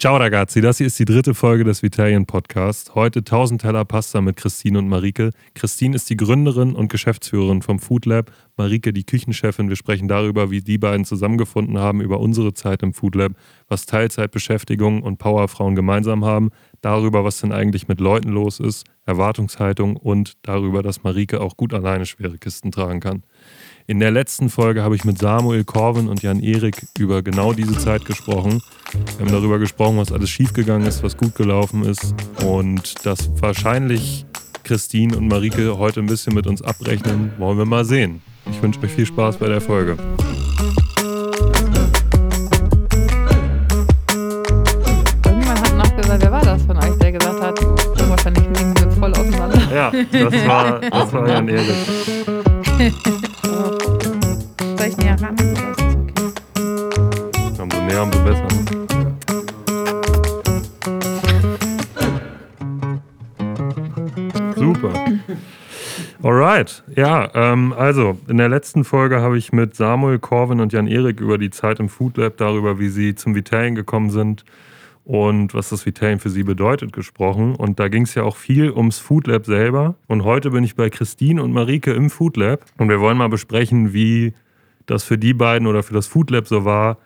[0.00, 2.94] Ciao ragazzi, das hier ist die dritte Folge des Vitalien Podcast.
[2.94, 5.30] Heute 1000 Teller Pasta mit Christine und Marike.
[5.56, 9.68] Christine ist die Gründerin und Geschäftsführerin vom Food Lab, Marike die Küchenchefin.
[9.68, 13.32] Wir sprechen darüber, wie die beiden zusammengefunden haben, über unsere Zeit im Food Lab,
[13.66, 19.96] was Teilzeitbeschäftigung und Powerfrauen gemeinsam haben, darüber, was denn eigentlich mit Leuten los ist, Erwartungshaltung
[19.96, 23.24] und darüber, dass Marike auch gut alleine schwere Kisten tragen kann.
[23.90, 27.78] In der letzten Folge habe ich mit Samuel Corwin und Jan Erik über genau diese
[27.78, 28.60] Zeit gesprochen.
[29.16, 32.14] Wir haben darüber gesprochen, was alles schiefgegangen ist, was gut gelaufen ist
[32.44, 34.26] und dass wahrscheinlich
[34.62, 37.32] Christine und Marike heute ein bisschen mit uns abrechnen.
[37.38, 38.20] Wollen wir mal sehen.
[38.50, 39.96] Ich wünsche euch viel Spaß bei der Folge.
[45.24, 47.58] Irgendwann hat noch gesagt, wer war das von euch, der gesagt hat,
[48.06, 49.74] wahrscheinlich liegen wir voll auseinander.
[49.74, 51.74] Ja, das war, das war Jan Erik.
[55.18, 55.34] Ich näher ran?
[55.34, 57.62] Oder ist okay?
[57.62, 58.46] Umso näher, umso besser.
[64.54, 64.92] Super.
[66.22, 71.20] Alright, ja, ähm, also in der letzten Folge habe ich mit Samuel, Corwin und Jan-Erik
[71.20, 74.44] über die Zeit im Food Lab, darüber, wie sie zum Vitalien gekommen sind
[75.04, 77.56] und was das Vitalien für sie bedeutet, gesprochen.
[77.56, 79.96] Und da ging es ja auch viel ums Food Lab selber.
[80.06, 83.28] Und heute bin ich bei Christine und Marike im Food Lab und wir wollen mal
[83.28, 84.34] besprechen, wie
[84.88, 86.98] das für die beiden oder für das Food Lab so war,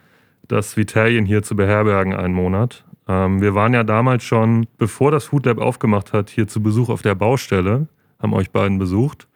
[0.49, 2.85] das Vitalien hier zu beherbergen einen Monat.
[3.09, 6.89] Ähm, wir waren ja damals schon, bevor das Food Lab aufgemacht hat, hier zu Besuch
[6.89, 7.89] auf der Baustelle,
[8.21, 9.27] haben euch beiden besucht.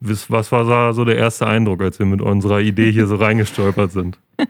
[0.00, 4.18] Was war so der erste Eindruck, als wir mit unserer Idee hier so reingestolpert sind?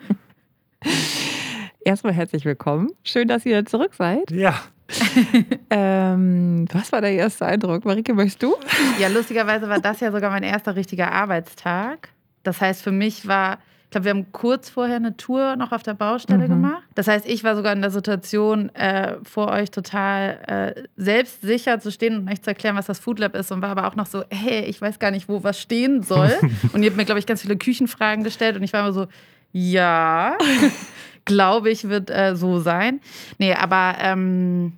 [1.85, 2.91] Erstmal herzlich willkommen.
[3.03, 4.31] Schön, dass ihr zurück seid.
[4.31, 4.61] Ja.
[5.75, 7.87] Ähm, was war der erste Eindruck?
[7.87, 8.55] Marike, möchtest du?
[9.01, 12.11] Ja, lustigerweise war das ja sogar mein erster richtiger Arbeitstag.
[12.43, 15.83] Das heißt, für mich war, ich glaube, wir haben kurz vorher eine Tour noch auf
[15.83, 16.49] der Baustelle Mhm.
[16.49, 16.83] gemacht.
[16.95, 21.93] Das heißt, ich war sogar in der Situation, äh, vor euch total äh, selbstsicher zu
[21.93, 24.07] stehen und euch zu erklären, was das Food Lab ist und war aber auch noch
[24.07, 26.33] so, hey, ich weiß gar nicht, wo was stehen soll.
[26.73, 29.07] und ihr habt mir, glaube ich, ganz viele Küchenfragen gestellt und ich war immer so,
[29.53, 30.37] ja,
[31.25, 33.01] glaube ich, wird äh, so sein.
[33.39, 34.73] Nee, aber ähm,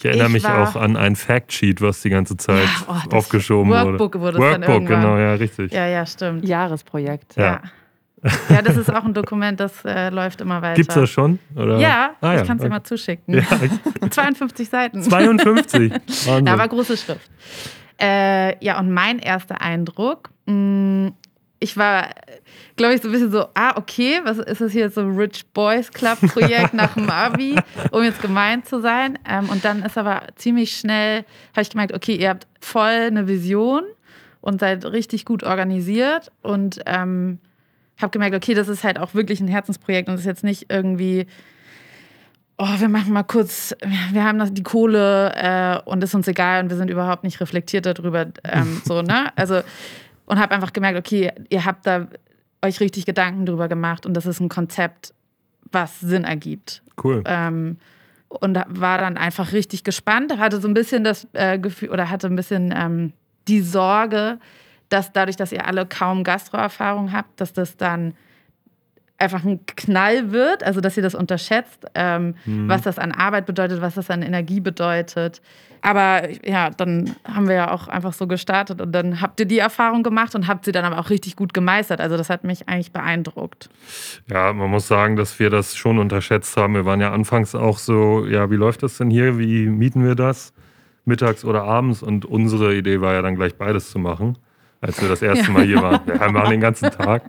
[0.00, 3.12] Ich erinnere Ich mich auch an ein Factsheet, was die ganze Zeit Ja, oh, das
[3.12, 4.38] aufgeschoben Workbook wurde.
[4.38, 5.00] wurde es dann Workbook, irgendwann.
[5.02, 5.72] genau, ja, richtig.
[5.72, 6.48] ja, ja, stimmt.
[6.48, 7.36] Jahresprojekt.
[7.36, 7.42] Ja.
[7.44, 7.60] Ja.
[8.50, 10.74] Ja, das ist auch ein Dokument, das äh, läuft immer weiter.
[10.74, 11.38] Gibt's das schon?
[11.56, 11.78] Oder?
[11.78, 12.68] Ja, Ah, ich kann es dir okay.
[12.68, 13.34] mal zuschicken.
[13.34, 13.44] Ja,
[14.10, 15.02] 52 Seiten.
[15.02, 15.90] 52.
[16.26, 16.44] Wahnsinn.
[16.44, 17.30] Da war große Schrift.
[18.00, 21.12] Äh, ja, und mein erster Eindruck, mh,
[21.60, 22.08] ich war,
[22.76, 25.46] glaube ich, so ein bisschen so, ah, okay, was ist das hier so ein Rich
[25.52, 27.54] Boys Club Projekt nach dem Abi,
[27.90, 29.18] um jetzt gemeint zu sein.
[29.28, 33.28] Ähm, und dann ist aber ziemlich schnell, habe ich gemerkt, okay, ihr habt voll eine
[33.28, 33.84] Vision
[34.40, 37.38] und seid richtig gut organisiert und ähm,
[38.00, 41.26] habe gemerkt, okay, das ist halt auch wirklich ein Herzensprojekt und ist jetzt nicht irgendwie,
[42.56, 43.76] oh, wir machen mal kurz,
[44.12, 47.38] wir haben das, die Kohle äh, und ist uns egal und wir sind überhaupt nicht
[47.40, 49.30] reflektiert darüber, ähm, so, ne?
[49.36, 49.60] Also,
[50.30, 52.06] und habe einfach gemerkt, okay, ihr habt da
[52.62, 55.12] euch richtig Gedanken drüber gemacht und das ist ein Konzept,
[55.72, 56.82] was Sinn ergibt.
[57.02, 57.24] Cool.
[57.26, 57.78] Ähm,
[58.28, 62.28] und war dann einfach richtig gespannt, hatte so ein bisschen das äh, Gefühl oder hatte
[62.28, 63.12] ein bisschen ähm,
[63.48, 64.38] die Sorge,
[64.88, 68.14] dass dadurch, dass ihr alle kaum Gastroerfahrung habt, dass das dann
[69.20, 73.80] einfach ein Knall wird, also dass ihr das unterschätzt, ähm, was das an Arbeit bedeutet,
[73.80, 75.40] was das an Energie bedeutet.
[75.82, 79.58] Aber ja, dann haben wir ja auch einfach so gestartet und dann habt ihr die
[79.58, 82.00] Erfahrung gemacht und habt sie dann aber auch richtig gut gemeistert.
[82.00, 83.70] Also das hat mich eigentlich beeindruckt.
[84.28, 86.74] Ja, man muss sagen, dass wir das schon unterschätzt haben.
[86.74, 89.38] Wir waren ja anfangs auch so, ja, wie läuft das denn hier?
[89.38, 90.52] Wie mieten wir das?
[91.06, 92.02] Mittags oder abends?
[92.02, 94.36] Und unsere Idee war ja dann gleich beides zu machen,
[94.80, 96.00] als wir das erste Mal hier waren.
[96.06, 97.24] Wir machen den ganzen Tag.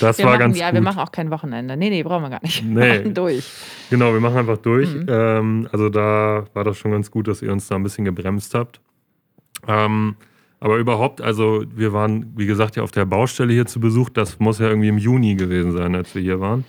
[0.00, 0.74] Das Wir war machen, ganz ja, gut.
[0.74, 1.76] wir machen auch kein Wochenende.
[1.76, 2.64] Nee, nee, brauchen wir gar nicht.
[2.64, 2.98] Wir Nee.
[2.98, 3.50] machen durch.
[3.90, 4.92] Genau, wir machen einfach durch.
[4.94, 5.06] Mhm.
[5.08, 8.54] Ähm, also da war das schon ganz gut, dass ihr uns da ein bisschen gebremst
[8.54, 8.80] habt.
[9.68, 10.16] Ähm,
[10.58, 14.08] aber überhaupt, also wir waren, wie gesagt, ja auf der Baustelle hier zu Besuch.
[14.08, 16.64] Das muss ja irgendwie im Juni gewesen sein, als wir hier waren.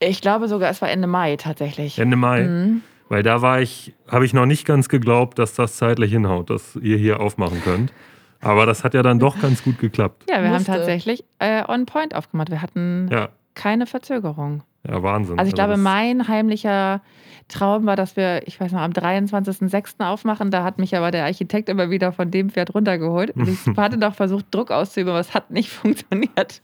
[0.00, 1.98] Ich glaube sogar, es war Ende Mai tatsächlich.
[1.98, 2.42] Ende Mai.
[2.44, 2.82] Mhm.
[3.08, 6.76] Weil da war ich, habe ich noch nicht ganz geglaubt, dass das zeitlich hinhaut, dass
[6.76, 7.92] ihr hier aufmachen könnt.
[8.40, 10.24] Aber das hat ja dann doch ganz gut geklappt.
[10.28, 10.72] Ja, wir Musste.
[10.72, 12.50] haben tatsächlich äh, on point aufgemacht.
[12.50, 14.62] Wir hatten Ja, keine Verzögerung.
[14.88, 15.38] ja Wahnsinn.
[15.38, 17.02] Also ich glaube, das- mein heimlicher
[17.48, 20.04] Traum war, dass wir, ich weiß noch, am 23.06.
[20.06, 20.50] aufmachen.
[20.50, 23.34] Da hat mich aber der Architekt immer wieder von dem Pferd runtergeholt.
[23.36, 26.62] Ich hatte noch versucht, Druck auszuüben, aber es hat nicht funktioniert.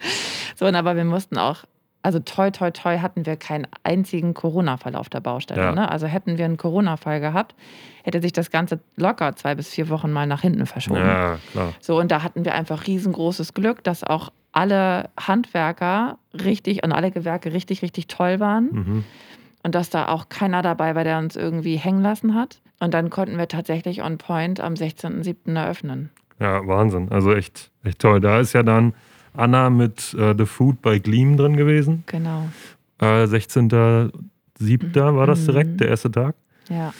[0.54, 1.64] So, aber wir mussten auch,
[2.06, 5.60] also toi, toi, toi, hatten wir keinen einzigen Corona-Fall auf der Baustelle.
[5.60, 5.72] Ja.
[5.72, 5.90] Ne?
[5.90, 7.56] Also hätten wir einen Corona-Fall gehabt,
[8.04, 11.00] hätte sich das Ganze locker zwei bis vier Wochen mal nach hinten verschoben.
[11.00, 11.72] Ja, klar.
[11.80, 17.10] So, und da hatten wir einfach riesengroßes Glück, dass auch alle Handwerker richtig und alle
[17.10, 18.68] Gewerke richtig, richtig toll waren.
[18.70, 19.04] Mhm.
[19.64, 22.60] und dass da auch keiner dabei war, der uns irgendwie hängen lassen hat.
[22.78, 25.56] Und dann konnten wir tatsächlich on point am 16.07.
[25.56, 26.10] eröffnen.
[26.38, 27.08] Ja, Wahnsinn.
[27.10, 28.20] Also echt, echt toll.
[28.20, 28.94] Da ist ja dann
[29.36, 32.04] Anna mit äh, The Food bei Gleam drin gewesen.
[32.06, 32.44] Genau.
[33.00, 33.26] Äh,
[34.60, 35.14] 16.07.
[35.16, 35.76] war das direkt, Mhm.
[35.78, 36.34] der erste Tag.
[36.68, 36.92] Ja.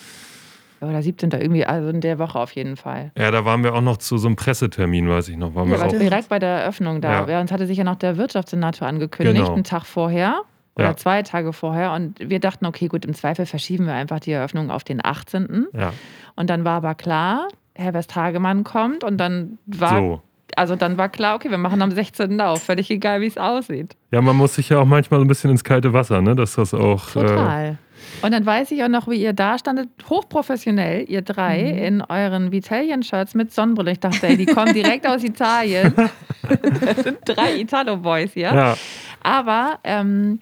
[0.81, 1.31] Oder 17.
[1.31, 3.11] irgendwie, also in der Woche auf jeden Fall.
[3.17, 5.55] Ja, da waren wir auch noch zu so einem Pressetermin, weiß ich noch.
[5.55, 5.91] Waren wir Ja, auch.
[5.91, 7.23] direkt bei der Eröffnung da.
[7.27, 7.29] Ja.
[7.29, 7.41] Ja.
[7.41, 9.55] uns hatte sich ja noch der Wirtschaftssenator angekündigt, Genau.
[9.55, 10.43] einen Tag vorher
[10.77, 10.97] oder Ja.
[10.97, 11.93] zwei Tage vorher.
[11.93, 15.67] Und wir dachten, okay, gut, im Zweifel verschieben wir einfach die Eröffnung auf den 18.
[15.73, 15.93] Ja,
[16.37, 20.23] Und dann war aber klar, Herr Westhagemann kommt und dann war, so.
[20.55, 22.41] Also dann war klar, okay, wir machen am 16.
[22.41, 23.97] auf, völlig egal, wie es aussieht.
[24.13, 26.37] Ja, man muss sich ja auch manchmal so ein bisschen ins kalte Wasser, ne?
[26.37, 27.09] Dass das auch.
[27.11, 27.79] Äh, Total.
[28.23, 31.79] Und dann weiß ich auch noch, wie ihr da standet, hochprofessionell, ihr drei, Mhm.
[31.79, 33.93] in euren Vitalien-Shirts mit Sonnenbrille.
[33.93, 35.93] Ich dachte, ey, die kommen direkt aus Italien.
[36.85, 38.55] das sind drei Italo-Boys hier.
[38.55, 38.77] ja,
[39.23, 40.41] Aber, ähm,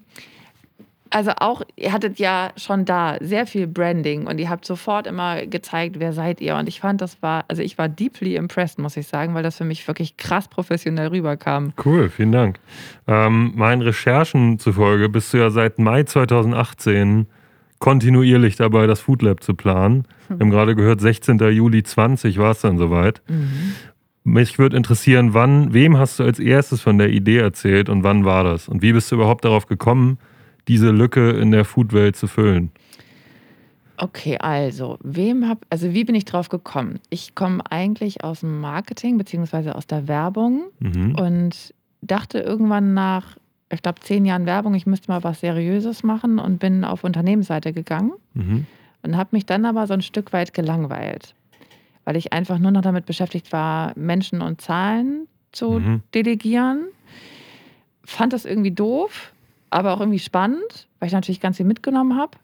[1.14, 5.46] also auch, ihr hattet ja schon da sehr viel Branding und ihr habt sofort immer
[5.46, 6.56] gezeigt, wer seid ihr.
[6.56, 9.58] Und ich fand, das war, also ich war deeply impressed, muss ich sagen, weil das
[9.58, 11.72] für mich wirklich krass professionell rüberkam.
[11.84, 12.58] cool, vielen Dank.
[13.06, 17.26] Ähm, meinen Recherchen zufolge bist du ja seit Mai 2018
[17.78, 20.08] kontinuierlich dabei, das Food Lab zu planen.
[20.28, 21.38] Wir haben gerade gehört, 16.
[21.38, 23.22] Juli 20 war es dann soweit.
[24.24, 28.24] Mich würde interessieren, wann, wem hast du als erstes von der Idee erzählt und wann
[28.24, 28.68] war das?
[28.68, 30.18] Und wie bist du überhaupt darauf gekommen,
[30.68, 32.70] diese Lücke in der Foodwelt zu füllen?
[33.96, 36.98] Okay, also, wem hab, also wie bin ich drauf gekommen?
[37.10, 41.14] Ich komme eigentlich aus dem Marketing beziehungsweise aus der Werbung Mhm.
[41.14, 43.36] und dachte irgendwann nach,
[43.70, 47.72] ich glaube, zehn Jahren Werbung, ich müsste mal was Seriöses machen und bin auf Unternehmensseite
[47.72, 48.66] gegangen Mhm.
[49.02, 51.34] und habe mich dann aber so ein Stück weit gelangweilt,
[52.04, 56.02] weil ich einfach nur noch damit beschäftigt war, Menschen und Zahlen zu Mhm.
[56.12, 56.86] delegieren.
[58.04, 59.32] Fand das irgendwie doof,
[59.70, 62.38] aber auch irgendwie spannend, weil ich natürlich ganz viel mitgenommen habe.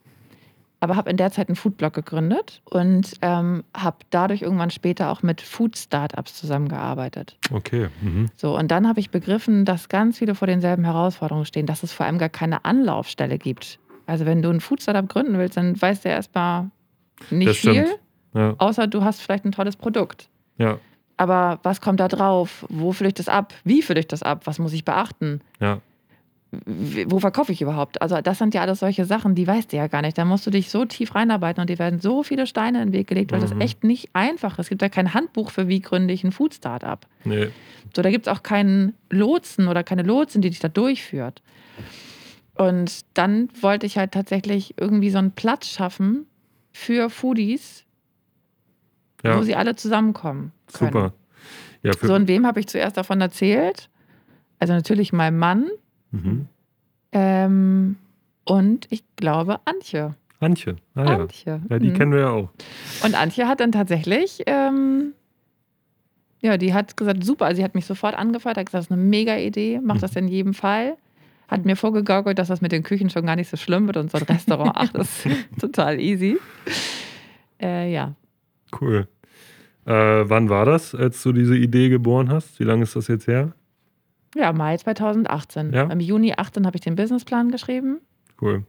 [0.83, 5.23] Aber habe in der Zeit einen Foodblog gegründet und ähm, habe dadurch irgendwann später auch
[5.23, 7.37] mit Food-Startups zusammengearbeitet.
[7.53, 7.89] Okay.
[8.01, 8.31] Mhm.
[8.37, 11.93] So, und dann habe ich begriffen, dass ganz viele vor denselben Herausforderungen stehen, dass es
[11.93, 13.79] vor allem gar keine Anlaufstelle gibt.
[14.07, 16.71] Also wenn du ein Food-Startup gründen willst, dann weißt du erstmal
[17.29, 17.87] nicht viel,
[18.33, 20.31] Ja, außer du hast vielleicht ein tolles Produkt.
[20.57, 20.79] ja,
[21.19, 22.65] Aber was kommt da drauf?
[22.71, 23.53] Wo fülle ich das ab?
[23.65, 24.47] Wie fülle ich das ab?
[24.47, 25.43] Was muss ich beachten?
[25.61, 25.81] ja.
[27.07, 28.03] Wo verkaufe ich überhaupt?
[28.03, 30.19] Also das sind ja alles solche Sachen, die weißt du ja gar nicht.
[30.19, 32.93] Da musst du dich so tief reinarbeiten und dir werden so viele Steine in den
[32.93, 33.61] Weg gelegt, weil das Mhm.
[33.61, 34.65] echt nicht einfach ist.
[34.67, 37.07] Es gibt ja kein Handbuch für wie gründe ich ein Food-Startup.
[37.25, 37.51] Nee.
[37.95, 41.41] So, da gibt es auch keinen Lotsen oder keine Lotsin, die dich da durchführt.
[42.55, 46.27] Und dann wollte ich halt tatsächlich irgendwie so einen Platz schaffen
[46.73, 47.85] für Foodies,
[49.25, 50.53] Ja, wo sie alle zusammenkommen.
[50.73, 50.91] Können.
[50.93, 51.13] super.
[51.83, 53.89] Ja, So, und wem habe ich zuerst davon erzählt?
[54.59, 55.69] Also natürlich meinem Mann
[56.11, 56.47] mhm.
[57.13, 57.97] ähm,
[58.45, 60.15] und ich glaube Antje.
[60.41, 60.77] Antje.
[60.95, 61.19] Ah, ja.
[61.19, 61.61] Antje.
[61.69, 61.95] ja, die Mhm.
[61.95, 62.51] kennen wir ja auch.
[63.05, 65.13] Und Antje hat dann tatsächlich, ähm,
[66.41, 68.93] ja, die hat gesagt, super, also sie hat mich sofort angefeuert, hat gesagt, das ist
[68.93, 70.97] eine mega Idee, mach das in jedem Fall.
[71.49, 74.11] Hat mir vorgegaukelt, dass das mit den Küchen schon gar nicht so schlimm wird und
[74.11, 76.39] so ein Restaurant, ach, das ist total easy.
[77.61, 78.15] Äh, ja,
[78.81, 79.09] Cool.
[79.85, 82.61] Äh, wann war das, als du diese Idee geboren hast?
[82.61, 83.53] Wie lange ist das jetzt her?
[84.35, 85.73] Ja, Mai 2018.
[85.73, 85.85] Ja.
[85.85, 88.01] Im Juni 18 habe ich den Businessplan geschrieben.
[88.41, 88.65] Cool.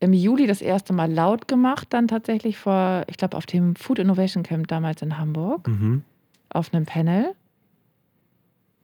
[0.00, 3.98] Im Juli das erste Mal laut gemacht, dann tatsächlich vor, ich glaube, auf dem Food
[3.98, 5.66] Innovation Camp damals in Hamburg.
[5.68, 6.02] Mhm.
[6.50, 7.34] auf einem Panel.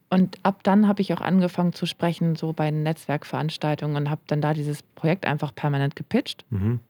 [0.08, 4.40] Und ab dann habe ich auch angefangen zu sprechen, so bei Netzwerkveranstaltungen und habe dann
[4.40, 6.80] da dieses Projekt einfach permanent gepitcht Mhm.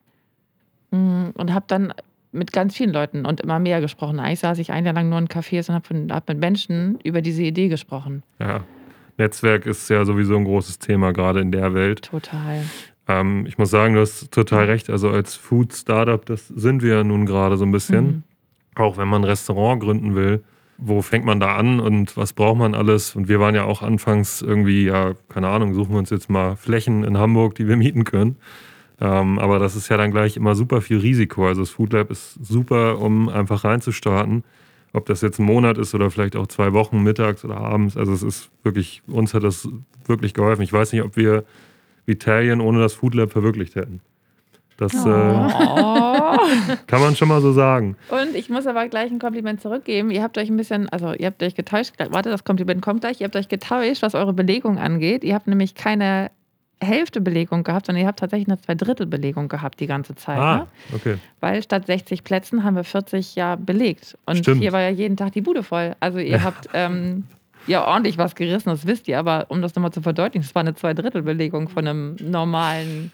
[0.90, 1.92] Mm, und habe dann
[2.32, 4.18] mit ganz vielen Leuten und immer mehr gesprochen.
[4.20, 7.20] Eigentlich saß ich ein Jahr lang nur in Cafés und habe hab mit Menschen über
[7.20, 8.22] diese Idee gesprochen.
[8.38, 8.64] Ja.
[9.20, 12.02] Netzwerk ist ja sowieso ein großes Thema, gerade in der Welt.
[12.10, 12.64] Total.
[13.06, 14.90] Ähm, ich muss sagen, du hast total recht.
[14.90, 18.04] Also als Food-Startup, das sind wir ja nun gerade so ein bisschen.
[18.04, 18.22] Mhm.
[18.74, 20.42] Auch wenn man ein Restaurant gründen will,
[20.78, 23.14] wo fängt man da an und was braucht man alles?
[23.14, 26.56] Und wir waren ja auch anfangs irgendwie, ja, keine Ahnung, suchen wir uns jetzt mal
[26.56, 28.36] Flächen in Hamburg, die wir mieten können.
[29.00, 31.46] Ähm, aber das ist ja dann gleich immer super viel Risiko.
[31.46, 34.44] Also das Food Lab ist super, um einfach reinzustarten.
[34.92, 37.96] Ob das jetzt ein Monat ist oder vielleicht auch zwei Wochen, mittags oder abends.
[37.96, 39.68] Also es ist wirklich, uns hat das
[40.06, 40.62] wirklich geholfen.
[40.62, 41.44] Ich weiß nicht, ob wir
[42.06, 44.00] Vitalien ohne das Food Lab verwirklicht hätten.
[44.76, 46.36] Das äh, Oh.
[46.86, 47.96] kann man schon mal so sagen.
[48.08, 50.10] Und ich muss aber gleich ein Kompliment zurückgeben.
[50.10, 53.20] Ihr habt euch ein bisschen, also ihr habt euch getäuscht, warte, das Kompliment kommt gleich,
[53.20, 55.22] ihr habt euch getäuscht, was eure Belegung angeht.
[55.22, 56.30] Ihr habt nämlich keine
[56.82, 60.38] Hälfte Belegung gehabt, sondern ihr habt tatsächlich eine Zweidrittel-Belegung gehabt die ganze Zeit.
[60.38, 60.42] Ne?
[60.42, 61.16] Ah, okay.
[61.40, 64.16] Weil statt 60 Plätzen haben wir 40 ja belegt.
[64.26, 64.62] Und Stimmt.
[64.62, 65.94] hier war ja jeden Tag die Bude voll.
[66.00, 67.24] Also ihr habt ähm,
[67.66, 70.60] ja ordentlich was gerissen, das wisst ihr, aber um das nochmal zu verdeutlichen, es war
[70.60, 73.12] eine Zweidrittel-Belegung von einem normalen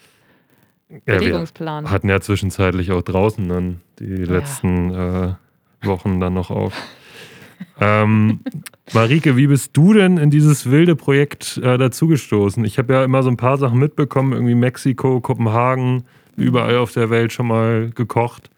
[1.04, 1.84] Bewegungsplan.
[1.84, 4.32] Wir hatten ja zwischenzeitlich auch draußen dann die Ja.
[4.32, 5.34] letzten äh,
[5.82, 6.72] Wochen dann noch auf.
[7.80, 8.40] Ähm,
[8.92, 12.64] Marike, wie bist du denn in dieses wilde Projekt äh, dazugestoßen?
[12.64, 16.04] Ich habe ja immer so ein paar Sachen mitbekommen, irgendwie Mexiko, Kopenhagen,
[16.36, 18.50] überall auf der Welt schon mal gekocht.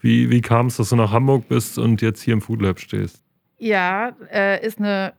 [0.00, 2.78] Wie, wie kam es, dass du nach Hamburg bist und jetzt hier im Food Lab
[2.78, 3.22] stehst?
[3.58, 5.14] Ja, äh, ist eine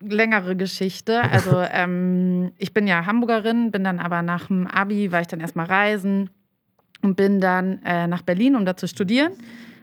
[0.00, 1.22] längere Geschichte.
[1.22, 5.40] Also ähm, ich bin ja Hamburgerin, bin dann aber nach dem Abi, war ich dann
[5.40, 6.30] erstmal reisen
[7.02, 9.32] und bin dann äh, nach Berlin, um da zu studieren.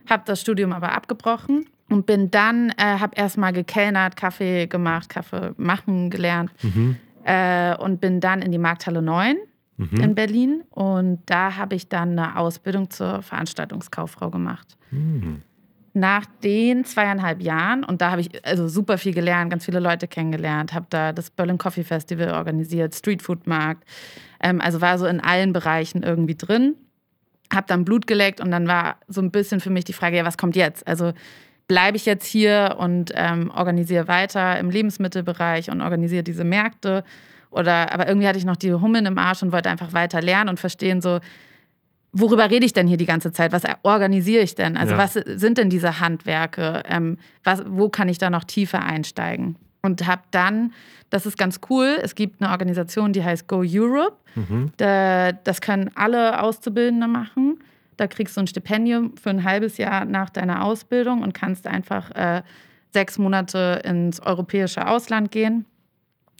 [0.07, 5.51] Habe das Studium aber abgebrochen und bin dann, äh, habe erstmal gekellnert, Kaffee gemacht, Kaffee
[5.57, 6.97] machen gelernt Mhm.
[7.23, 9.37] äh, und bin dann in die Markthalle 9
[9.77, 9.99] Mhm.
[9.99, 14.77] in Berlin und da habe ich dann eine Ausbildung zur Veranstaltungskauffrau gemacht.
[14.91, 15.41] Mhm.
[15.93, 20.07] Nach den zweieinhalb Jahren, und da habe ich also super viel gelernt, ganz viele Leute
[20.07, 23.83] kennengelernt, habe da das Berlin Coffee Festival organisiert, Streetfood-Markt,
[24.41, 26.75] ähm, also war so in allen Bereichen irgendwie drin,
[27.53, 30.25] habe dann Blut geleckt und dann war so ein bisschen für mich die Frage, ja,
[30.25, 30.85] was kommt jetzt?
[30.87, 31.13] Also
[31.67, 37.03] bleibe ich jetzt hier und ähm, organisiere weiter im Lebensmittelbereich und organisiere diese Märkte?
[37.49, 40.49] Oder, aber irgendwie hatte ich noch die Hummeln im Arsch und wollte einfach weiter lernen
[40.49, 41.19] und verstehen, so,
[42.11, 43.51] worüber rede ich denn hier die ganze Zeit?
[43.51, 44.77] Was organisiere ich denn?
[44.77, 44.97] Also, Ja.
[44.99, 46.83] was sind denn diese Handwerke?
[46.87, 49.55] Ähm, was, wo kann ich da noch tiefer einsteigen?
[49.81, 50.73] Und habe dann,
[51.09, 54.17] das ist ganz cool, es gibt eine Organisation, die heißt Go Europe.
[54.35, 54.71] Mhm.
[54.77, 57.59] Da, das können alle Auszubildende machen.
[57.97, 62.11] Da kriegst du ein Stipendium für ein halbes Jahr nach deiner Ausbildung und kannst einfach
[62.11, 62.43] äh,
[62.91, 65.65] sechs Monate ins europäische Ausland gehen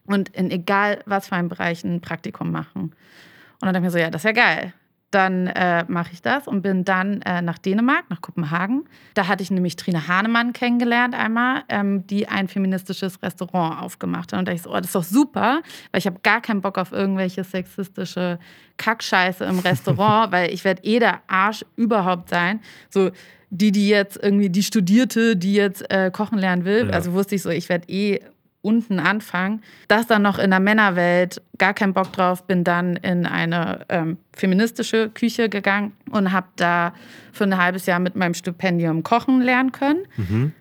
[0.06, 2.82] und in egal was für einem Bereich ein Praktikum machen.
[2.82, 2.94] Und
[3.62, 4.74] dann dachte ich mir so, ja, das ist ja geil.
[5.16, 8.84] Dann äh, mache ich das und bin dann äh, nach Dänemark, nach Kopenhagen.
[9.14, 14.40] Da hatte ich nämlich Trine Hahnemann kennengelernt einmal, ähm, die ein feministisches Restaurant aufgemacht hat.
[14.40, 16.60] Und da dachte ich so, oh, das ist doch super, weil ich habe gar keinen
[16.60, 18.40] Bock auf irgendwelche sexistische
[18.76, 22.60] Kackscheiße im Restaurant, weil ich werde eh der Arsch überhaupt sein.
[22.90, 23.12] So
[23.50, 26.88] die, die jetzt irgendwie, die Studierte, die jetzt äh, kochen lernen will.
[26.88, 26.94] Ja.
[26.94, 28.20] Also wusste ich so, ich werde eh
[28.66, 29.62] unten anfangen.
[29.88, 34.18] Das dann noch in der Männerwelt, gar keinen Bock drauf, bin dann in eine ähm,
[34.34, 36.94] feministische Küche gegangen und habe da
[37.32, 40.08] für ein halbes Jahr mit meinem Stipendium kochen lernen können.
[40.18, 40.54] Mhm.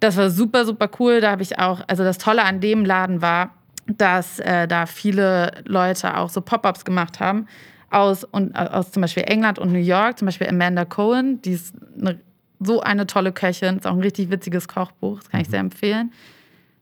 [0.00, 1.20] Das war super, super cool.
[1.20, 3.54] Da habe ich auch, also das Tolle an dem Laden war,
[3.86, 7.46] dass äh, da viele Leute auch so Pop-ups gemacht haben
[7.90, 10.18] aus, und, äh, aus zum Beispiel England und New York.
[10.18, 12.18] Zum Beispiel Amanda Cohen, die ist eine,
[12.60, 16.12] so eine tolle Köchin, ist auch ein richtig witziges Kochbuch, das kann ich sehr empfehlen.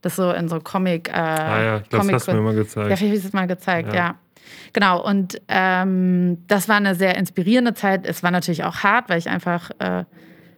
[0.02, 1.08] Das so in so Comic.
[1.08, 2.86] Äh, Ah ja, ich glaube, das hast du mir mal ja, gezeigt.
[2.86, 3.94] vielleicht habe ich es mal gezeigt, Ja.
[3.94, 4.14] ja.
[4.72, 8.06] Genau, und ähm, das war eine sehr inspirierende Zeit.
[8.06, 10.04] Es war natürlich auch hart, weil ich einfach, äh,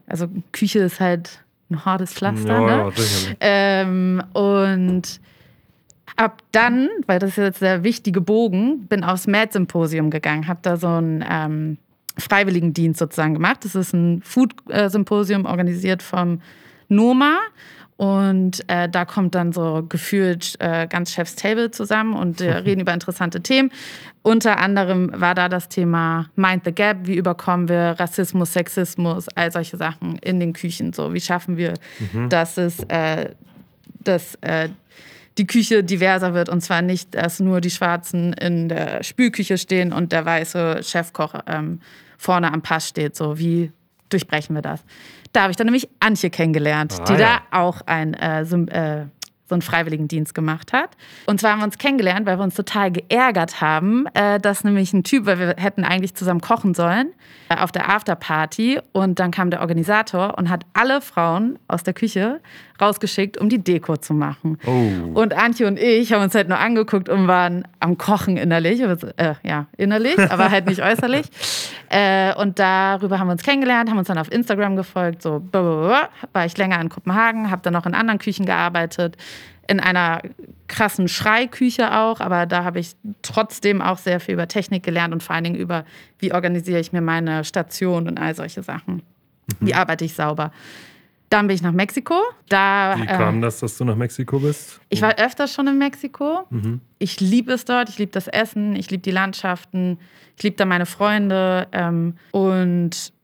[0.06, 2.48] also Küche ist halt ein hartes Pflaster.
[2.60, 2.92] ja, ne?
[2.92, 2.92] ja.
[3.40, 5.20] Ähm, und
[6.16, 10.76] ab dann, weil das ist jetzt der wichtige Bogen, bin aufs Mad-Symposium gegangen, habe da
[10.76, 11.78] so einen ähm,
[12.18, 13.64] Freiwilligendienst sozusagen gemacht.
[13.64, 16.40] Das ist ein Food-Symposium organisiert vom
[16.88, 17.38] NOMA.
[17.96, 22.80] Und äh, da kommt dann so gefühlt äh, ganz Chef's Table zusammen und äh, reden
[22.80, 23.70] über interessante Themen.
[24.22, 29.52] Unter anderem war da das Thema Mind the Gap, wie überkommen wir Rassismus, Sexismus, all
[29.52, 30.92] solche Sachen in den Küchen.
[30.92, 31.74] So, wie schaffen wir,
[32.28, 33.30] dass es äh,
[34.04, 34.68] dass äh,
[35.38, 39.92] die Küche diverser wird und zwar nicht, dass nur die Schwarzen in der Spülküche stehen
[39.92, 41.80] und der weiße Chefkoch ähm,
[42.18, 43.16] vorne am Pass steht.
[43.16, 43.72] So, wie
[44.10, 44.84] durchbrechen wir das?
[45.32, 47.40] Da habe ich dann nämlich Antje kennengelernt, Ah, die ja.
[47.50, 49.06] da auch ein, äh, so, äh,
[49.48, 50.90] so einen Freiwilligendienst gemacht hat.
[51.26, 54.92] Und zwar haben wir uns kennengelernt, weil wir uns total geärgert haben, äh, dass nämlich
[54.94, 57.12] ein Typ, weil wir hätten eigentlich zusammen kochen sollen,
[57.50, 58.80] äh, auf der Afterparty.
[58.92, 62.40] Und dann kam der Organisator und hat alle Frauen aus der Küche
[62.80, 64.58] rausgeschickt, um die Deko zu machen.
[64.66, 65.20] Oh.
[65.20, 68.80] Und Antje und ich haben uns halt nur angeguckt und waren am Kochen innerlich.
[68.80, 71.26] Äh, ja, innerlich, aber halt nicht äußerlich.
[71.94, 75.20] Äh, und darüber haben wir uns kennengelernt, haben uns dann auf Instagram gefolgt.
[75.20, 76.08] So blablabla.
[76.32, 79.18] war ich länger in Kopenhagen, habe dann noch in anderen Küchen gearbeitet.
[79.68, 80.22] In einer
[80.68, 85.22] krassen Schreiküche auch, aber da habe ich trotzdem auch sehr viel über Technik gelernt und
[85.22, 85.84] vor allen Dingen über,
[86.18, 89.02] wie organisiere ich mir meine Station und all solche Sachen.
[89.60, 90.50] Wie arbeite ich sauber.
[91.32, 92.14] Dann bin ich nach Mexiko.
[92.50, 94.80] Da, Wie äh, kam das, dass du nach Mexiko bist?
[94.90, 96.46] ich war öfter schon in Mexiko.
[96.50, 96.82] Mhm.
[96.98, 97.88] Ich liebe es dort.
[97.88, 98.76] Ich liebe das Essen.
[98.76, 99.98] Ich liebe die Landschaften.
[100.36, 101.68] Ich liebe da meine Freunde.
[101.72, 103.14] Ähm, und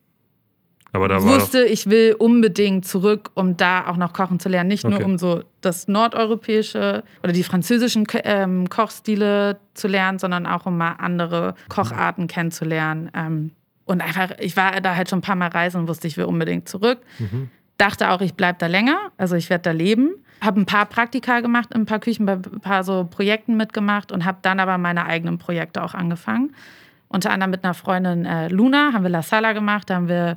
[0.95, 4.69] Aber da wusste, ich will unbedingt zurück, um da auch noch kochen zu lernen.
[4.69, 5.05] Nicht nur Okay.
[5.05, 10.93] um so das nordeuropäische oder die französischen ähm, Kochstile zu lernen, sondern auch um mal
[10.93, 13.11] andere Kocharten kennenzulernen.
[13.15, 13.51] Ähm,
[13.85, 16.25] und einfach, ich war da halt schon ein paar Mal reisen und wusste, ich will
[16.25, 17.01] unbedingt zurück.
[17.19, 17.51] Mhm.
[17.79, 20.11] Dachte auch, ich bleibe da länger, also ich werde da leben.
[20.41, 24.11] Habe ein paar Praktika gemacht, in ein paar Küchen, bei ein paar so Projekten mitgemacht
[24.13, 26.55] und habe dann aber meine eigenen Projekte auch angefangen.
[27.09, 30.37] unter anderem mit einer Freundin äh, Luna, haben wir La Sala gemacht, da haben wir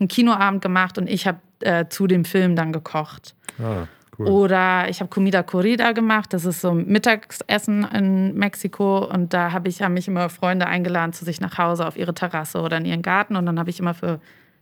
[0.00, 3.34] einen Kinoabend gemacht und ich habe äh, zu dem Film dann gekocht.
[3.62, 3.86] Ah,
[4.18, 4.26] cool.
[4.26, 9.52] Oder ich habe Comida Corrida gemacht, das ist so ein Mittagessen in Mexiko und da
[9.52, 12.78] habe ich haben mich immer Freunde eingeladen zu sich nach Hause auf ihre Terrasse oder
[12.78, 14.18] in ihren Garten und dann habe ich immer für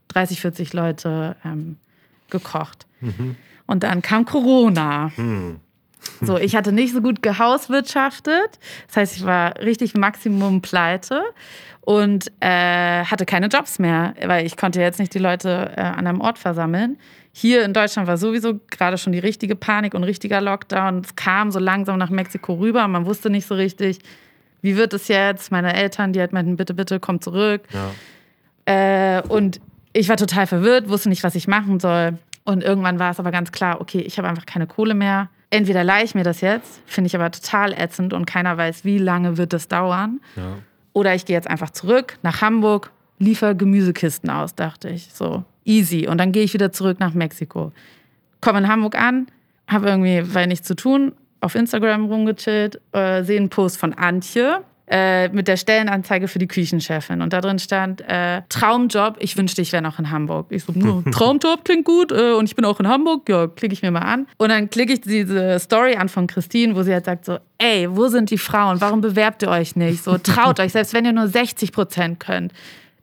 [0.09, 1.77] 30, 40 Leute ähm,
[2.29, 2.85] gekocht.
[3.67, 5.11] Und dann kam Corona.
[5.15, 5.59] Hm.
[6.21, 8.59] So, ich hatte nicht so gut gehauswirtschaftet.
[8.87, 11.23] Das heißt, ich war richtig Maximum pleite
[11.81, 16.07] und äh, hatte keine Jobs mehr, weil ich konnte jetzt nicht die Leute äh, an
[16.07, 16.97] einem Ort versammeln.
[17.31, 21.01] Hier in Deutschland war sowieso gerade schon die richtige Panik und richtiger Lockdown.
[21.05, 22.87] Es kam so langsam nach Mexiko rüber.
[22.87, 23.99] Man wusste nicht so richtig,
[24.61, 25.51] wie wird es jetzt.
[25.51, 27.63] Meine Eltern, die halt meinten, bitte, bitte, komm zurück.
[27.71, 29.17] Ja.
[29.17, 29.61] Äh, und
[29.93, 32.17] ich war total verwirrt, wusste nicht, was ich machen soll.
[32.45, 35.29] Und irgendwann war es aber ganz klar, okay, ich habe einfach keine Kohle mehr.
[35.49, 38.97] Entweder leihe ich mir das jetzt, finde ich aber total ätzend und keiner weiß, wie
[38.97, 40.19] lange wird das dauern.
[40.35, 40.57] Ja.
[40.93, 45.09] Oder ich gehe jetzt einfach zurück nach Hamburg, liefer Gemüsekisten aus, dachte ich.
[45.13, 46.07] So, easy.
[46.07, 47.71] Und dann gehe ich wieder zurück nach Mexiko.
[48.41, 49.27] Komme in Hamburg an,
[49.67, 54.63] habe irgendwie, weil nichts zu tun, auf Instagram rumgechillt, äh, sehe einen Post von Antje
[54.89, 57.21] äh, mit der Stellenanzeige für die Küchenchefin.
[57.21, 60.47] Und da drin stand, äh, Traumjob, ich wünschte, ich wäre noch in Hamburg.
[60.49, 63.73] Ich so, "Nur, Traumjob klingt gut äh, und ich bin auch in Hamburg, ja, klicke
[63.73, 64.27] ich mir mal an.
[64.37, 67.87] Und dann klicke ich diese Story an von Christine, wo sie halt sagt so, ey,
[67.89, 68.81] wo sind die Frauen?
[68.81, 70.03] Warum bewerbt ihr euch nicht?
[70.03, 72.53] So, traut euch, selbst wenn ihr nur 60 Prozent könnt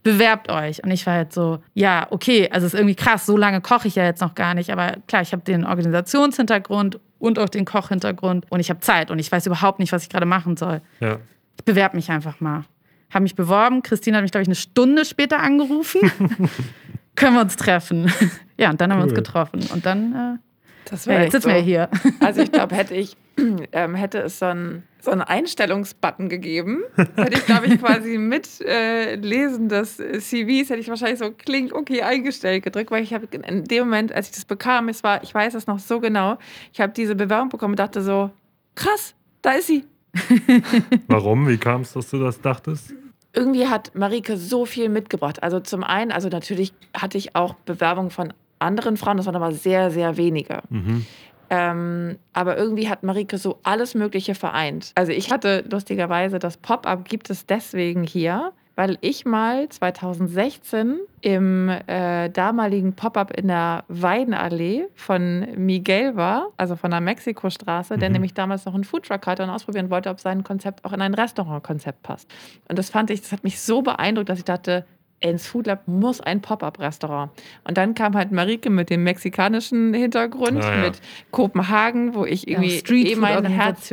[0.02, 0.85] bewerbt euch.
[0.85, 3.88] Und ich war halt so, ja, okay, also es ist irgendwie krass, so lange koche
[3.88, 7.64] ich ja jetzt noch gar nicht, aber klar, ich habe den Organisationshintergrund und auch den
[7.64, 10.81] Kochhintergrund und ich habe Zeit und ich weiß überhaupt nicht, was ich gerade machen soll.
[11.00, 11.19] Ja.
[11.58, 12.64] Ich bewerbe mich einfach mal.
[13.10, 16.00] Habe mich beworben, Christine hat mich, glaube ich, eine Stunde später angerufen.
[17.16, 18.12] Können wir uns treffen?
[18.58, 19.18] ja, und dann haben wir uns Cool.
[19.18, 19.60] getroffen.
[19.72, 21.88] Und dann, äh, Das ja, jetzt sitzen wir hier.
[22.20, 23.16] Also ich glaube, hätte ich
[23.72, 26.82] ähm, hätte es so einen, so einen Einstellungsbutton gegeben,
[27.16, 31.72] hätte ich, glaube ich, quasi mit äh, Lesen des CVs, hätte ich wahrscheinlich so klingt
[31.72, 35.23] okay eingestellt gedrückt, weil ich habe in dem Moment, als ich das bekam, es war,
[35.23, 36.38] ich weiß es noch so genau,
[36.73, 38.30] ich habe diese Bewerbung bekommen und dachte so,
[38.75, 39.84] krass, da ist sie.
[41.09, 41.49] Warum?
[41.49, 42.93] Wie kam es, dass du das dachtest?
[43.37, 45.43] irgendwie hat Marike so viel mitgebracht.
[45.43, 49.52] Also zum einen, also natürlich hatte ich auch Bewerbungen von anderen Frauen, das waren aber
[49.52, 50.63] sehr, sehr wenige.
[50.71, 51.05] Mhm.
[51.50, 54.91] Ähm, aber irgendwie hat Marike so alles Mögliche vereint.
[54.95, 61.69] Also ich hatte lustigerweise das Pop-up gibt es deswegen hier, weil ich mal 2016 im
[61.69, 68.12] äh, damaligen Pop-up in der Weidenallee von Miguel war, also von der Mexikostraße, der Mhm.
[68.15, 71.15] nämlich damals noch einen Foodtruck hatte und ausprobieren wollte, ob sein Konzept auch in ein
[71.15, 72.30] Restaurantkonzept passt.
[72.69, 74.84] Und das fand ich, das hat mich so beeindruckt, dass ich dachte,
[75.30, 77.30] ins Food Lab muss ein Pop-up-Restaurant.
[77.65, 80.82] Und dann kam halt Marike mit dem mexikanischen Hintergrund, Ah, ja.
[80.82, 82.78] mit Kopenhagen, wo ich irgendwie
[83.10, 83.89] eh mein Herz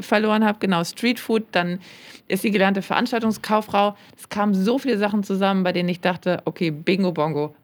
[0.00, 0.58] verloren habe.
[0.60, 1.44] Genau, Streetfood.
[1.52, 1.78] Dann
[2.28, 3.96] ist sie gelernte Veranstaltungskauffrau.
[4.16, 7.54] Es kamen so viele Sachen zusammen, bei denen ich dachte, okay, Bingo Bongo.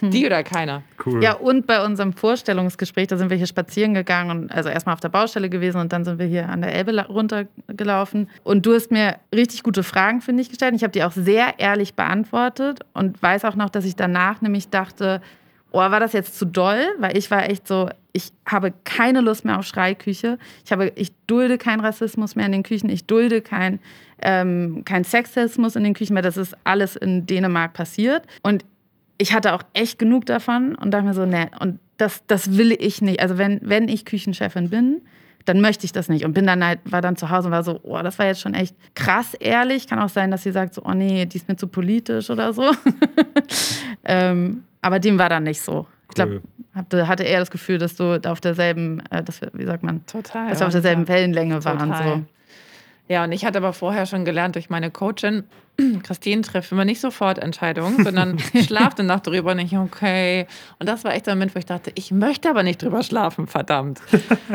[0.00, 0.82] Die oder keiner.
[1.04, 1.22] Cool.
[1.22, 5.00] Ja, und bei unserem Vorstellungsgespräch, da sind wir hier spazieren gegangen und also erstmal auf
[5.00, 8.28] der Baustelle gewesen und dann sind wir hier an der Elbe la- runtergelaufen.
[8.42, 10.74] Und du hast mir richtig gute Fragen, finde ich, gestellt.
[10.74, 14.68] Ich habe die auch sehr ehrlich beantwortet und weiß auch noch, dass ich danach nämlich
[14.70, 15.20] dachte,
[15.70, 16.80] oh, war das jetzt zu doll?
[16.98, 20.38] Weil ich war echt so, ich habe keine Lust mehr auf Schreiküche.
[20.64, 22.88] Ich, habe, ich dulde keinen Rassismus mehr in den Küchen.
[22.88, 23.80] Ich dulde keinen
[24.22, 26.22] ähm, kein Sexismus in den Küchen mehr.
[26.22, 28.22] Das ist alles in Dänemark passiert.
[28.42, 28.64] Und
[29.18, 32.72] ich hatte auch echt genug davon und dachte mir so, ne, und das, das will
[32.72, 33.20] ich nicht.
[33.20, 35.02] Also wenn, wenn ich Küchenchefin bin,
[35.44, 36.24] dann möchte ich das nicht.
[36.24, 38.40] Und bin dann halt, war dann zu Hause und war so, oh, das war jetzt
[38.40, 39.86] schon echt krass ehrlich.
[39.86, 42.52] Kann auch sein, dass sie sagt so, oh nee, die ist mir zu politisch oder
[42.52, 42.70] so.
[44.04, 45.86] ähm, aber dem war dann nicht so.
[46.08, 46.42] Ich glaube, Cool.
[46.74, 49.82] hatte, hatte eher das Gefühl, dass du da auf derselben, äh, dass wir, wie sagt
[49.82, 50.48] man, Total.
[50.48, 51.90] dass wir auf derselben Wellenlänge waren.
[51.90, 52.16] Total.
[52.18, 52.22] So.
[53.08, 55.44] Ja, und ich hatte aber vorher schon gelernt durch meine Coachin,
[56.02, 60.46] Christine trifft immer nicht sofort Entscheidungen, sondern schlaft eine Nacht drüber und ich, okay.
[60.78, 63.46] Und das war echt der Moment, wo ich dachte, ich möchte aber nicht drüber schlafen,
[63.46, 64.00] verdammt.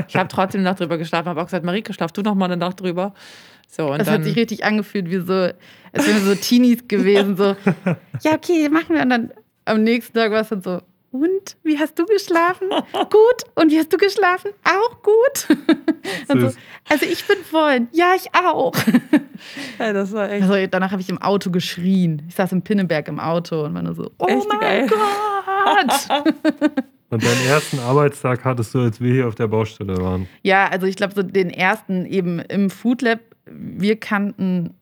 [0.07, 2.45] Ich habe trotzdem eine Nacht drüber geschlafen, habe auch gesagt, Marike, schlaf du noch mal
[2.45, 3.13] eine Nacht drüber.
[3.67, 7.37] So, und Das hat sich richtig angefühlt, wie so, als wären wir so Teenies gewesen.
[7.37, 7.55] So,
[8.23, 9.03] ja, okay, machen wir.
[9.03, 9.31] Und dann
[9.65, 12.69] am nächsten Tag war es dann so, und wie hast du geschlafen?
[12.93, 13.43] gut.
[13.55, 14.51] Und wie hast du geschlafen?
[14.63, 15.57] Auch gut.
[16.27, 16.57] Und so, Süß.
[16.89, 17.87] also ich bin voll.
[17.91, 18.73] Ja, ich auch.
[19.79, 20.43] ja, das war echt.
[20.49, 22.23] Also danach habe ich im Auto geschrien.
[22.27, 24.87] Ich saß in Pinneberg im Auto und war nur so, oh Echt mein geil.
[24.87, 26.25] Gott.
[27.11, 30.27] Und deinen ersten Arbeitstag hattest du, als wir hier auf der Baustelle waren.
[30.43, 34.75] Ja, also ich glaube, so den ersten eben im Food Lab, wir kannten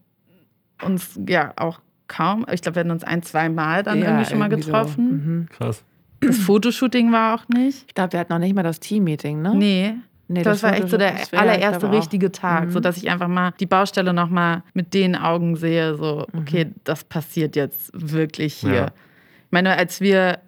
[0.83, 2.45] uns ja auch kaum.
[2.51, 4.71] Ich glaube, wir hatten uns ein, zwei Mal dann Ja, irgendwie schon mal irgendwie so.
[4.73, 5.09] getroffen.
[5.09, 5.47] Mhm.
[5.57, 5.83] Krass.
[6.21, 7.85] Das Fotoshooting war auch nicht.
[7.87, 9.53] Ich glaube, wir hatten noch nicht mal das Team-Meeting, ne?
[9.55, 9.93] Nee.
[10.29, 12.71] Nee, das, war wurde echt so der allererste richtige Tag, Mhm.
[12.71, 16.39] so dass ich einfach mal die Baustelle noch mal mit den Augen sehe, so Mhm.
[16.41, 18.73] okay, das passiert jetzt wirklich hier.
[18.73, 18.85] Ja.
[18.87, 20.39] Ich meine, als wir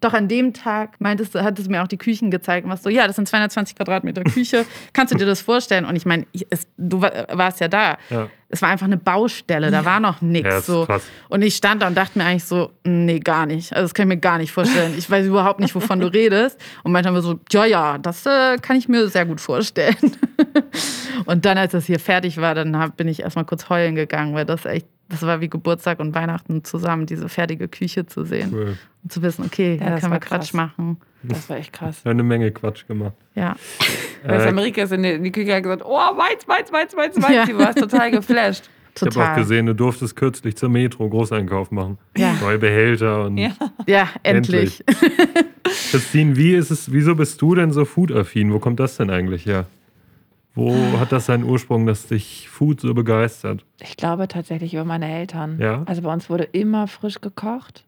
[0.00, 2.84] doch an dem Tag meintest du, hattest du mir auch die Küchen gezeigt und warst
[2.84, 4.64] so, ja, das sind 220 Quadratmeter Küche.
[4.92, 5.84] Kannst du dir das vorstellen?
[5.84, 6.26] Und ich meine,
[6.76, 7.98] du wa- warst ja da.
[8.10, 8.28] Ja.
[8.50, 10.48] Es war einfach eine Baustelle, da war noch nichts.
[10.48, 10.86] Ja, so.
[10.86, 11.02] krass.
[11.28, 13.74] Und ich stand da und dachte mir eigentlich so, nee, gar nicht.
[13.74, 14.94] Also das kann ich mir gar nicht vorstellen.
[14.96, 16.58] Ich weiß überhaupt nicht, wovon du redest.
[16.82, 19.96] Und manchmal wir so, ja, ja, das äh, kann ich mir sehr gut vorstellen.
[21.26, 24.34] und dann, als das hier fertig war, dann hab, bin ich erstmal kurz heulen gegangen,
[24.34, 28.50] weil das echt, das war wie Geburtstag und Weihnachten zusammen, diese fertige Küche zu sehen.
[28.52, 28.76] Cool.
[29.02, 30.40] Und zu wissen, okay, Ja, das können wir war krass.
[30.50, 30.98] Quatsch machen.
[31.22, 32.00] Das war echt krass.
[32.04, 33.14] Ja, eine Menge Quatsch gemacht.
[33.34, 33.56] Ja.
[34.24, 37.16] Weil Äh, Amerika ist in die, in die Küche gesagt, oh, meins, meins, meins, meins,
[37.16, 37.34] meins.
[37.34, 37.46] Ja.
[37.46, 38.68] Sie war total geflasht.
[38.94, 39.32] ich habe Total.
[39.32, 41.98] auch gesehen, du durftest kürzlich zur Metro Großeinkauf machen.
[42.16, 42.34] Ja.
[42.40, 43.50] Neue Behälter und Ja.
[43.86, 44.84] Ja, endlich.
[45.90, 48.52] Christine, wie ist es, wieso bist du denn so food-affin?
[48.52, 49.66] Wo kommt das denn eigentlich her?
[50.58, 53.64] Wo hat das seinen Ursprung, dass dich Food so begeistert?
[53.80, 55.56] Ich glaube tatsächlich über meine Eltern.
[55.60, 55.84] Ja?
[55.86, 57.84] Also bei uns wurde immer frisch gekocht.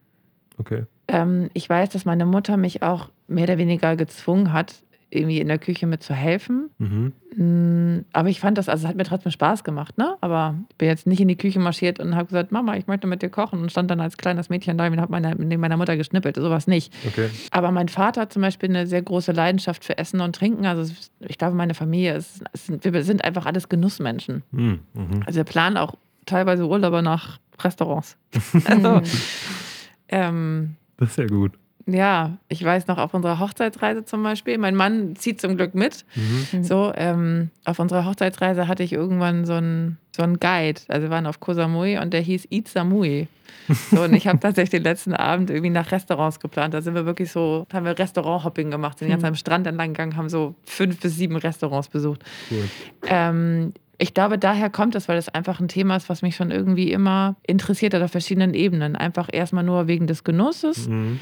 [0.56, 0.84] Okay.
[1.08, 5.48] Ähm, ich weiß, dass meine Mutter mich auch mehr oder weniger gezwungen hat, irgendwie in
[5.48, 6.70] der Küche mitzuhelfen.
[6.78, 7.12] Mhm.
[7.36, 10.16] Mm, Aber ich fand das, also es hat mir trotzdem Spaß gemacht, ne?
[10.20, 13.06] Aber ich bin jetzt nicht in die Küche marschiert und habe gesagt, Mama, ich möchte
[13.06, 15.76] mit dir kochen und stand dann als kleines Mädchen da und habe meine, neben meiner
[15.76, 16.92] Mutter geschnippelt, sowas nicht.
[17.06, 17.28] Okay.
[17.50, 20.64] Aber mein Vater hat zum Beispiel eine sehr große Leidenschaft für Essen und Trinken.
[20.66, 24.42] Also ist- ich glaube, meine Familie, ist, sind, wir sind einfach alles Genussmenschen.
[24.52, 24.80] Mhm.
[24.94, 25.22] Mhm.
[25.26, 25.94] Also wir planen auch
[26.26, 28.16] teilweise Urlaube nach Restaurants.
[28.64, 29.02] Also,
[30.08, 31.52] ähm, Das ist ja gut.
[31.86, 36.04] Ja, ich weiß noch auf unserer Hochzeitsreise zum Beispiel, mein Mann zieht zum Glück mit.
[36.14, 36.64] Mhm.
[36.64, 40.80] So, ähm, auf unserer Hochzeitsreise hatte ich irgendwann so einen so einen Guide.
[40.88, 43.28] Also wir waren auf Koh Samui und der hieß Eat Samui.
[43.90, 46.74] So, und ich habe tatsächlich den letzten Abend irgendwie nach Restaurants geplant.
[46.74, 50.16] Da sind wir wirklich so, haben wir Restaurant-Hopping gemacht, sind ganz am Strand entlang gegangen,
[50.16, 52.24] haben so fünf bis sieben Restaurants besucht.
[52.50, 52.64] Cool.
[53.06, 56.50] Ähm, ich glaube, daher kommt es, weil es einfach ein Thema ist, was mich schon
[56.50, 58.96] irgendwie immer interessiert hat auf verschiedenen Ebenen.
[58.96, 60.88] Einfach erstmal nur wegen des Genusses.
[60.88, 61.20] Mhm.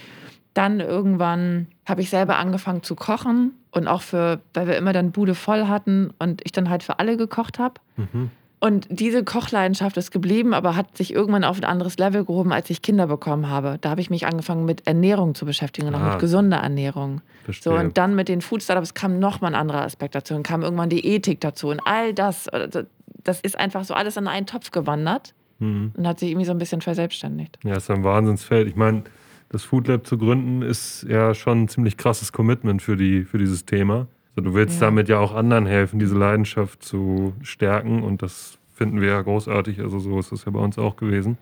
[0.59, 5.13] Dann irgendwann habe ich selber angefangen zu kochen und auch für, weil wir immer dann
[5.13, 7.75] Bude voll hatten und ich dann halt für alle gekocht habe.
[7.97, 8.31] Mhm.
[8.61, 12.69] Und diese Kochleidenschaft ist geblieben, aber hat sich irgendwann auf ein anderes Level gehoben, als
[12.71, 13.79] ich Kinder bekommen habe.
[13.81, 16.11] Da habe ich mich angefangen mit Ernährung zu beschäftigen und auch Ah.
[16.13, 17.21] mit gesunder Ernährung.
[17.45, 17.73] Verstehe.
[17.73, 20.35] So, und dann mit den Food Startups kam nochmal ein anderer Aspekt dazu.
[20.35, 21.69] Und kam irgendwann die Ethik dazu.
[21.69, 22.83] Und all das, also,
[23.23, 25.93] das ist einfach so alles in einen Topf gewandert mhm.
[25.97, 27.61] und hat sich irgendwie so ein bisschen verselbstständigt.
[27.63, 28.67] Ja, ist ein Wahnsinnsfeld.
[28.67, 29.05] Ich meine,
[29.51, 33.39] das Food Lab zu gründen ist ja schon ein ziemlich krasses Commitment für, die, für
[33.39, 34.07] dieses Thema.
[34.37, 34.87] Also du willst Ja.
[34.89, 39.81] damit ja auch anderen helfen, diese Leidenschaft zu stärken und das finden wir ja großartig.
[39.81, 41.39] Also so ist es ja bei uns auch gewesen.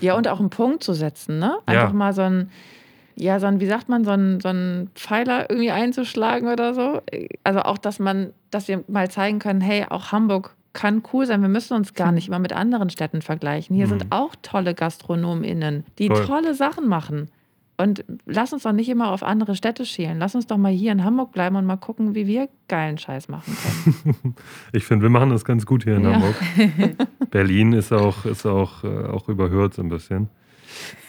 [0.00, 1.56] Ja, und auch einen Punkt zu setzen, ne?
[1.68, 1.82] Ja.
[1.82, 2.50] Einfach mal so ein,
[3.14, 7.00] ja, so ein, wie sagt man, so ein, so ein Pfeiler irgendwie einzuschlagen oder so.
[7.44, 11.40] Also auch, dass man, dass wir mal zeigen können, hey, auch Hamburg kann cool sein.
[11.40, 13.74] Wir müssen uns gar nicht immer mit anderen Städten vergleichen.
[13.74, 13.90] Hier Mhm.
[13.90, 16.26] sind auch tolle GastronomInnen, die Voll.
[16.26, 17.30] tolle Sachen machen.
[17.76, 20.20] Und lass uns doch nicht immer auf andere Städte schielen.
[20.20, 23.28] Lass uns doch mal hier in Hamburg bleiben und mal gucken, wie wir geilen Scheiß
[23.28, 24.34] machen können.
[24.72, 26.12] Ich finde, wir machen das ganz gut hier in Ja.
[26.12, 26.36] Hamburg.
[27.30, 30.28] Berlin ist auch, ist auch, äh, auch überhört so ein bisschen.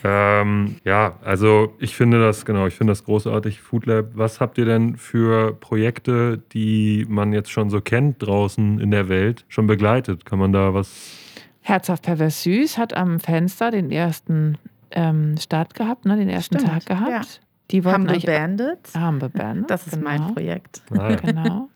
[0.03, 4.05] Ähm, ja, also ich finde das, genau, ich finde das großartig, Food Lab.
[4.13, 9.09] Was habt ihr denn für Projekte, die man jetzt schon so kennt draußen in der
[9.09, 10.25] Welt, schon begleitet?
[10.25, 11.17] Kann man da was
[11.61, 14.57] Herzhaft pervers süß hat am Fenster den ersten
[14.91, 17.09] ähm, Start gehabt, ne, den ersten Stimmt, Tag gehabt.
[17.09, 17.21] ja.
[17.71, 18.93] Die wollten Humble Bandits.
[18.95, 20.03] Humble Bandits, Das ist genau.
[20.03, 20.83] mein Projekt.
[20.91, 21.15] Ah, ja.
[21.15, 21.69] Genau.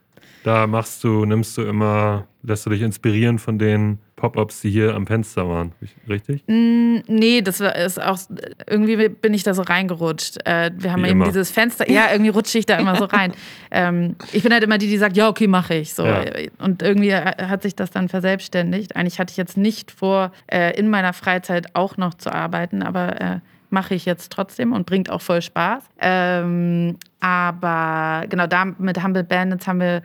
[0.49, 4.95] Da machst du, nimmst du immer, lässt du dich inspirieren von den Pop-Ups, die hier
[4.95, 5.73] am Fenster waren.
[6.09, 6.43] Richtig?
[6.47, 8.17] Mm, Nee, das war, ist auch,
[8.65, 10.37] irgendwie bin ich da so reingerutscht.
[10.45, 11.25] Äh, wir haben Wie eben immer.
[11.27, 13.33] dieses Fenster, ja, irgendwie rutsche ich da immer so rein.
[13.71, 15.93] Ähm, ich bin halt immer die, die sagt, ja, okay, mache ich.
[15.93, 16.03] So.
[16.03, 16.23] Ja.
[16.57, 18.95] Und irgendwie hat sich das dann verselbstständigt.
[18.95, 23.21] Eigentlich hatte ich jetzt nicht vor, äh, in meiner Freizeit auch noch zu arbeiten, aber
[23.21, 25.83] äh, mache ich jetzt trotzdem und bringt auch voll Spaß.
[25.99, 30.01] Ähm, aber genau, da mit Humble Bandits haben wir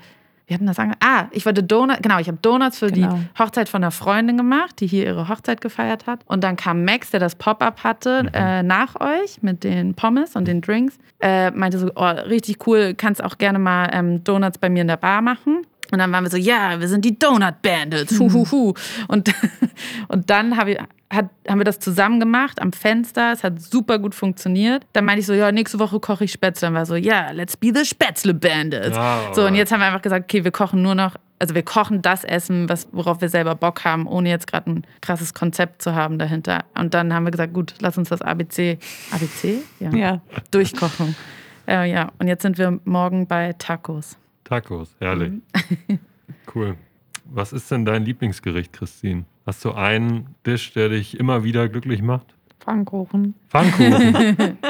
[0.47, 3.15] wir hatten das ange Ah, ich wollte Donuts, genau, ich habe Donuts für Genau.
[3.15, 6.21] die Hochzeit von einer Freundin gemacht, die hier ihre Hochzeit gefeiert hat.
[6.27, 10.47] Und dann kam Max, der das Pop-up hatte, äh, nach euch mit den Pommes und
[10.47, 10.99] den Drinks.
[11.21, 14.89] Äh, meinte so, oh, richtig cool, kannst auch gerne mal ähm, Donuts bei mir in
[14.89, 15.63] der Bar machen.
[15.95, 18.19] Und dann waren wir so, ja, wir sind die Donut Bandits.
[18.19, 18.75] Huhuhu.
[19.07, 19.33] Und,
[20.09, 20.77] und dann hab ich,
[21.13, 23.33] hat, haben wir das zusammen gemacht am Fenster.
[23.33, 24.85] Es hat super gut funktioniert.
[24.93, 26.67] Dann meinte ich so, ja, nächste Woche koche ich Spätzle.
[26.67, 28.97] Und war so, ja, let's be the Spätzle Bandits.
[28.97, 31.63] Ah, so, und jetzt haben wir einfach gesagt, okay, wir kochen nur noch, also wir
[31.63, 35.81] kochen das Essen, was, worauf wir selber Bock haben, ohne jetzt gerade ein krasses Konzept
[35.81, 36.65] zu haben dahinter.
[36.77, 38.79] Und dann haben wir gesagt, gut, lass uns das ABC,
[39.13, 39.59] ABC?
[39.79, 39.91] Ja.
[39.91, 40.21] Ja.
[40.51, 41.15] Durchkochen.
[41.69, 44.17] Äh, ja, und jetzt sind wir morgen bei Tacos.
[44.45, 45.31] Tacos, herrlich.
[45.31, 45.99] Mhm.
[46.55, 46.77] Cool.
[47.27, 49.25] Was ist denn dein Lieblingsgericht, Christine?
[49.45, 52.35] Hast du einen Dish, der dich immer wieder glücklich macht?
[52.61, 53.35] Pfannkuchen.
[53.49, 54.59] Pfannkuchen.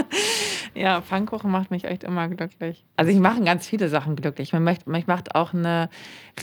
[0.74, 2.84] Ja, Pfannkuchen macht mich echt immer glücklich.
[2.96, 4.52] Also ich mache ganz viele Sachen glücklich.
[4.52, 5.88] Mich macht, mich macht auch eine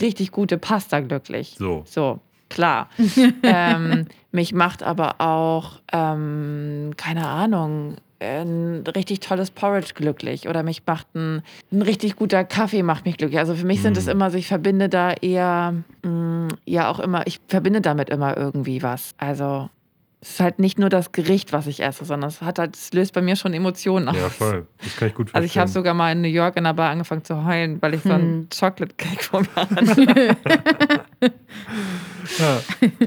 [0.00, 1.54] richtig gute Pasta glücklich.
[1.58, 1.82] So.
[1.86, 2.88] So, klar.
[3.42, 10.48] ähm, mich macht aber auch, ähm, keine Ahnung, ein richtig tolles Porridge glücklich.
[10.48, 13.38] Oder mich macht ein, ein richtig guter Kaffee macht mich glücklich.
[13.38, 14.10] Also für mich sind es Mm.
[14.10, 18.82] immer so, ich verbinde da eher, mh, ja auch immer, ich verbinde damit immer irgendwie
[18.82, 19.14] was.
[19.18, 19.68] Also
[20.24, 22.92] es ist halt nicht nur das Gericht, was ich esse, sondern es hat halt, es
[22.92, 24.16] löst bei mir schon Emotionen aus.
[24.16, 24.66] ja, voll.
[24.82, 25.34] Das kann ich gut verstehen.
[25.42, 27.94] Also ich habe sogar mal in New York in der Bar angefangen zu heulen, weil
[27.94, 28.48] ich so einen Hm.
[28.56, 30.36] Chocolate Cake vor mir hatte.
[32.38, 32.60] Ja,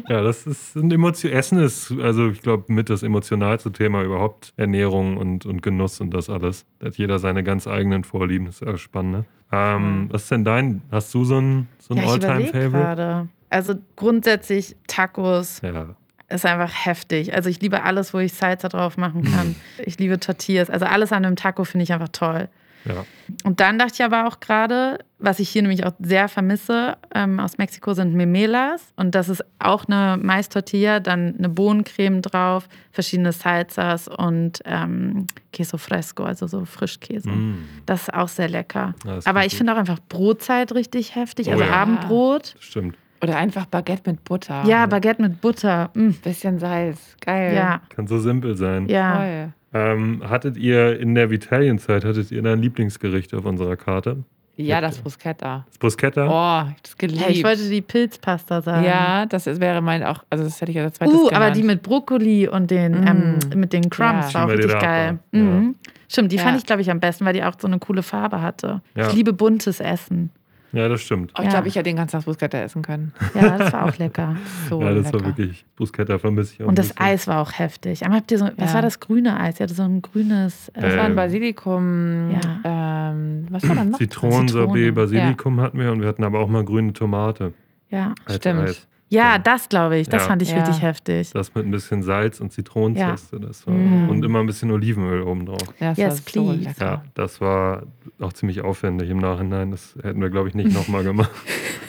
[0.09, 1.31] ja das ist ein Emotion.
[1.31, 6.11] Essen ist, also ich glaube, mit das emotionalste Thema überhaupt Ernährung und, und Genuss und
[6.13, 6.65] das alles.
[6.79, 8.45] Da hat jeder seine ganz eigenen Vorlieben.
[8.45, 9.13] Das ist ja spannend.
[9.13, 9.25] Ne?
[9.51, 10.81] Ähm, was ist denn dein?
[10.91, 12.71] Hast du so ein, so ein Ja, ich überlege All-Time-Favorite?
[12.95, 13.27] gerade.
[13.49, 15.95] Also grundsätzlich Tacos Ja,
[16.29, 17.33] ist einfach heftig.
[17.35, 19.55] Also ich liebe alles, wo ich Salsa drauf machen kann.
[19.85, 20.69] Ich liebe Tortillas.
[20.69, 22.49] Also alles an einem Taco finde ich einfach toll.
[22.85, 23.05] ja.
[23.43, 27.39] Und dann dachte ich aber auch gerade, was ich hier nämlich auch sehr vermisse ähm,
[27.39, 28.93] aus Mexiko sind Memelas.
[28.95, 35.77] Und das ist auch eine Mais-Tortilla, dann eine Bohnencreme drauf, verschiedene Salsas und ähm, Queso
[35.79, 37.29] fresco, also so Frischkäse.
[37.29, 38.93] Mm, Das ist auch sehr lecker.
[39.05, 41.71] Ja, aber ich finde auch einfach Brotzeit richtig heftig, Oh also ja.
[41.71, 42.55] Abendbrot.
[42.59, 42.95] stimmt.
[43.29, 44.63] Oder einfach Baguette mit Butter.
[44.67, 45.89] Ja, Baguette mit Butter.
[45.95, 46.09] Mm.
[46.23, 47.15] Bisschen Salz.
[47.21, 47.55] Geil.
[47.55, 48.87] Ja, Kann so simpel sein.
[48.87, 49.49] ja.
[49.73, 54.23] Ähm, hattet ihr in der Vitalienzeit, hattet ihr dein Lieblingsgericht auf unserer Karte?
[54.55, 55.65] Ja, das Bruschetta.
[55.67, 56.27] Das Bruschetta?
[56.29, 57.19] Oh, das geliebt.
[57.21, 58.85] Ja, ich wollte die Pilzpasta sagen.
[58.85, 61.35] ja, das ist, wäre mein auch, also das hätte ich ja als zweites Uh, genannt.
[61.35, 63.07] aber die mit Brokkoli und den, Mm.
[63.07, 64.39] ähm, mit den Crumbs Ja.
[64.39, 64.79] war auch richtig geil.
[64.79, 65.41] Rapa, ja.
[65.43, 65.75] Mhm.
[66.07, 66.43] Stimmt, die Ja.
[66.43, 68.81] fand ich, glaube ich, am besten, weil die auch so eine coole Farbe hatte.
[68.95, 69.07] Ja.
[69.09, 70.29] Ich liebe buntes Essen.
[70.71, 71.31] Ja, das stimmt.
[71.35, 71.51] Oh, ich Ja.
[71.51, 73.13] glaube, ich hätte den ganzen Tag Bruschetta essen können.
[73.33, 74.35] Ja, das war auch lecker.
[74.69, 75.19] So ja, das lecker.
[75.19, 77.01] war wirklich, Bruschetta vermisse ich auch Und das bisschen.
[77.05, 78.03] Eis war auch heftig.
[78.03, 78.73] Einmal habt ihr so, was Ja.
[78.75, 79.59] war das grüne Eis?
[79.59, 80.69] Ihr hatte so ein grünes.
[80.69, 82.39] Äh, Das war ein Ähm, Basilikum.
[82.65, 83.97] Ähm, was war da noch?
[83.97, 84.91] Zitronensorbet, Zitrone.
[84.93, 87.53] Basilikum hatten wir und wir hatten aber auch mal grüne Tomate
[87.89, 88.13] ja.
[88.29, 88.61] Stimmt.
[88.69, 88.87] Eis.
[89.09, 90.09] Ja, das glaube ich.
[90.09, 90.27] Das Ja.
[90.29, 90.63] fand ich Ja.
[90.63, 91.31] richtig heftig.
[91.31, 93.39] Das mit ein bisschen Salz und Zitronenzeste.
[93.39, 94.09] Das war, Mhm.
[94.09, 95.61] Und immer ein bisschen Olivenöl obendrauf.
[95.79, 96.63] Ja, das Yes, war so please.
[96.69, 96.85] lecker.
[96.85, 97.83] Ja, das war
[98.19, 99.71] auch ziemlich aufwendig im Nachhinein.
[99.71, 101.31] Das hätten wir, glaube ich, nicht nochmal gemacht.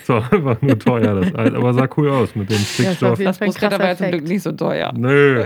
[0.03, 1.53] Es war einfach nur teuer, das Eis.
[1.53, 3.19] Aber sah cool aus mit dem Ja, Stickstoff.
[3.19, 4.93] jeden Das Bruschetta war ja zum Glück nicht so teuer.
[4.97, 5.43] Nö.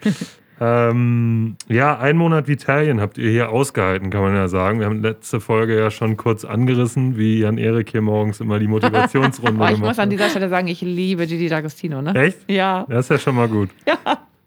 [0.60, 4.78] ähm, ja, ein Monat Vitalien habt ihr hier ausgehalten, kann man ja sagen.
[4.78, 9.58] Wir haben letzte Folge ja schon kurz angerissen, wie Jan-Erik hier morgens immer die Motivationsrunde
[9.60, 12.14] Oh, ich gemacht muss an dieser Stelle sagen, ich liebe Gigi D'Agostino, ne?
[12.14, 12.38] Echt?
[12.50, 12.84] Ja.
[12.90, 13.70] Das ist ja schon mal gut.
[13.86, 13.96] Ja.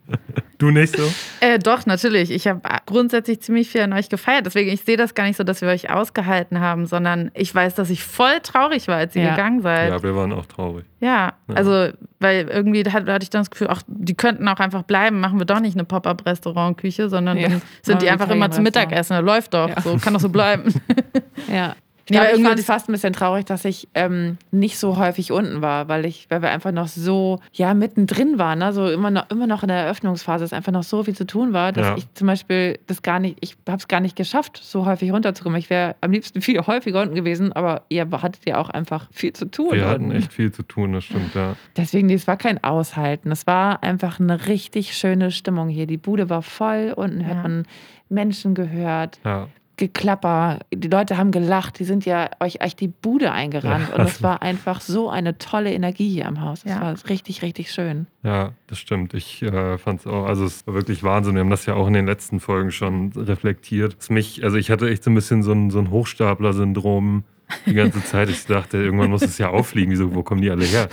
[0.64, 1.02] Du nicht so?
[1.40, 2.30] Äh, doch, natürlich.
[2.30, 4.46] Ich habe grundsätzlich ziemlich viel an euch gefeiert.
[4.46, 7.74] Deswegen, ich sehe das gar nicht so, dass wir euch ausgehalten haben, sondern ich weiß,
[7.74, 9.30] dass ich voll traurig war, als ihr Ja.
[9.32, 9.90] gegangen seid.
[9.90, 10.86] Ja, wir waren auch traurig.
[11.00, 11.54] Ja, Ja.
[11.54, 15.38] also, weil irgendwie hatte ich dann das Gefühl, ach, die könnten auch einfach bleiben, machen
[15.38, 17.48] wir doch nicht eine Pop-Up-Restaurant-Küche, sondern Ja.
[17.48, 18.64] dann sind die einfach immer zum.
[18.64, 19.22] Mittagessen.
[19.24, 19.80] Läuft doch, Ja.
[19.82, 20.72] so kann doch so bleiben.
[21.52, 21.76] Ja.
[22.10, 25.32] Nee, ich irgendwie fand es fast ein bisschen traurig, dass ich ähm, nicht so häufig
[25.32, 28.72] unten war, weil ich, weil wir einfach noch so ja mittendrin waren, ne?
[28.74, 31.52] so immer noch, immer noch in der Eröffnungsphase, es einfach noch so viel zu tun
[31.52, 31.96] war, dass Ja.
[31.96, 35.58] ich zum Beispiel das gar nicht, ich habe es gar nicht geschafft, so häufig runterzukommen.
[35.58, 39.32] Ich wäre am liebsten viel häufiger unten gewesen, aber ihr hattet ja auch einfach viel
[39.32, 39.72] zu tun.
[39.72, 41.56] Wir hatten echt viel zu tun, das stimmt, ja.
[41.76, 43.30] Deswegen, nee, es war kein Aushalten.
[43.32, 45.86] Es war einfach eine richtig schöne Stimmung hier.
[45.86, 47.28] Die Bude war voll, unten Ja.
[47.28, 47.66] hat man
[48.10, 49.48] Menschen gehört, ja.
[49.76, 50.60] Geklapper.
[50.72, 53.88] Die Leute haben gelacht, die sind ja euch echt die Bude eingerannt.
[53.90, 53.96] Ja.
[53.96, 56.60] Und es war einfach so eine tolle Energie hier im Haus.
[56.64, 56.80] Es Ja.
[56.80, 58.06] war richtig, richtig schön.
[58.22, 59.14] Ja, das stimmt.
[59.14, 61.34] Ich äh, fand es auch, also es war wirklich Wahnsinn.
[61.34, 63.96] Wir haben das ja auch in den letzten Folgen schon reflektiert.
[63.98, 67.24] Es mich, also ich hatte echt so ein bisschen so ein, so ein Hochstapler-Syndrom
[67.66, 68.28] die ganze Zeit.
[68.30, 69.90] Ich dachte, irgendwann muss es ja auffliegen.
[69.92, 70.88] Wieso, wo kommen die alle her?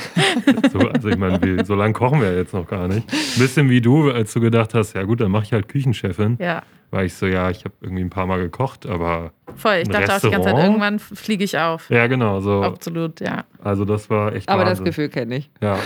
[0.71, 3.11] So, also ich meine, wir- so lange kochen wir jetzt noch gar nicht.
[3.11, 6.37] Ein bisschen wie du, als du gedacht hast, ja gut, dann mache ich halt Küchenchefin.
[6.39, 6.61] ja,
[6.91, 9.75] War ich so, ja, ich habe irgendwie ein paar Mal gekocht, aber voll.
[9.81, 10.63] Ich dachte auch die ganze Zeit, Restaurant?
[10.65, 11.89] irgendwann fliege ich auf.
[11.89, 12.63] ja, genau, so.
[12.63, 13.45] Absolut, ja.
[13.63, 14.85] Also das war echt Aber das Wahnsinn.
[14.85, 15.49] Gefühl kenne ich.
[15.61, 15.77] Ja.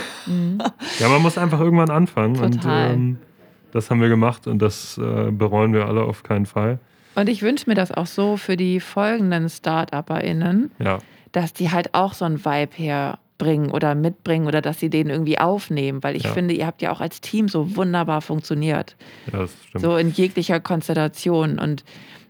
[0.99, 2.33] ja, man muss einfach irgendwann anfangen.
[2.35, 2.87] Total.
[2.91, 3.17] Und ähm,
[3.71, 6.79] das haben wir gemacht und das äh, bereuen wir alle auf keinen Fall.
[7.15, 10.99] Und ich wünsche mir das auch so für die folgenden StartupperInnen, Ja,
[11.31, 15.37] dass die halt auch so einen Vibe herbringen oder mitbringen oder dass sie den irgendwie
[15.39, 16.03] aufnehmen.
[16.03, 16.33] Weil ich Ja.
[16.33, 18.95] finde, ihr habt ja auch als Team so wunderbar funktioniert.
[19.31, 19.83] ja das stimmt.
[19.83, 21.59] So in jeglicher Konstellation.
[21.59, 21.83] Und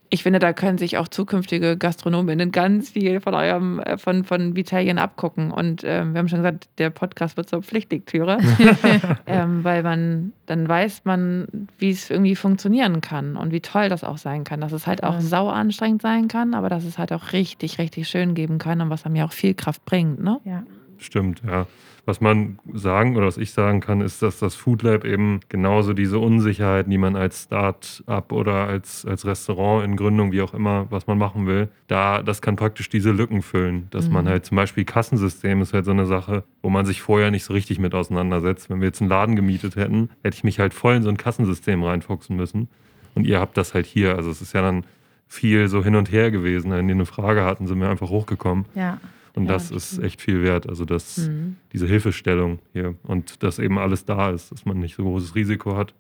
[0.10, 4.56] ich finde, da können sich auch zukünftige Gastronominnen ganz viel von eurem, äh, von, von
[4.56, 5.52] Vitalien abgucken.
[5.52, 8.38] Und ähm, wir haben schon gesagt, der Podcast wird zur Pflichtlektüre,
[9.26, 11.48] ähm, weil man dann weiß man,
[11.80, 14.62] wie es irgendwie funktionieren kann und wie toll das auch sein kann.
[14.62, 15.22] Dass es halt auch Ja.
[15.22, 18.90] sau anstrengend sein kann, aber dass es halt auch richtig, richtig schön geben kann und
[18.90, 20.24] was einem ja auch viel Kraft bringt.
[20.24, 20.40] Ne?
[20.46, 20.64] Ja.
[21.00, 21.66] Stimmt, ja.
[22.08, 25.94] Was man sagen oder was ich sagen kann, ist, dass das Food Lab eben genauso
[25.94, 30.86] diese Unsicherheiten, die man als Start-up oder als, als Restaurant in Gründung, wie auch immer,
[30.92, 33.88] was man machen will, da, das kann praktisch diese Lücken füllen.
[33.90, 34.30] Dass man Mhm.
[34.30, 37.54] halt zum Beispiel Kassensystem ist halt so eine Sache, wo man sich vorher nicht so
[37.54, 38.70] richtig mit auseinandersetzt.
[38.70, 41.18] Wenn wir jetzt einen Laden gemietet hätten, hätte ich mich halt voll in so ein
[41.18, 42.68] Kassensystem reinfuchsen müssen.
[43.16, 44.16] Und ihr habt das halt hier.
[44.16, 44.84] Also es ist ja dann
[45.28, 46.70] viel so hin und her gewesen.
[46.72, 48.66] Wenn die eine Frage hatten, sind wir einfach hochgekommen.
[48.76, 49.00] Ja.
[49.36, 50.68] Und Ja, das ist echt viel wert.
[50.70, 51.58] Also das, Mhm.
[51.74, 55.76] diese Hilfestellung hier und dass eben alles da ist, dass man nicht so großes Risiko
[55.76, 55.94] hat.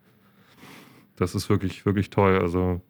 [1.17, 2.39] Das ist wirklich, wirklich toll.
[2.39, 2.81] Also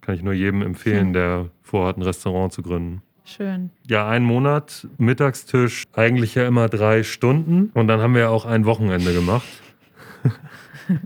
[0.00, 1.12] kann ich nur jedem empfehlen, Hm.
[1.12, 3.02] der vorhat, ein Restaurant zu gründen.
[3.24, 3.70] Schön.
[3.88, 7.70] Ja, ein Monat, Mittagstisch, eigentlich ja immer drei Stunden.
[7.72, 9.46] Und dann haben wir auch ein Wochenende gemacht.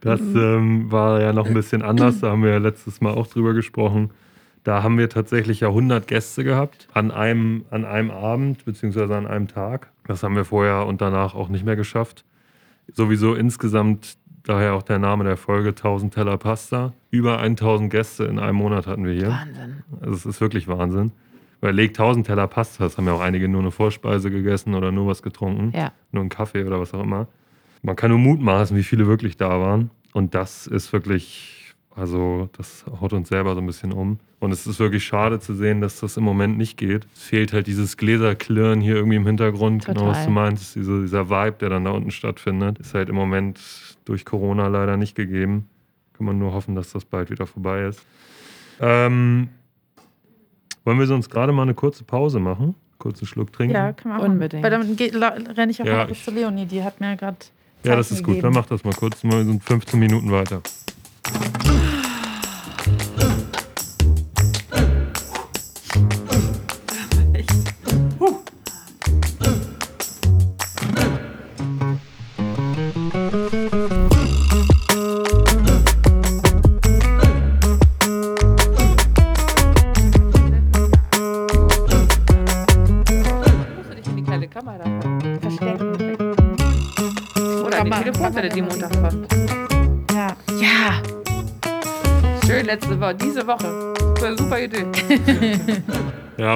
[0.00, 2.20] Das ähm, war ja noch ein bisschen anders.
[2.20, 4.10] Da haben wir ja letztes Mal auch drüber gesprochen.
[4.64, 9.26] Da haben wir tatsächlich ja 100 Gäste gehabt an einem, an einem Abend beziehungsweise an
[9.26, 9.90] einem Tag.
[10.06, 12.24] Das haben wir vorher und danach auch nicht mehr geschafft.
[12.92, 16.94] Sowieso insgesamt, daher auch der Name der Folge, 1000 Teller Pasta.
[17.10, 19.28] Über 1000 Gäste in einem Monat hatten wir hier.
[19.28, 19.82] Wahnsinn.
[20.00, 21.12] Also es ist wirklich Wahnsinn.
[21.60, 24.92] Weil leg 1000 Teller Pasta, das haben ja auch einige nur eine Vorspeise gegessen oder
[24.92, 25.72] nur was getrunken.
[25.76, 25.92] Ja.
[26.10, 27.26] Nur einen Kaffee oder was auch immer.
[27.82, 29.90] Man kann nur mutmaßen, wie viele wirklich da waren.
[30.14, 31.63] Und das ist wirklich,
[31.96, 34.18] also das haut uns selber so ein bisschen um.
[34.40, 37.06] Und es ist wirklich schade zu sehen, dass das im Moment nicht geht.
[37.14, 39.86] Es fehlt halt dieses Gläserklirren hier irgendwie im Hintergrund.
[39.86, 40.24] Genau, was Total.
[40.26, 40.74] du meinst.
[40.74, 43.60] Diese, dieser Vibe, der dann da unten stattfindet, ist halt im Moment
[44.04, 45.68] durch Corona leider nicht gegeben.
[46.16, 48.04] Kann man nur hoffen, dass das bald wieder vorbei ist.
[48.80, 49.48] Ähm,
[50.84, 52.74] wollen wir sonst gerade mal eine kurze Pause machen?
[52.98, 53.74] Kurzen Schluck trinken?
[53.74, 54.62] Ja, kann man auch Unbedingt.
[54.62, 56.66] Weil dann geht- renne ich auch Ja, mal ich- zu Leonie.
[56.66, 57.36] Die hat mir gerade.
[57.84, 58.42] Ja, das ist gut.
[58.42, 59.22] Dann mach das mal kurz.
[59.24, 60.60] Wir sind 15 Minuten weiter.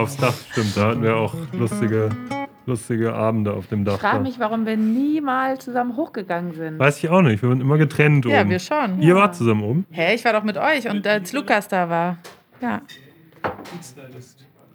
[0.09, 0.77] Aufs Dach, stimmt.
[0.77, 2.11] Da hatten wir auch lustige,
[2.67, 3.95] lustige Abende auf dem Dach.
[3.95, 6.79] Ich frage mich, warum wir niemals zusammen hochgegangen sind.
[6.79, 7.43] Weiß ich auch nicht.
[7.43, 8.51] Wir waren immer getrennt Ja, oben.
[8.51, 9.01] wir schon.
[9.03, 9.87] Ihr wart zusammen oben?
[9.91, 12.17] Hä, ich war doch mit euch und als Lukas da war.
[12.61, 12.81] Ja,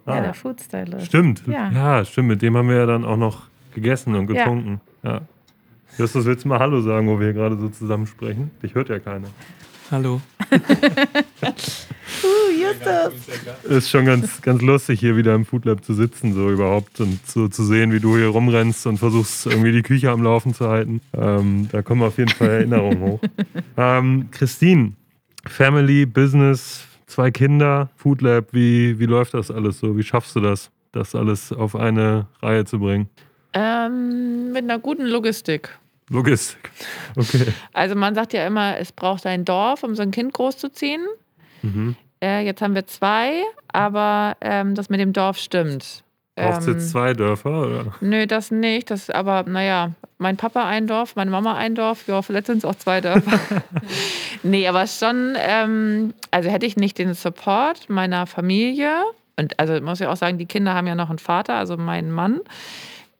[0.06, 1.06] Ah, ja der Foodstylist.
[1.06, 1.42] stimmt.
[1.46, 1.70] Ja.
[1.70, 2.04] Ja.
[2.04, 2.28] stimmt.
[2.28, 3.42] Mit dem haben wir ja dann auch noch
[3.74, 4.44] gegessen und Ja.
[4.44, 4.80] getrunken.
[5.02, 5.22] Ja.
[5.96, 8.50] Justus, willst du mal Hallo sagen, wo wir hier gerade so zusammen sprechen?
[8.62, 9.28] Dich hört ja keiner.
[9.90, 10.20] Hallo.
[12.22, 13.12] Uh, Justus.
[13.64, 17.26] Ist schon ganz, ganz lustig, hier wieder im Food Lab zu sitzen, so überhaupt und
[17.26, 20.68] so zu sehen, wie du hier rumrennst und versuchst, irgendwie die Küche am Laufen zu
[20.68, 21.00] halten.
[21.16, 23.20] Ähm, da kommen auf jeden Fall Erinnerungen hoch.
[23.76, 24.92] Ähm, Christine,
[25.46, 29.96] Family, Business, zwei Kinder, Food Lab, wie, wie läuft das alles so?
[29.96, 33.08] Wie schaffst du das, das alles auf eine Reihe zu bringen?
[33.52, 35.76] Ähm, mit einer guten Logistik.
[36.10, 36.70] Logistik.
[37.16, 37.46] Okay.
[37.72, 41.06] Also man sagt ja immer, es braucht ein Dorf, um so ein Kind großzuziehen.
[41.64, 41.96] Mhm.
[42.22, 46.02] Äh, jetzt haben wir zwei, aber ähm, das mit dem Dorf stimmt.
[46.36, 47.62] Brauchst du Ähm, jetzt zwei Dörfer?
[47.62, 47.94] Oder?
[48.00, 48.90] Nö, das nicht.
[48.90, 52.64] Das aber, naja, mein Papa ein Dorf, meine Mama ein Dorf, ja, vielleicht sind es
[52.64, 53.38] auch zwei Dörfer.
[54.42, 58.90] nee, aber schon, ähm, also hätte ich nicht den Support meiner Familie,
[59.36, 62.10] und also muss ich auch sagen, die Kinder haben ja noch einen Vater, also meinen
[62.10, 62.40] Mann,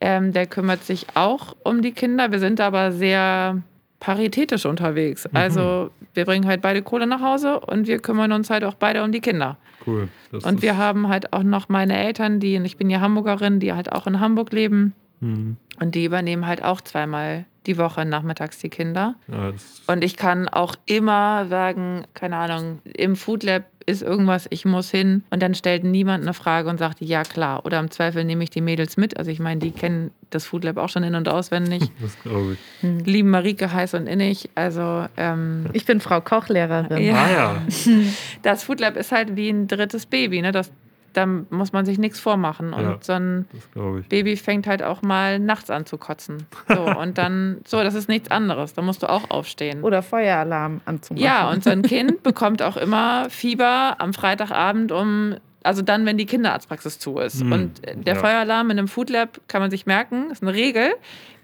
[0.01, 2.31] ähm, der kümmert sich auch um die Kinder.
[2.33, 3.63] Wir sind aber sehr
[4.05, 5.27] paritätisch unterwegs.
[5.33, 9.03] Also wir bringen halt beide Kohle nach Hause und wir kümmern uns halt auch beide
[9.03, 9.57] um die Kinder.
[9.87, 10.09] Cool.
[10.31, 13.73] Das Und wir haben halt auch noch meine Eltern, die, ich bin ja Hamburgerin, die
[13.73, 14.93] halt auch in Hamburg leben.
[15.21, 15.57] Mhm.
[15.81, 19.15] Und die übernehmen halt auch zweimal die Woche nachmittags die Kinder.
[19.27, 19.53] Ja,
[19.87, 24.91] Und ich kann auch immer sagen, keine Ahnung, im Food Lab ist irgendwas, ich muss
[24.91, 25.23] hin.
[25.31, 27.65] Und dann stellt niemand eine Frage und sagt, ja klar.
[27.65, 29.17] Oder im Zweifel nehme ich die Mädels mit.
[29.17, 31.83] Also ich meine, die kennen das Food Lab auch schon in- und auswendig.
[32.01, 33.07] das glaube ich.
[33.07, 34.51] Lieben Marike heiß und innig.
[34.55, 37.03] Also ähm, Ich bin Frau Kochlehrerin.
[37.03, 37.15] Ja.
[37.15, 37.63] Ah ja.
[38.43, 40.43] das Food Lab ist halt wie ein drittes Baby.
[40.43, 40.53] Ne?
[40.53, 40.71] Das
[41.15, 42.73] da muss man sich nichts vormachen.
[42.75, 44.09] Und Ja, so ein Das glaube ich.
[44.09, 46.47] Baby fängt halt auch mal nachts an zu kotzen.
[46.69, 48.75] So, und dann, so, das ist nichts anderes.
[48.75, 49.83] Da musst du auch aufstehen.
[49.83, 51.25] Oder Feueralarm anzumachen.
[51.25, 56.19] Ja, und so ein Kind bekommt auch immer Fieber am Freitagabend um, also dann, wenn
[56.19, 57.41] die Kinderarztpraxis zu ist.
[57.41, 58.21] Hm, Und der ja.
[58.21, 60.93] Feueralarm in einem Food Lab kann man sich merken, ist eine Regel,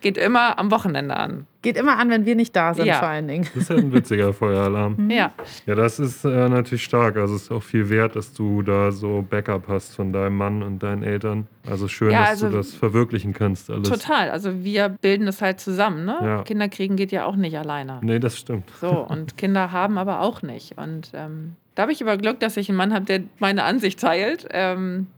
[0.00, 1.46] geht immer am Wochenende an.
[1.62, 2.94] Geht immer an, wenn wir nicht da sind, Ja.
[3.00, 3.44] vor allen Dingen.
[3.54, 5.10] Das ist ja ein witziger Feueralarm.
[5.10, 5.32] Ja.
[5.66, 7.16] Ja, das ist äh, natürlich stark.
[7.16, 10.62] Also es ist auch viel wert, dass du da so Backup hast von deinem Mann
[10.62, 11.46] und deinen Eltern.
[11.68, 13.88] Also schön, Ja, dass also du das verwirklichen kannst alles.
[13.88, 14.30] Total.
[14.30, 16.06] Also wir bilden das halt zusammen.
[16.06, 16.16] Ne?
[16.22, 16.42] Ja.
[16.44, 17.98] Kinder kriegen geht ja auch nicht alleine.
[18.02, 18.70] Nee, das stimmt.
[18.80, 20.78] So, und Kinder haben aber auch nicht.
[20.78, 24.00] Und ähm, da habe ich aber Glück, dass ich einen Mann habe, der meine Ansicht
[24.00, 24.46] teilt.
[24.50, 25.08] Ähm,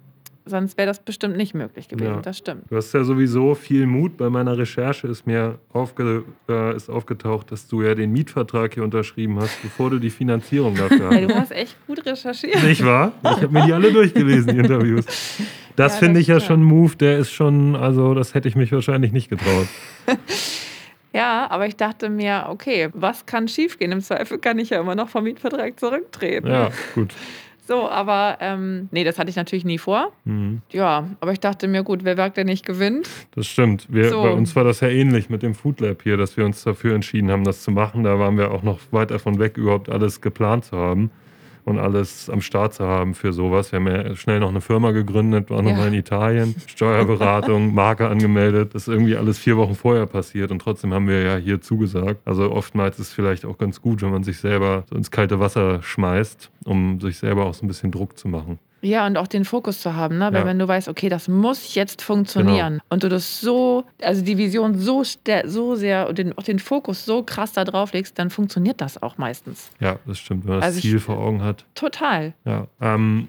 [0.44, 2.14] sonst wäre das bestimmt nicht möglich gewesen.
[2.14, 2.20] Ja.
[2.20, 2.64] Das stimmt.
[2.70, 4.16] Du hast ja sowieso viel Mut.
[4.16, 8.84] Bei meiner Recherche ist mir aufge äh, ist aufgetaucht, dass du ja den Mietvertrag hier
[8.84, 11.30] unterschrieben hast, bevor du die Finanzierung dafür hattest.
[11.30, 12.62] du hast echt gut recherchiert.
[12.62, 13.12] Nicht wahr?
[13.22, 15.04] Ich habe mir die alle durchgelesen, die Interviews.
[15.74, 16.46] Das Ja, finde ich ja stimmt.
[16.48, 19.66] schon ein Move, der ist schon, also das hätte ich mich wahrscheinlich nicht getraut.
[21.14, 23.92] Ja, aber ich dachte mir, okay, was kann schiefgehen?
[23.92, 26.46] Im Zweifel kann ich ja immer noch vom Mietvertrag zurücktreten.
[26.46, 27.12] Ja, gut.
[27.64, 30.12] So, aber ähm, nee, das hatte ich natürlich nie vor.
[30.24, 30.62] Mhm.
[30.72, 33.08] Ja, aber ich dachte mir, gut, wer wagt, der nicht gewinnt.
[33.34, 33.86] Das stimmt.
[33.88, 34.22] Wir, So.
[34.22, 36.94] Bei uns war das ja ähnlich mit dem Food Lab hier, dass wir uns dafür
[36.94, 38.02] entschieden haben, das zu machen.
[38.02, 41.10] Da waren wir auch noch weit davon weg, überhaupt alles geplant zu haben
[41.64, 43.72] und alles am Start zu haben für sowas.
[43.72, 45.72] Wir haben ja schnell noch eine Firma gegründet, waren Ja.
[45.72, 48.74] nochmal in Italien, Steuerberatung, Marke angemeldet.
[48.74, 52.20] Das ist irgendwie alles vier Wochen vorher passiert und trotzdem haben wir ja hier zugesagt.
[52.24, 55.40] Also oftmals ist es vielleicht auch ganz gut, wenn man sich selber so ins kalte
[55.40, 58.58] Wasser schmeißt, um sich selber auch so ein bisschen Druck zu machen.
[58.84, 60.26] Ja, und auch den Fokus zu haben, ne?
[60.32, 60.46] Weil Ja.
[60.46, 64.76] wenn du weißt, okay, das muss jetzt funktionieren und du das so, also die Vision
[64.76, 65.04] so,
[65.44, 69.00] so sehr und den, auch den Fokus so krass da drauf legst, dann funktioniert das
[69.00, 69.70] auch meistens.
[69.80, 71.64] Ja, das stimmt, wenn man das Also ich- Ziel vor Augen hat.
[71.76, 72.34] Total.
[72.44, 73.28] Ja, ähm,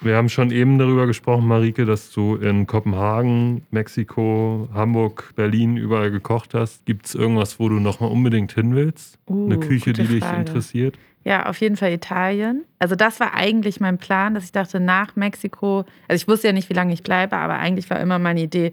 [0.00, 6.10] wir haben schon eben darüber gesprochen, Marike, dass du in Kopenhagen, Mexiko, Hamburg, Berlin überall
[6.10, 6.84] gekocht hast.
[6.86, 9.18] Gibt es irgendwas, wo du noch mal unbedingt hin willst?
[9.28, 10.38] Uh, Eine Küche, die dich Frage.
[10.40, 10.98] interessiert?
[11.26, 12.64] Ja, auf jeden Fall Italien.
[12.78, 16.52] Also das war eigentlich mein Plan, dass ich dachte, nach Mexiko, also ich wusste ja
[16.52, 18.72] nicht, wie lange ich bleibe, aber eigentlich war immer meine Idee,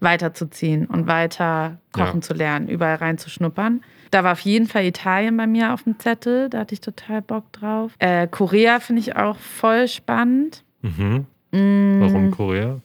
[0.00, 2.20] weiterzuziehen und weiter kochen Ja.
[2.20, 3.80] zu lernen, überall reinzuschnuppern.
[4.10, 7.22] Da war auf jeden Fall Italien bei mir auf dem Zettel, da hatte ich total
[7.22, 7.92] Bock drauf.
[8.00, 10.62] Äh, Korea finde ich auch voll spannend.
[10.82, 11.24] Mhm.
[11.52, 12.80] Mm, Warum Korea?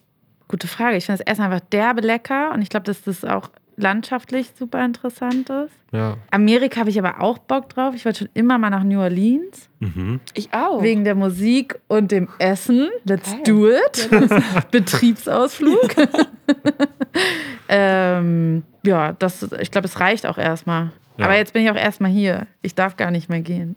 [0.48, 0.96] Gute Frage.
[0.98, 3.50] Ich finde das Essen einfach derbe lecker und ich glaube, dass das auch
[3.82, 5.74] landschaftlich super interessant ist.
[5.92, 6.18] Ja.
[6.32, 7.96] Amerika habe ich aber auch Bock drauf.
[7.96, 9.70] Ich wollte schon immer mal nach New Orleans.
[9.80, 10.20] Mhm.
[10.34, 10.84] Ich auch.
[10.84, 12.90] Wegen der Musik und dem Essen.
[13.06, 13.42] Let's Geil.
[13.46, 14.10] do it.
[14.72, 15.96] Betriebsausflug.
[17.70, 20.92] ähm, ja, das, ich glaube, es reicht auch erstmal.
[21.18, 21.26] Ja.
[21.26, 22.48] Aber jetzt bin ich auch erstmal hier.
[22.62, 23.76] Ich darf gar nicht mehr gehen.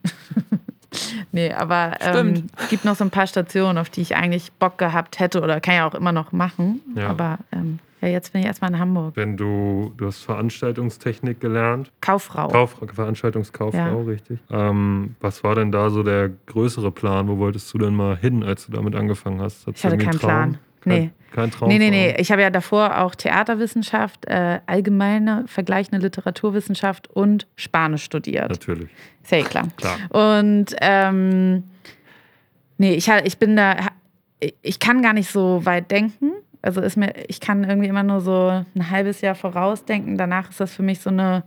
[1.32, 4.78] nee, aber ähm, es gibt noch so ein paar Stationen, auf die ich eigentlich Bock
[4.78, 6.80] gehabt hätte oder kann ja auch immer noch machen.
[6.94, 7.08] Ja.
[7.08, 9.16] Aber ähm, ja, jetzt bin ich erstmal in Hamburg.
[9.16, 12.48] Wenn du, du hast Veranstaltungstechnik gelernt, Kauffrau.
[12.48, 14.06] Kauf, Veranstaltungskauffrau, Ja.
[14.06, 14.40] richtig.
[14.50, 17.28] Ähm, was war denn da so der größere Plan?
[17.28, 19.66] Wo wolltest du denn mal hin, als du damit angefangen hast?
[19.66, 20.52] Hattest Ich hatte keinen einen Plan.
[20.52, 21.10] Kein, Nee.
[21.32, 21.68] Kein Traum?
[21.68, 22.14] Nee, nee, nee.
[22.18, 28.50] Ich habe ja davor auch Theaterwissenschaft, äh, allgemeine vergleichende Literaturwissenschaft und Spanisch studiert.
[28.50, 28.90] Natürlich,
[29.30, 29.68] eh klar.
[29.76, 29.96] klar.
[30.10, 31.62] Und ähm,
[32.78, 33.76] nee, ich, ich bin da,
[34.60, 36.32] ich kann gar nicht so weit denken.
[36.62, 40.16] Also ist mir, ich kann irgendwie immer nur so ein halbes Jahr vorausdenken.
[40.16, 41.42] Danach ist das für mich so eine,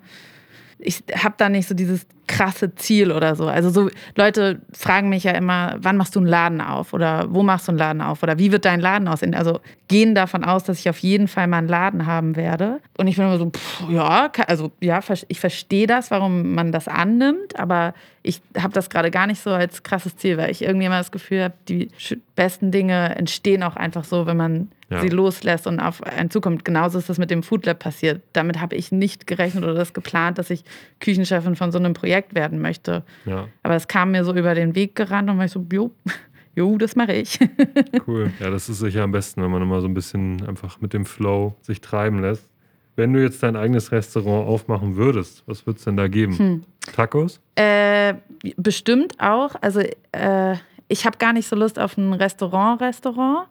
[0.77, 3.47] ich habe da nicht so dieses krasse Ziel oder so.
[3.47, 7.43] Also so Leute fragen mich ja immer, wann machst du einen Laden auf oder wo
[7.43, 9.35] machst du einen Laden auf oder wie wird dein Laden aussehen?
[9.35, 12.81] Also gehen davon aus, dass ich auf jeden Fall mal einen Laden haben werde.
[12.97, 16.87] Und ich bin immer so, pff, ja, also ja, ich verstehe das, warum man das
[16.87, 17.93] annimmt, aber
[18.23, 21.11] ich habe das gerade gar nicht so als krasses Ziel, weil ich irgendwie immer das
[21.11, 21.89] Gefühl habe, die
[22.35, 25.01] besten Dinge entstehen auch einfach so, wenn man Ja.
[25.01, 26.63] sie loslässt und auf einen zukommt.
[26.63, 28.21] Genauso ist das mit dem Food Lab passiert.
[28.33, 30.63] Damit habe ich nicht gerechnet oder das geplant, dass ich
[30.99, 33.03] Küchenchefin von so einem Projekt werden möchte.
[33.25, 35.91] Ja, Aber es kam mir so über den Weg gerannt und war ich so, jo,
[36.55, 37.39] jo, das mache ich.
[38.07, 38.31] cool.
[38.39, 41.05] Ja, das ist sicher am besten, wenn man immer so ein bisschen einfach mit dem
[41.05, 42.47] Flow sich treiben lässt.
[42.95, 46.37] Wenn du jetzt dein eigenes Restaurant aufmachen würdest, was würde es denn da geben?
[46.37, 46.63] Hm.
[46.93, 47.41] Tacos?
[47.55, 48.13] Äh,
[48.55, 49.55] bestimmt auch.
[49.61, 49.81] Also
[50.11, 50.55] äh,
[50.87, 53.47] ich habe gar nicht so Lust auf ein Restaurant-Restaurant,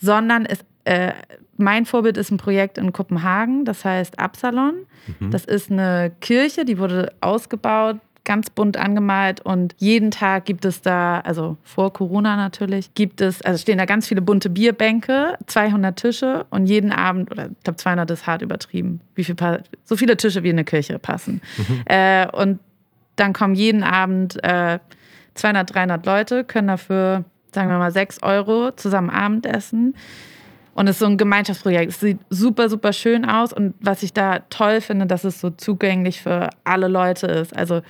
[0.00, 1.12] sondern es, äh,
[1.56, 4.86] mein Vorbild ist ein Projekt in Kopenhagen, das heißt Absalon.
[5.18, 5.30] Mhm.
[5.30, 10.82] Das ist eine Kirche, die wurde ausgebaut, ganz bunt angemalt und jeden Tag gibt es
[10.82, 15.96] da, also vor Corona natürlich, gibt es, also stehen da ganz viele bunte Bierbänke, 200
[15.96, 19.36] Tische und jeden Abend, oder ich glaube 200 ist hart übertrieben, wie viel,
[19.84, 21.40] so viele Tische wie in eine Kirche passen.
[21.86, 22.60] Äh, und
[23.16, 24.78] dann kommen jeden Abend äh,
[25.34, 27.24] 200, 300 Leute, können dafür
[27.54, 29.94] sagen wir mal, sechs Euro zusammen Abendessen.
[30.74, 31.90] Und es ist so ein Gemeinschaftsprojekt.
[31.90, 33.52] Es sieht super, super schön aus.
[33.52, 37.54] Und was ich da toll finde, dass es so zugänglich für alle Leute ist.
[37.54, 37.82] Also,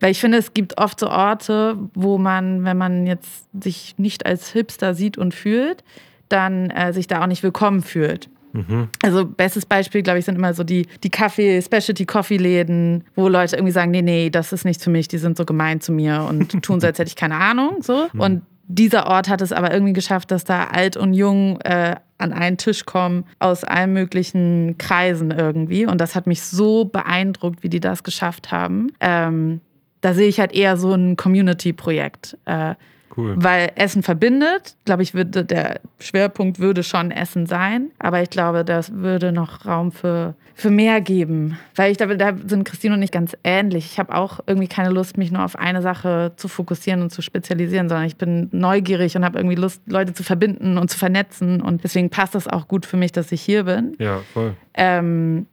[0.00, 4.26] weil ich finde, es gibt oft so Orte, wo man, wenn man jetzt sich nicht
[4.26, 5.84] als Hipster sieht und fühlt,
[6.28, 8.28] dann äh, sich da auch nicht willkommen fühlt.
[8.52, 8.88] Mhm.
[9.02, 13.72] Also bestes Beispiel, glaube ich, sind immer so die, die Kaffee, Specialty-Coffee-Läden, wo Leute irgendwie
[13.72, 16.50] sagen, nee, nee, das ist nichts für mich, die sind so gemein zu mir und
[16.62, 17.82] tun so, als hätte ich keine Ahnung.
[17.82, 18.08] So.
[18.12, 18.20] Mhm.
[18.20, 22.32] Und dieser Ort hat es aber irgendwie geschafft, dass da alt und jung äh, an
[22.32, 25.86] einen Tisch kommen aus allen möglichen Kreisen irgendwie.
[25.86, 28.92] Und das hat mich so beeindruckt, wie die das geschafft haben.
[29.00, 29.60] Ähm,
[30.00, 32.38] da sehe ich halt eher so ein Community-Projekt.
[32.44, 32.74] Äh,
[33.14, 33.34] Cool.
[33.36, 34.76] weil Essen verbindet.
[34.84, 37.90] Glaube ich, würde der Schwerpunkt würde schon Essen sein.
[37.98, 41.58] Aber ich glaube, das würde noch Raum für, für mehr geben.
[41.74, 43.84] Weil ich glaube, da sind Christine und ich ganz ähnlich.
[43.84, 47.20] Ich habe auch irgendwie keine Lust, mich nur auf eine Sache zu fokussieren und zu
[47.20, 51.60] spezialisieren, sondern ich bin neugierig und habe irgendwie Lust, Leute zu verbinden und zu vernetzen.
[51.60, 53.94] Und deswegen passt das auch gut für mich, dass ich hier bin.
[53.98, 54.54] Ja, voll.
[54.74, 55.46] Ähm,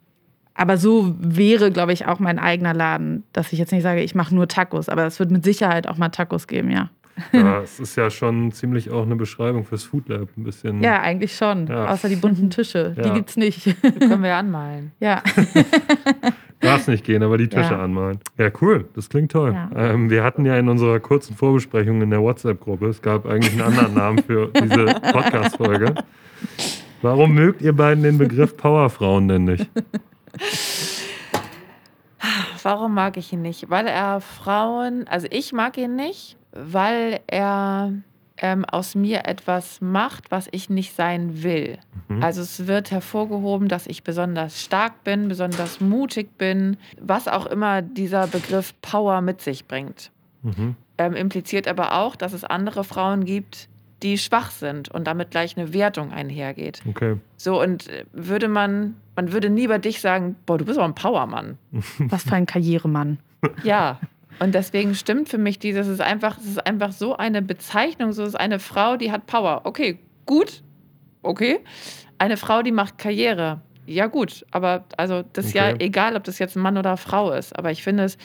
[0.54, 4.14] aber so wäre, glaube ich, auch mein eigener Laden, dass ich jetzt nicht sage, ich
[4.14, 4.90] mache nur Tacos.
[4.90, 6.90] Aber es wird mit Sicherheit auch mal Tacos geben, ja.
[7.34, 10.30] Ja, es ist ja schon ziemlich auch eine Beschreibung fürs Food Lab.
[10.38, 10.82] Ein bisschen.
[10.84, 11.68] Ja, eigentlich schon.
[11.68, 11.88] Ja.
[11.88, 12.96] Außer die bunten Tische.
[12.98, 13.14] Die Ja.
[13.14, 13.66] gibt's nicht.
[13.66, 14.92] Die können wir ja anmalen.
[15.00, 15.22] ja.
[16.62, 17.82] Darf es nicht gehen, aber die Tische Ja.
[17.84, 18.20] anmalen.
[18.38, 18.86] Ja, cool.
[18.94, 19.54] Das klingt toll.
[19.54, 19.70] Ja.
[19.76, 23.62] Ähm, wir hatten ja in unserer kurzen Vorbesprechung in der WhatsApp-Gruppe, es gab eigentlich einen
[23.62, 25.96] anderen Namen für diese Podcast-Folge.
[27.02, 29.70] Warum mögt ihr beiden den Begriff Powerfrauen denn nicht?
[32.64, 33.70] Warum mag ich ihn nicht?
[33.70, 37.94] Weil er Frauen, also ich mag ihn nicht, weil er
[38.42, 41.78] ähm, aus mir etwas macht, was ich nicht sein will.
[42.08, 42.24] Mhm.
[42.24, 47.82] Also es wird hervorgehoben, dass ich besonders stark bin, besonders mutig bin, was auch immer
[47.82, 50.12] dieser Begriff Power mit sich bringt.
[50.42, 50.76] Mhm.
[50.98, 53.70] Ähm, impliziert aber auch, dass es andere Frauen gibt,
[54.04, 56.82] die schwach sind und damit gleich eine Wertung einhergeht.
[56.88, 57.18] Okay.
[57.36, 60.88] So, und äh, würde man, man würde nie bei dich sagen, boah, du bist aber
[60.88, 61.58] ein Powermann.
[62.00, 63.20] Was für ein Karrieremann.
[63.64, 64.00] Ja.
[64.40, 68.14] Und deswegen stimmt für mich dieses, es ist einfach, es ist einfach so eine Bezeichnung,
[68.14, 69.62] so ist eine Frau, die hat Power.
[69.66, 70.64] Okay, gut,
[71.24, 71.60] okay.
[72.18, 73.62] Eine Frau, die macht Karriere.
[73.86, 75.78] Ja, gut, aber also das ist ja Okay.
[75.86, 77.58] egal, ob das jetzt ein Mann oder Frau ist.
[77.58, 78.18] Aber ich finde es,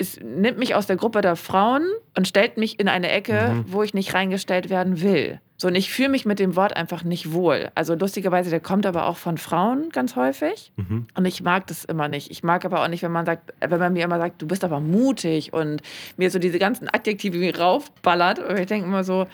[0.00, 1.82] es nimmt mich aus der Gruppe der Frauen
[2.16, 3.64] und stellt mich in eine Ecke, Mhm.
[3.68, 5.40] wo ich nicht reingestellt werden will.
[5.56, 7.70] So, und ich fühle mich mit dem Wort einfach nicht wohl.
[7.74, 10.72] Also lustigerweise, der kommt aber auch von Frauen ganz häufig.
[10.76, 11.06] Mhm.
[11.14, 12.30] Und ich mag das immer nicht.
[12.30, 14.64] Ich mag aber auch nicht, wenn man sagt, wenn man mir immer sagt, du bist
[14.64, 15.82] aber mutig und
[16.16, 18.38] mir so diese ganzen Adjektive wie raufballert.
[18.38, 19.26] Und ich denke immer so,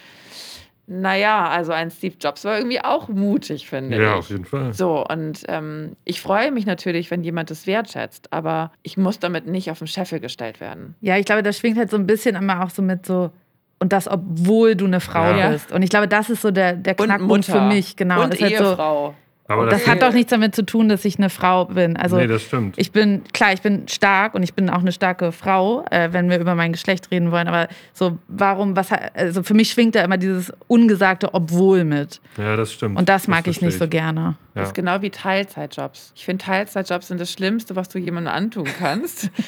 [0.89, 4.19] naja, also ein Steve Jobs war irgendwie auch mutig, finde Ja, ich.
[4.19, 4.73] auf jeden Fall.
[4.73, 9.47] So, und ähm, ich freue mich natürlich, wenn jemand das wertschätzt, aber ich muss damit
[9.47, 10.95] nicht auf den Scheffel gestellt werden.
[11.01, 13.31] Ja, ich glaube, das schwingt halt so ein bisschen immer auch so mit so.
[13.79, 15.51] Und das, obwohl du eine Frau Ja.
[15.51, 15.71] bist.
[15.73, 18.23] Und ich glaube, das ist so der, der Knackpunkt für mich, genau.
[18.23, 19.15] und das, ist halt so, Ehefrau.
[19.49, 21.97] Aber das hat doch nichts damit zu tun, dass ich eine Frau bin.
[21.97, 22.75] Also nee, das stimmt.
[22.79, 26.29] ich bin, klar, ich bin stark und ich bin auch eine starke Frau, äh, wenn
[26.29, 27.49] wir über mein Geschlecht reden wollen.
[27.49, 32.21] Aber so, warum, was, also für mich schwingt da immer dieses ungesagte Obwohl mit.
[32.37, 32.99] ja, das stimmt.
[32.99, 34.21] Und das mag ich nicht so gerne.
[34.21, 34.37] Ja.
[34.55, 36.13] Das ist genau wie Teilzeitjobs.
[36.17, 39.31] Ich finde, Teilzeitjobs sind das Schlimmste, was du jemandem antun kannst.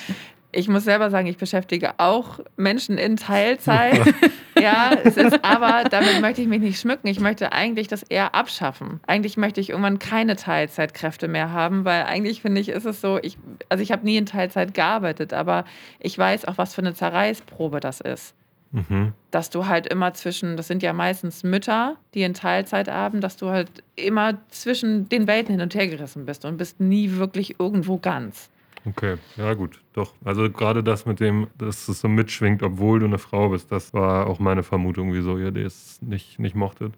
[0.59, 4.13] Ich muss selber sagen, ich beschäftige auch Menschen in Teilzeit.
[4.61, 7.07] ja, es ist, aber damit möchte ich mich nicht schmücken.
[7.07, 8.99] Ich möchte eigentlich das eher abschaffen.
[9.07, 13.21] Eigentlich möchte ich irgendwann keine Teilzeitkräfte mehr haben, weil eigentlich finde ich, ist es so,
[13.23, 13.39] ich,
[13.69, 15.65] also ich habe nie in Teilzeit gearbeitet, aber
[16.01, 18.35] ich weiß auch, was für eine Zerreißprobe das ist
[18.71, 19.15] Mhm.
[19.31, 23.39] dass du halt immer zwischen, das sind ja meistens Mütter, die in Teilzeit arbeiten, dass
[23.39, 27.59] du halt immer zwischen den Welten hin und her gerissen bist und bist nie wirklich
[27.59, 28.51] irgendwo ganz.
[28.85, 30.15] Okay, ja gut, doch.
[30.25, 33.93] Also gerade das mit dem, dass es so mitschwingt, obwohl du eine Frau bist, das
[33.93, 36.95] war auch meine Vermutung, wieso ihr das nicht, nicht mochtet.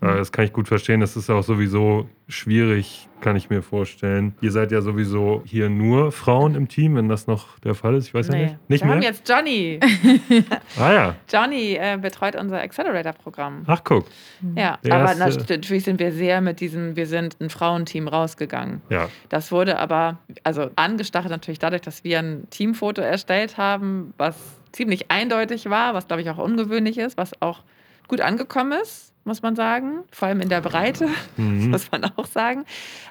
[0.00, 1.00] Äh, das kann ich gut verstehen.
[1.00, 4.34] Das ist auch sowieso schwierig, kann ich mir vorstellen.
[4.40, 8.06] Ihr seid ja sowieso hier nur Frauen im Team, wenn das noch der Fall ist.
[8.08, 8.56] Ich weiß ja nicht.
[8.68, 9.08] Nicht Wir haben mehr?
[9.10, 9.78] jetzt Johnny.
[10.78, 11.16] Ah ja.
[11.30, 13.64] Johnny äh, betreut unser Accelerator-Programm.
[13.66, 14.06] Ach guck.
[14.56, 18.08] Ja, Der aber erste- nat- natürlich sind wir sehr mit diesem, wir sind ein Frauenteam
[18.08, 18.80] rausgegangen.
[18.88, 19.08] Ja.
[19.28, 24.36] Das wurde aber, also angestachelt natürlich dadurch, dass wir ein Teamfoto erstellt haben, was
[24.72, 27.62] ziemlich eindeutig war, was glaube ich auch ungewöhnlich ist, was auch
[28.08, 30.04] gut angekommen ist, muss man sagen.
[30.12, 31.70] Vor allem in der Breite, Mhm.
[31.70, 32.64] muss man auch sagen.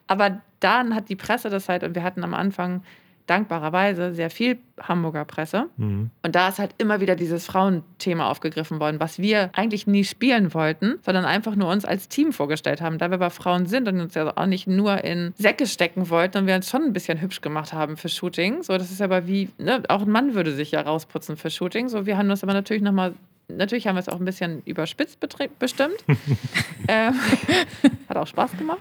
[0.08, 2.84] Aber dann hat die Presse das halt, und wir hatten am Anfang
[3.30, 5.68] dankbarerweise sehr viel Hamburger Presse.
[5.78, 6.10] Mhm.
[6.24, 10.54] Und da ist halt immer wieder dieses Frauenthema aufgegriffen worden, was wir eigentlich nie spielen
[10.54, 14.00] wollten, sondern einfach nur uns als Team vorgestellt haben, da wir aber Frauen sind und
[14.00, 17.22] uns ja auch nicht nur in Säcke stecken wollten und wir uns schon ein bisschen
[17.22, 18.64] hübsch gemacht haben für Shooting.
[18.64, 21.90] So, das ist aber wie, ne, auch ein Mann würde sich ja rausputzen für Shooting.
[21.90, 23.14] So, wir haben uns aber natürlich nochmal
[23.50, 25.20] natürlich haben wir es auch ein bisschen überspitzt
[25.60, 25.98] bestimmt.
[26.88, 27.16] ähm,
[28.10, 28.80] hat auch Spaß gemacht.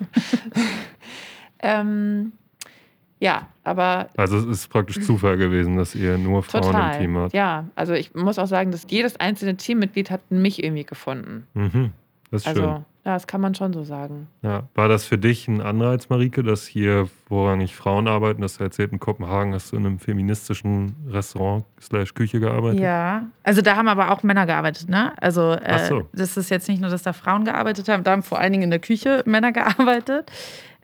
[1.61, 2.33] ähm,
[3.21, 6.95] ja, aber Also es ist praktisch Zufall gewesen, dass ihr nur Frauen total.
[6.95, 7.33] im Team habt.
[7.35, 11.47] Ja, also ich muss auch sagen, dass jedes einzelne Teammitglied hat mich irgendwie gefunden.
[11.55, 11.91] Mhm.
[12.31, 12.71] Das ist Also, schön.
[13.07, 14.29] ja, das kann man schon so sagen.
[14.43, 14.65] Ja.
[14.75, 18.43] War das für dich ein Anreiz, Marike, dass hier vorrangig Frauen arbeiten?
[18.43, 22.81] Das erzählt in Kopenhagen, hast du in einem feministischen Restaurant slash Küche gearbeitet?
[22.81, 25.15] Ja, also da haben aber auch Männer gearbeitet, ne?
[25.23, 26.07] Also äh, so.
[26.13, 28.65] das ist jetzt nicht nur, dass da Frauen gearbeitet haben, da haben vor allen Dingen
[28.65, 30.31] in der Küche Männer gearbeitet.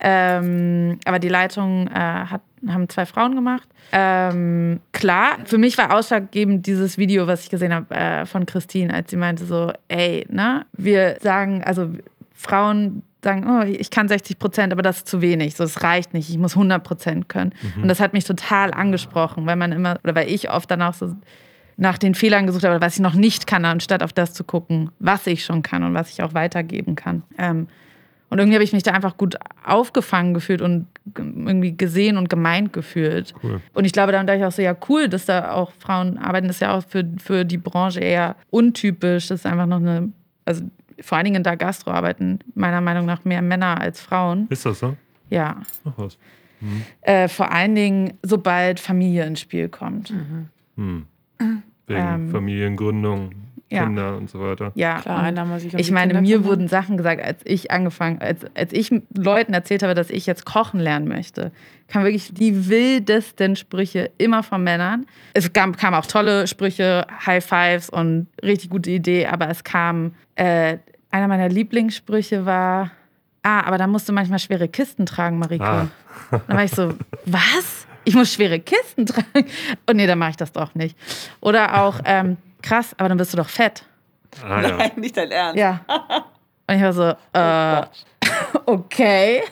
[0.01, 3.69] Ähm, aber die Leitung äh, hat, haben zwei Frauen gemacht.
[3.93, 8.93] Ähm, klar, für mich war ausschlaggebend dieses Video, was ich gesehen habe äh, von Christine,
[8.93, 11.91] als sie meinte so, ey, ne, wir sagen, also
[12.35, 16.13] Frauen sagen, oh, ich kann 60 Prozent, aber das ist zu wenig, so, es reicht
[16.13, 17.55] nicht, ich muss 100 Prozent können.
[17.81, 20.95] Und das hat mich total angesprochen, weil man immer, oder weil ich oft dann auch
[20.95, 21.15] so
[21.77, 24.91] nach den Fehlern gesucht habe, was ich noch nicht kann, anstatt auf das zu gucken,
[24.99, 27.23] was ich schon kann und was ich auch weitergeben kann.
[27.39, 27.67] Ähm,
[28.35, 32.73] und irgendwie habe ich mich da einfach gut aufgefangen gefühlt und irgendwie gesehen und gemeint
[32.73, 33.33] gefühlt.
[33.45, 33.61] Cool.
[33.75, 36.49] Und ich glaube, dann dachte ich auch so, ja, cool, dass da auch Frauen arbeiten.
[36.49, 39.29] Das ist ja auch für, für die Branche eher untypisch.
[39.29, 40.11] Das ist einfach noch eine,
[40.47, 40.65] also
[40.99, 44.49] vor allen Dingen in der Gastro arbeiten meiner Meinung nach mehr Männer als Frauen.
[44.51, 44.97] Ist das so?
[45.31, 45.61] Ja.
[45.85, 46.19] Ach was.
[47.03, 50.13] Äh, vor allen Dingen, sobald Familie ins Spiel kommt.
[50.75, 51.07] Hm.
[51.87, 53.31] Wegen Ähm, Familiengründung,
[53.71, 53.85] ja.
[53.85, 54.73] Kinder und so weiter.
[54.75, 56.51] Ja, Klar, und einer muss sich um ich die meine, Kinder mir kümmern.
[56.51, 60.45] wurden Sachen gesagt, als ich angefangen, als, als ich Leuten erzählt habe, dass ich jetzt
[60.45, 61.51] kochen lernen möchte,
[61.89, 65.07] kamen wirklich die wildesten Sprüche immer von Männern.
[65.33, 70.15] Es kam, kamen auch tolle Sprüche, High Fives und richtig gute Idee, aber es kam,
[70.37, 70.79] äh,
[71.11, 72.91] einer meiner Lieblingssprüche war,
[73.43, 75.65] ah, aber da musst du manchmal schwere Kisten tragen, Marike.
[75.65, 75.89] Ah.
[76.31, 76.95] Dann war ich so,
[77.25, 77.87] was?
[78.05, 79.47] Ich muss schwere Kisten tragen?
[79.87, 80.97] Und nee, dann mache ich das doch nicht.
[81.41, 83.85] Oder auch, ähm, krass, aber dann bist du doch fett.
[84.43, 84.77] Ah, ja.
[84.77, 85.57] Nein, nicht dein Ernst.
[85.59, 85.81] Ja.
[86.67, 87.87] Und ich war so, äh,
[88.67, 89.43] okay.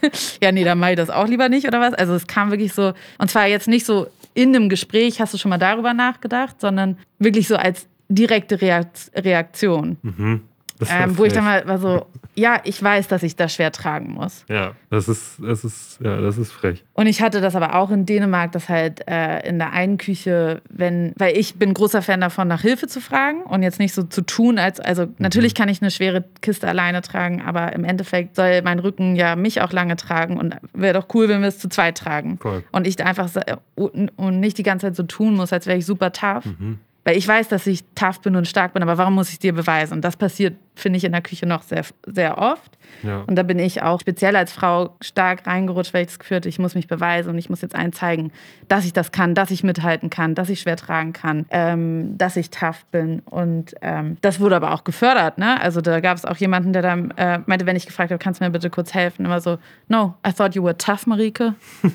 [0.42, 1.92] Ja, nee, dann mache ich das auch lieber nicht, oder was?
[1.94, 5.38] Also es kam wirklich so, und zwar jetzt nicht so in einem Gespräch, hast du
[5.38, 9.98] schon mal darüber nachgedacht, sondern wirklich so als direkte Reakt- Reaktion.
[10.02, 10.42] Mhm.
[10.90, 14.12] Ähm, wo ich dann mal war so, ja, ich weiß, dass ich das schwer tragen
[14.12, 14.44] muss.
[14.48, 16.82] Ja, das ist, das ist, ja, das ist frech.
[16.94, 20.62] Und ich hatte das aber auch in Dänemark, dass halt äh, in der einen Küche,
[20.70, 24.02] wenn, weil ich bin großer Fan davon, nach Hilfe zu fragen und jetzt nicht so
[24.02, 28.36] zu tun, als, also natürlich kann ich eine schwere Kiste alleine tragen, aber im Endeffekt
[28.36, 31.58] soll mein Rücken ja mich auch lange tragen und wäre doch cool, wenn wir es
[31.58, 32.38] zu zweit tragen.
[32.38, 32.64] Voll.
[32.72, 33.28] Und ich einfach
[33.74, 36.46] und nicht die ganze Zeit so tun muss, als wäre ich super tough.
[36.46, 36.78] Mhm.
[37.04, 39.52] Weil ich weiß, dass ich tough bin und stark bin, aber warum muss ich dir
[39.52, 39.94] beweisen?
[39.94, 42.78] Und das passiert, finde ich, in der Küche noch sehr, sehr oft.
[43.02, 43.22] Ja.
[43.26, 46.48] Und da bin ich auch speziell als Frau stark reingerutscht, weil ich das Gefühl hatte,
[46.48, 48.30] ich muss mich beweisen und ich muss jetzt allen zeigen,
[48.68, 52.36] dass ich das kann, dass ich mithalten kann, dass ich schwer tragen kann, ähm, dass
[52.36, 53.20] ich tough bin.
[53.20, 55.38] Und ähm, das wurde aber auch gefördert.
[55.38, 55.60] Ne?
[55.60, 58.40] Also da gab es auch jemanden, der dann äh, meinte, wenn ich gefragt habe, kannst
[58.40, 59.26] du mir bitte kurz helfen?
[59.26, 61.54] Immer so, no, I thought you were tough, Marike.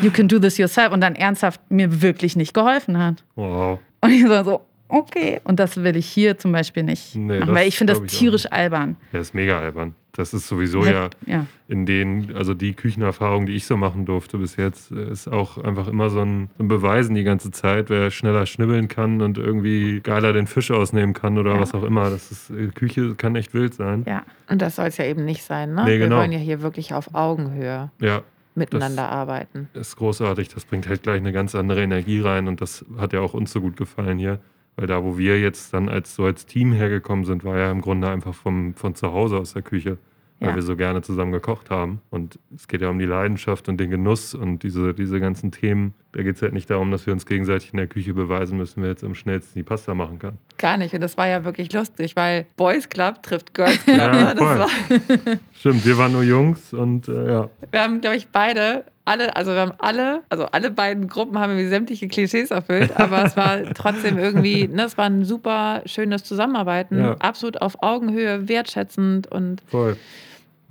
[0.00, 0.90] You can do this yourself.
[0.90, 3.22] Und dann ernsthaft mir wirklich nicht geholfen hat.
[3.34, 3.78] Wow.
[4.02, 5.40] Und ich war so, okay.
[5.44, 8.02] Und das will ich hier zum Beispiel nicht Nee, machen, das weil ich finde das
[8.02, 8.96] ich tierisch albern.
[9.12, 9.94] Ja, ist mega albern.
[10.14, 11.46] Das ist sowieso ja ja.
[11.68, 15.88] in den, also die Küchenerfahrung, die ich so machen durfte bis jetzt, ist auch einfach
[15.88, 20.34] immer so ein, ein Beweisen die ganze Zeit, wer schneller schnibbeln kann und irgendwie geiler
[20.34, 21.60] den Fisch ausnehmen kann oder Ja.
[21.60, 22.10] was auch immer.
[22.10, 24.04] Das ist, äh, Küche kann echt wild sein.
[24.06, 24.22] Ja.
[24.50, 25.84] Und das soll es ja eben nicht sein, ne?
[25.86, 26.16] Nee, genau.
[26.16, 28.20] Wir wollen ja hier wirklich auf Augenhöhe Ja,
[28.54, 29.68] miteinander arbeiten.
[29.74, 30.48] ist großartig.
[30.48, 33.52] Das bringt halt gleich eine ganz andere Energie rein und das hat ja auch uns
[33.52, 34.40] so gut gefallen hier.
[34.76, 37.82] Weil da, wo wir jetzt dann als so als Team hergekommen sind, war ja im
[37.82, 39.98] Grunde einfach vom, von zu Hause aus der Küche,
[40.42, 40.54] weil Ja.
[40.56, 42.00] wir so gerne zusammen gekocht haben.
[42.10, 45.94] Und es geht ja um die Leidenschaft und den Genuss und diese, diese ganzen Themen.
[46.12, 48.82] Da geht es halt nicht darum, dass wir uns gegenseitig in der Küche beweisen müssen,
[48.82, 50.36] wer jetzt am schnellsten die Pasta machen kann.
[50.58, 50.92] Gar nicht.
[50.94, 53.96] Und das war ja wirklich lustig, weil Boys Club trifft Girls Club.
[53.96, 54.36] Ja, ne?
[54.36, 54.58] voll.
[54.58, 54.68] war,
[55.58, 57.50] Stimmt, wir waren nur Jungs und äh, ja.
[57.70, 61.50] wir haben, glaube ich, beide, alle, also wir haben alle, also alle beiden Gruppen haben
[61.52, 66.24] irgendwie sämtliche Klischees erfüllt, aber es war trotzdem irgendwie, ne, es war ein super schönes
[66.24, 67.16] Zusammenarbeiten, Ja.
[67.20, 69.96] absolut auf Augenhöhe, wertschätzend und Voll.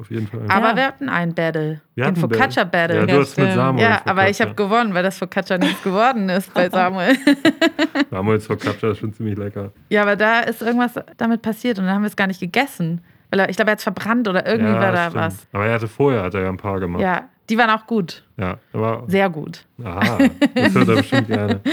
[0.01, 0.41] Auf jeden Fall.
[0.49, 0.75] Aber Ja.
[0.75, 1.79] wir hatten ein Battle.
[1.95, 2.37] Wir den hatten Battle.
[2.37, 2.95] Focaccia Battle.
[2.95, 3.53] Ja, Ja, du hast mit.
[3.53, 3.97] Samuel.
[4.05, 7.15] aber ich habe gewonnen, weil das Focaccia nichts geworden ist bei Samuel.
[8.09, 9.71] Samuels Focaccia ist schon ziemlich lecker.
[9.89, 13.01] ja, aber da ist irgendwas damit passiert und dann haben wir es gar nicht gegessen.
[13.29, 15.15] Weil er, ich glaube, er hat es verbrannt oder irgendwie ja, war da stimmt.
[15.15, 15.47] was.
[15.53, 17.01] Aber er hatte vorher hat er ja ein paar gemacht.
[17.01, 18.23] Ja, die waren auch gut.
[18.37, 19.63] Ja, aber Sehr gut.
[19.83, 20.17] aha,
[20.55, 21.61] das hört er bestimmt gerne.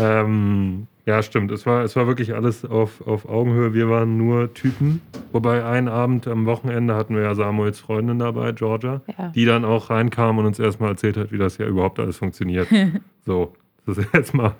[0.00, 1.50] Ähm, ja, stimmt.
[1.50, 3.74] Es war, es war wirklich alles auf, auf Augenhöhe.
[3.74, 5.00] Wir waren nur Typen.
[5.32, 9.28] Wobei einen Abend am Wochenende hatten wir ja Samuels Freundin dabei, Georgia, Ja.
[9.34, 12.68] die dann auch reinkam und uns erstmal erzählt hat, wie das ja überhaupt alles funktioniert.
[13.26, 13.54] so,
[13.86, 14.54] das ist jetzt mal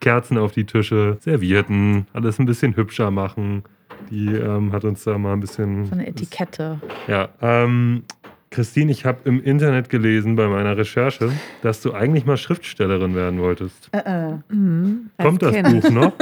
[0.00, 3.62] Kerzen auf die Tische, Servierten, alles ein bisschen hübscher machen.
[4.10, 5.86] Die ähm, hat uns da mal ein bisschen.
[5.86, 6.78] So eine Etikette.
[7.08, 8.02] Ja, ähm,
[8.56, 11.30] Christine, ich habe im Internet gelesen bei meiner Recherche,
[11.60, 13.90] dass du eigentlich mal Schriftstellerin werden wolltest.
[13.92, 14.34] Äh, äh.
[14.48, 15.10] Mhm.
[15.20, 15.82] Kommt das Kind.
[15.82, 16.12] Buch noch?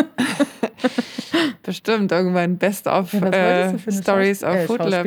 [1.63, 5.07] Bestimmt irgendwann Best of Ja, äh, du für eine Stories Schaus- of äh, Food Lab.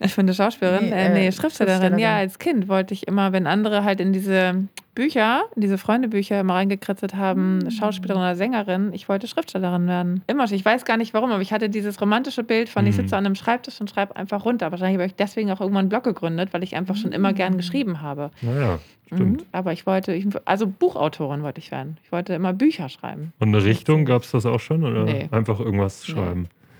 [0.00, 0.84] Ich finde Schauspielerin.
[0.84, 1.80] Nee, Nee, äh, äh, nee Schriftstellerin.
[1.80, 1.98] Schriftstellerin.
[1.98, 6.38] Ja, als Kind wollte ich immer, wenn andere halt in diese Bücher, in diese Freundebücher
[6.40, 7.70] immer reingekritzelt haben, Mm.
[7.70, 10.22] Schauspielerin oder Sängerin, ich wollte Schriftstellerin werden.
[10.26, 10.56] Immer schon.
[10.56, 13.02] Ich weiß gar nicht warum, aber ich hatte dieses romantische Bild von, ich Mhm.
[13.02, 14.70] sitze an einem Schreibtisch und schreibe einfach runter.
[14.70, 17.56] Wahrscheinlich habe ich deswegen auch irgendwann einen Blog gegründet, weil ich einfach schon immer gern
[17.56, 18.30] geschrieben habe.
[18.42, 19.42] Naja, stimmt.
[19.42, 19.46] Mhm.
[19.52, 21.96] Aber ich wollte, ich, also Buchautorin wollte ich werden.
[22.04, 23.32] Ich wollte immer Bücher schreiben.
[23.40, 24.84] Und eine Richtung gab es das auch schon?
[24.84, 25.28] Oder Nee.
[25.30, 26.14] einfach irgendwas Nee.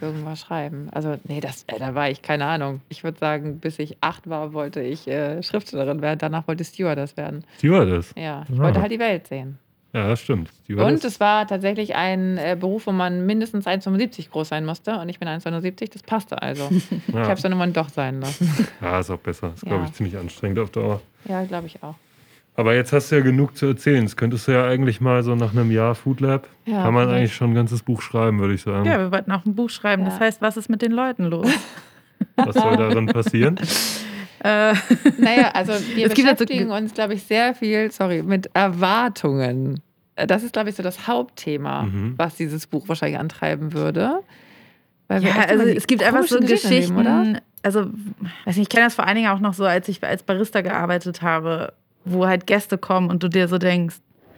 [0.01, 0.89] Irgendwas schreiben.
[0.93, 2.81] Also, nee, das, äh, da war ich, keine Ahnung.
[2.89, 6.19] Ich würde sagen, bis ich acht war, wollte ich äh, Schriftstellerin werden.
[6.19, 7.45] Danach wollte ich Stewardess werden.
[7.59, 8.15] Stewardess.
[8.17, 8.63] Ja, ich Ah.
[8.63, 9.59] wollte halt die Welt sehen.
[9.95, 10.51] Ja, das stimmt.
[10.69, 14.99] Und es war tatsächlich ein äh, Beruf, wo man mindestens 1,75 groß sein musste.
[14.99, 16.69] Und ich bin 1,79, das passte also.
[17.09, 17.21] Ich ja.
[17.23, 18.69] habe es dann irgendwann doch sein lassen.
[18.83, 19.53] ja, ist auch besser.
[19.55, 19.87] Ist, glaube Ja.
[19.89, 21.01] ich, ziemlich anstrengend auf Dauer.
[21.25, 21.95] ja, glaube ich auch.
[22.59, 24.03] Aber jetzt hast du ja genug zu erzählen.
[24.05, 27.05] Das könntest du ja eigentlich mal so nach einem Jahr Food Lab, Ja, kann man
[27.07, 27.19] vielleicht.
[27.21, 28.85] eigentlich schon ein ganzes Buch schreiben, würde ich sagen.
[28.85, 30.05] Ja, wir wollten auch ein Buch schreiben.
[30.05, 30.21] Das Ja.
[30.21, 31.49] heißt, was ist mit den Leuten los?
[32.37, 33.57] Was soll darin passieren?
[34.43, 34.75] äh,
[35.19, 39.81] Naja, also wir Es gibt so- beschäftigen uns, glaube ich, sehr viel, sorry, mit Erwartungen.
[40.17, 42.15] Äh, Das ist, glaube ich, so das Hauptthema, Mhm.
[42.17, 44.21] was dieses Buch wahrscheinlich antreiben würde.
[45.07, 46.73] Weil ja, also es gibt einfach so Geschichten.
[46.73, 47.41] erleben, oder?
[47.63, 47.87] Also,
[48.45, 50.61] weiß nicht, ich kenne das vor allen Dingen auch noch so, als ich als Barista
[50.61, 51.73] gearbeitet habe,
[52.13, 53.97] wo halt Gäste kommen und du dir so denkst,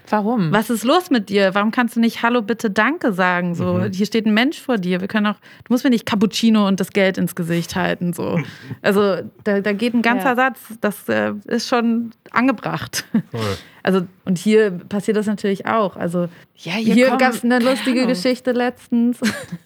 [0.08, 0.50] Warum?
[0.50, 1.54] was ist los mit dir?
[1.54, 3.54] Warum kannst du nicht Hallo, bitte, Danke sagen?
[3.54, 3.92] So, Mhm.
[3.92, 5.00] hier steht ein Mensch vor dir.
[5.00, 8.12] Wir können auch, du musst mir nicht Cappuccino und das Geld ins Gesicht halten.
[8.12, 8.40] So.
[8.82, 10.36] Also da, da geht ein ganzer Ja.
[10.36, 13.04] Satz, das äh, ist schon angebracht.
[13.30, 13.56] Voll.
[13.82, 15.96] Also, und hier passiert das natürlich auch.
[15.96, 18.08] Also Ja, hier kommen- gab es eine lustige Ahnung.
[18.12, 19.18] Geschichte letztens.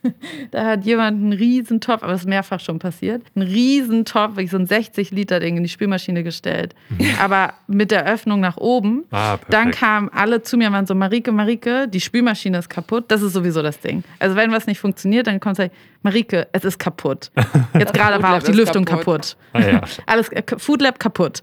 [0.51, 4.33] da hat jemand einen riesen Topf, aber das ist mehrfach schon passiert, einen riesen Topf,
[4.37, 6.75] wirklich so ein 60 Liter Ding in die Spülmaschine gestellt.
[7.21, 9.05] Aber mit der Öffnung nach oben.
[9.11, 9.53] Ah, perfekt.
[9.53, 13.05] Dann kamen alle zu mir und waren so, Marike, Marike, die Spülmaschine ist kaputt.
[13.09, 14.05] Das ist sowieso das Ding.
[14.19, 15.71] Also wenn was nicht funktioniert, dann kommt es
[16.03, 17.31] Marike, es ist kaputt.
[17.79, 19.05] Jetzt gerade war auch die Lüftung kaputt.
[19.05, 19.37] kaputt.
[19.55, 19.81] Ah, ja.
[20.07, 21.41] Alles äh, Food Lab kaputt.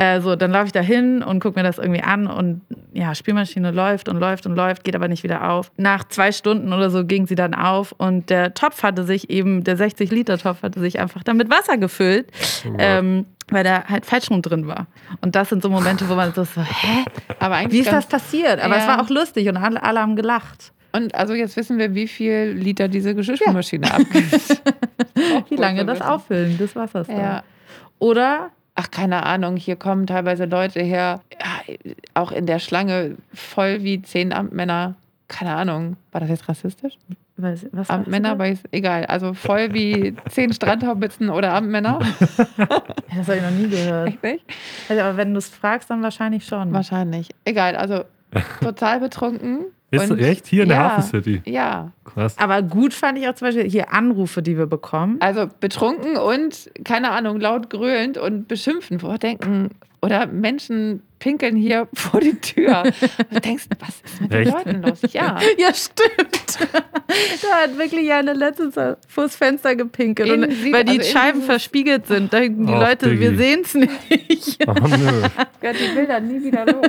[0.00, 2.60] Äh, so, dann laufe ich da hin und gucke mir das irgendwie an und
[2.92, 5.72] ja, Spülmaschine läuft und läuft und läuft, geht aber nicht wieder auf.
[5.76, 9.64] Nach zwei Stunden oder so ging sie dann auf und der Topf hatte sich eben,
[9.64, 12.30] der 60-Liter-Topf hatte sich einfach dann mit Wasser gefüllt.
[12.64, 12.74] Oh.
[12.78, 14.86] Ähm, weil da halt falsch rum drin war.
[15.22, 17.04] Und das sind so Momente, wo man so, so hä?
[17.40, 18.62] Aber eigentlich Wie ist das passiert?
[18.62, 18.88] Aber es Ja.
[18.98, 20.72] war auch lustig und alle, alle haben gelacht.
[20.92, 24.62] Und also jetzt wissen wir, wie viel Liter diese Geschirrspülmaschine abgibt.
[25.48, 27.16] Wie lange das Auffüllen des Wassers Ja.
[27.16, 27.42] da.
[27.98, 31.20] Oder Ach, keine Ahnung, hier kommen teilweise Leute her,
[32.14, 34.94] auch in der Schlange, voll wie zehn Amtmänner.
[35.26, 36.94] Keine Ahnung, war das jetzt rassistisch?
[37.36, 39.04] was, was Amtmänner, weiß, egal.
[39.06, 41.98] Also voll wie zehn Strandhaubitzen oder Amtmänner.
[43.16, 44.08] Das habe ich noch nie gehört.
[44.08, 44.44] Echt nicht?
[44.88, 46.72] Also, aber wenn du es fragst, dann wahrscheinlich schon.
[46.72, 47.30] Wahrscheinlich.
[47.44, 48.04] Egal, also
[48.60, 49.64] total betrunken.
[49.90, 51.42] Ist Und- echt hier in der ja, Hafen City?
[51.46, 52.36] Ja, Krass.
[52.38, 55.16] Aber gut fand ich auch zum Beispiel hier Anrufe, die wir bekommen.
[55.20, 59.00] also betrunken und, keine Ahnung, laut gröhlend und beschimpfen.
[59.02, 59.70] Wo wir denken,
[60.02, 62.82] oder Menschen pinkeln hier vor die Tür.
[63.18, 64.52] Und du denkst, was ist mit den Echt?
[64.52, 65.00] Leuten los?
[65.12, 65.38] Ja.
[65.58, 66.58] Ja, stimmt.
[67.42, 68.76] da hat wirklich eine letztens
[69.08, 70.28] vors Fenster gepinkelt.
[70.30, 72.32] In Und, sie- weil die also Scheiben verspiegelt sind.
[72.32, 73.20] Da denken die Ach, Leute, Diggi.
[73.22, 74.58] wir sehen es nicht.
[74.68, 75.22] Oh, nö.
[75.62, 76.82] Ja, die Bilder nie wieder los.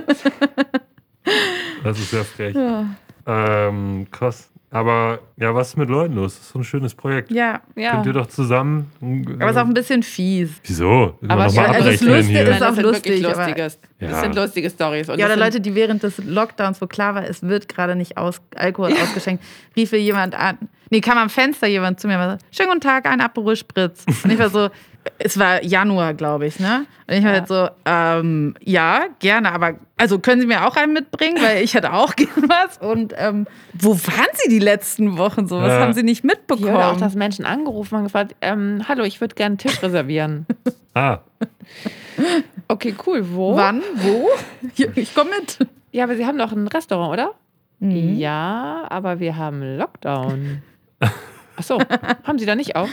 [1.84, 2.56] Das ist ja frech.
[2.56, 2.86] Ja.
[3.26, 4.50] Ähm, krass.
[4.72, 6.36] Aber ja, was ist mit Leuten los?
[6.36, 7.32] Das ist so ein schönes Projekt.
[7.32, 7.60] ja.
[7.76, 7.94] Ja.
[7.94, 8.92] Könnt ihr doch zusammen.
[9.02, 10.52] Aber es ist auch ein bisschen fies.
[10.64, 11.18] Wieso?
[11.28, 13.80] Aber noch ja, mal also es ist das auch sind lustig, wirklich aber- lustige, das
[14.00, 14.22] Ja.
[14.22, 15.08] sind lustige Stories.
[15.08, 18.42] Ja, oder Leute, die während des Lockdowns, wo klar war, es wird gerade nicht aus,
[18.56, 19.44] Alkohol ausgeschenkt,
[19.76, 20.58] rief hier jemand an.
[20.92, 23.56] Nee, kam am Fenster jemand zu mir und war so, schönen guten Tag, ein Aperol
[23.56, 24.06] Spritz.
[24.24, 24.70] Und ich war so,
[25.18, 26.86] es war Januar, glaube ich, ne?
[27.08, 27.38] Und ich war Ja.
[27.40, 31.74] halt so, ähm, ja, gerne, aber also können Sie mir auch einen mitbringen, weil ich
[31.74, 32.78] hätte auch gerne was.
[32.78, 35.58] Und ähm, wo waren Sie die letzten Wochen so?
[35.60, 35.80] Was Ja.
[35.80, 36.68] haben Sie nicht mitbekommen?
[36.68, 39.58] Hier oder auch, dass Menschen angerufen haben und gefragt, ähm, hallo, ich würde gerne einen
[39.58, 40.46] Tisch reservieren.
[40.96, 41.20] Ah,
[42.68, 43.24] Okay, cool.
[43.34, 43.56] Wo?
[43.56, 43.82] Wann?
[43.96, 44.28] Wo?
[44.96, 45.60] Ich komme mit.
[45.92, 47.32] Ja, aber Sie haben doch ein Restaurant, oder?
[47.80, 48.18] Mhm.
[48.18, 50.62] Ja, aber wir haben Lockdown.
[51.00, 51.80] Ach so,
[52.24, 52.90] haben Sie da nicht auf?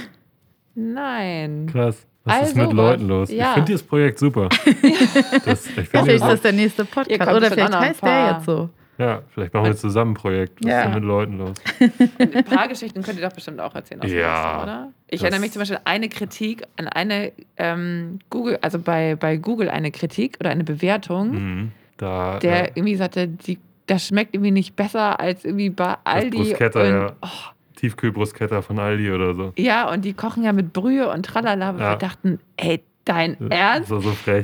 [0.77, 1.67] Nein.
[1.73, 2.07] krass.
[2.25, 2.73] Was All ist mit.
[2.73, 3.31] Leuten los?
[3.31, 3.53] Ich Ja.
[3.55, 4.49] finde dieses Projekt super.
[5.45, 7.31] das, ich Vielleicht ist das, das der nächste Podcast.
[7.33, 8.69] Oder vielleicht heißt der jetzt so.
[8.99, 10.59] ja, vielleicht machen wir zusammen ein Projekt.
[10.65, 10.79] Was Ja.
[10.81, 11.55] ist denn mit Leuten los?
[12.19, 14.93] Ein paar Geschichten könnt ihr doch bestimmt auch erzählen aus dem Ja, Restaurant, oder?
[15.07, 19.15] Ich das- erinnere mich zum Beispiel an eine Kritik, an eine ähm, Google, also bei,
[19.15, 21.73] bei Google eine Kritik oder eine Bewertung, Mhm.
[21.99, 26.37] Da, der äh, irgendwie sagte, die das schmeckt irgendwie nicht besser als irgendwie bei Aldi.
[26.39, 27.13] Bruschetta, und, ja.
[27.23, 27.29] oh,
[27.77, 29.53] Tiefkühlbruschetta von Aldi oder so.
[29.57, 31.69] ja, und die kochen ja mit Brühe und tralala.
[31.71, 31.91] Aber Ja.
[31.93, 33.89] wir dachten, ey, dein Ernst?
[33.89, 34.03] So.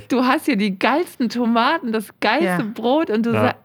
[0.08, 2.64] Du hast hier die geilsten Tomaten, das geilste Ja.
[2.72, 3.42] Brot und du Ja.
[3.42, 3.56] sagst,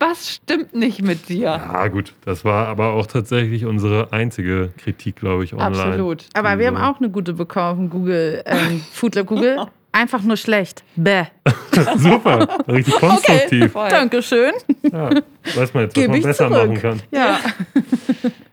[0.00, 1.42] was stimmt nicht mit dir?
[1.44, 2.12] Ja, gut.
[2.26, 5.76] Das war aber auch tatsächlich unsere einzige Kritik, glaube ich, online.
[5.78, 6.26] Absolut.
[6.34, 9.64] Aber wir haben auch eine gute bekommen, Google, ähm, Foodlab Google.
[9.92, 10.82] Einfach nur schlecht.
[10.96, 11.22] Bäh.
[11.96, 13.70] Super, richtig konstruktiv.
[13.72, 13.88] Voll.
[13.88, 14.50] Dankeschön.
[14.92, 15.10] Ja,
[15.54, 16.66] weiß man jetzt, was Gebe man besser zurück.
[16.68, 17.02] machen kann.
[17.12, 17.38] Ja.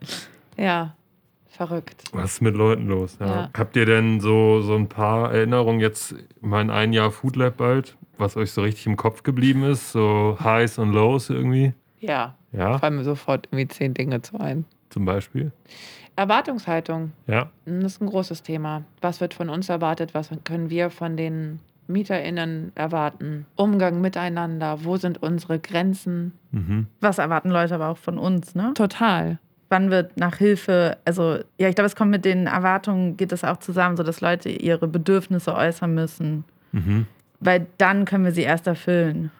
[0.58, 0.96] Ja,
[1.50, 2.04] verrückt.
[2.14, 3.18] Was ist mit Leuten los?
[3.20, 3.26] Ja.
[3.28, 3.50] Ja.
[3.58, 7.98] Habt ihr denn so, so ein paar Erinnerungen jetzt, mein ein Jahr Food Lab bald,
[8.18, 9.92] was euch so richtig im Kopf geblieben ist?
[9.92, 11.74] So Highs und Lows irgendwie?
[12.00, 14.66] Ja, Ja, fallen mir sofort irgendwie zehn Dinge zu ein.
[14.90, 15.52] zum Beispiel.
[16.16, 18.84] Erwartungshaltung, Ja, das ist ein großes Thema.
[19.02, 20.14] Was wird von uns erwartet?
[20.14, 23.46] Was können wir von den MieterInnen erwarten?
[23.56, 26.34] Umgang miteinander, wo sind unsere Grenzen?
[26.52, 26.88] mhm.
[27.00, 28.72] Was erwarten Leute aber auch von uns, ne?
[28.76, 29.40] Total.
[29.72, 33.44] Wann wird nach Hilfe, also ja, ich glaube, es kommt mit den Erwartungen, geht es
[33.46, 36.44] auch zusammen, so dass Leute ihre Bedürfnisse äußern müssen.
[36.74, 37.08] Mhm.
[37.40, 39.32] Weil dann können wir sie erst erfüllen.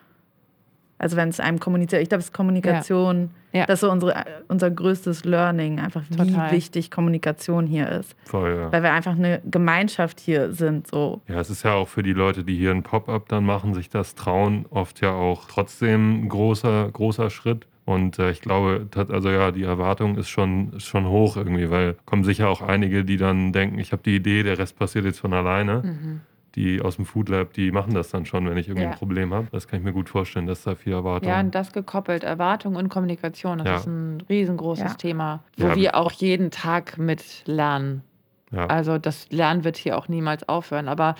[0.98, 3.66] Also wenn es einem kommuniziert, ich glaube, es ist Kommunikation, Ja.
[3.66, 6.52] das ist so unsere, unser größtes Learning, einfach wie Total.
[6.52, 8.14] wichtig Kommunikation hier ist.
[8.24, 8.72] voll, ja.
[8.72, 10.86] Weil wir einfach eine Gemeinschaft hier sind.
[10.86, 11.20] So.
[11.28, 13.90] Ja, es ist ja auch für die Leute, die hier ein Pop-up dann machen, sich
[13.90, 17.66] das trauen, oft ja auch trotzdem ein großer, großer Schritt.
[17.92, 21.70] Und äh, ich glaube, tat- also ja, die Erwartung ist schon, ist schon hoch irgendwie,
[21.70, 25.04] weil kommen sicher auch einige, die dann denken, ich habe die Idee, der Rest passiert
[25.04, 25.82] jetzt von alleine.
[25.84, 26.20] Mhm.
[26.54, 28.90] Die aus dem Food Lab, die machen das dann schon, wenn ich irgendwie Ja.
[28.90, 29.46] ein Problem habe.
[29.52, 32.76] Das kann ich mir gut vorstellen, dass da viel Erwartung Ja, und das gekoppelt, Erwartung
[32.76, 33.76] und Kommunikation, das Ja.
[33.76, 34.94] ist ein riesengroßes Ja.
[34.94, 35.76] Thema, wo Ja.
[35.76, 38.02] wir auch jeden Tag mit lernen.
[38.50, 38.66] ja.
[38.66, 40.88] Also das Lernen wird hier auch niemals aufhören.
[40.88, 41.14] Aber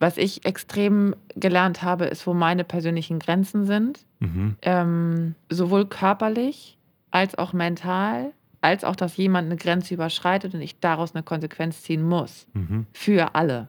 [0.00, 4.00] was ich extrem gelernt habe, ist, wo meine persönlichen Grenzen sind.
[4.18, 4.56] Mhm.
[4.62, 6.78] Ähm, sowohl körperlich
[7.10, 8.32] als auch mental,
[8.62, 12.46] als auch, dass jemand eine Grenze überschreitet und ich daraus eine Konsequenz ziehen muss.
[12.54, 12.86] Mhm.
[12.92, 13.68] Für alle.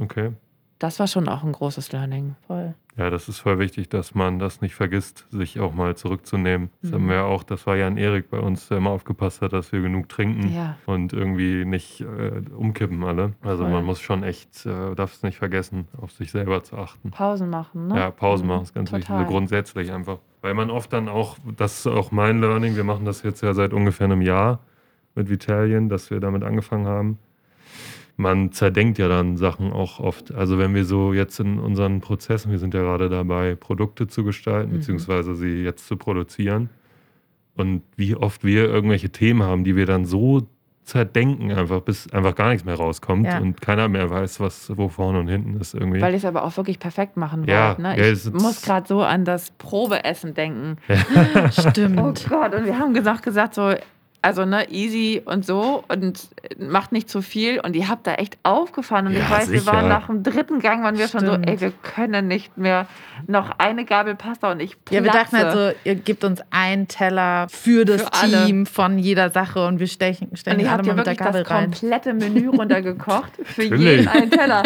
[0.00, 0.32] Okay.
[0.82, 2.34] Das war schon auch ein großes Learning.
[2.48, 2.74] Voll.
[2.96, 6.70] Ja, das ist voll wichtig, dass man das nicht vergisst, sich auch mal zurückzunehmen.
[6.82, 6.94] Das Mhm.
[6.96, 9.70] haben wir ja auch, das war Jan Erik bei uns, der immer aufgepasst hat, dass
[9.70, 10.76] wir genug trinken Ja.
[10.86, 13.34] und irgendwie nicht äh, umkippen alle.
[13.42, 13.72] Also Voll.
[13.72, 17.12] man muss schon echt, äh, darf es nicht vergessen, auf sich selber zu achten.
[17.12, 17.96] Pausen machen, ne?
[17.96, 19.20] Ja, Pausen Mhm, machen ist ganz wichtig, total.
[19.22, 20.18] also grundsätzlich einfach.
[20.40, 23.54] Weil man oft dann auch, das ist auch mein Learning, wir machen das jetzt ja
[23.54, 24.58] seit ungefähr einem Jahr
[25.14, 27.18] mit Vitalien, dass wir damit angefangen haben.
[28.22, 30.32] Man zerdenkt ja dann Sachen auch oft.
[30.34, 34.24] Also wenn wir so jetzt in unseren Prozessen, wir sind ja gerade dabei, Produkte zu
[34.24, 34.76] gestalten, Mhm.
[34.78, 36.70] beziehungsweise sie jetzt zu produzieren.
[37.56, 40.46] Und wie oft wir irgendwelche Themen haben, die wir dann so
[40.84, 43.38] zerdenken, einfach bis einfach gar nichts mehr rauskommt Ja.
[43.38, 46.00] und keiner mehr weiß, was wo vorne und hinten ist irgendwie.
[46.00, 47.82] Weil ich es aber auch wirklich perfekt machen Ja, wollte.
[47.82, 47.88] Ne?
[47.98, 50.76] ja, Ich es ist- muss gerade so an das Probeessen denken.
[51.50, 52.00] Stimmt.
[52.00, 53.74] Oh Gott, und wir haben gesagt, gesagt so,
[54.22, 57.60] also ne, easy und so und macht nicht zu viel.
[57.60, 59.08] Und ihr habt da echt aufgefahren.
[59.08, 59.72] Und Ja, ich weiß, wir sicher.
[59.72, 61.48] waren nach dem dritten Gang, waren wir schon so, Stimmt.
[61.48, 62.86] ey, wir können nicht mehr
[63.26, 64.94] noch eine Gabel Pasta und ich platze.
[64.98, 68.46] Ja, wir dachten halt so, ihr gebt uns einen Teller für das Für.
[68.46, 71.12] Team von jeder Sache und wir stechen, und stechen ich alle habe mal mit der
[71.12, 71.64] wirklich Gabel das rein.
[71.70, 73.32] komplette Menü runtergekocht.
[73.44, 74.62] Für jeden einen Teller.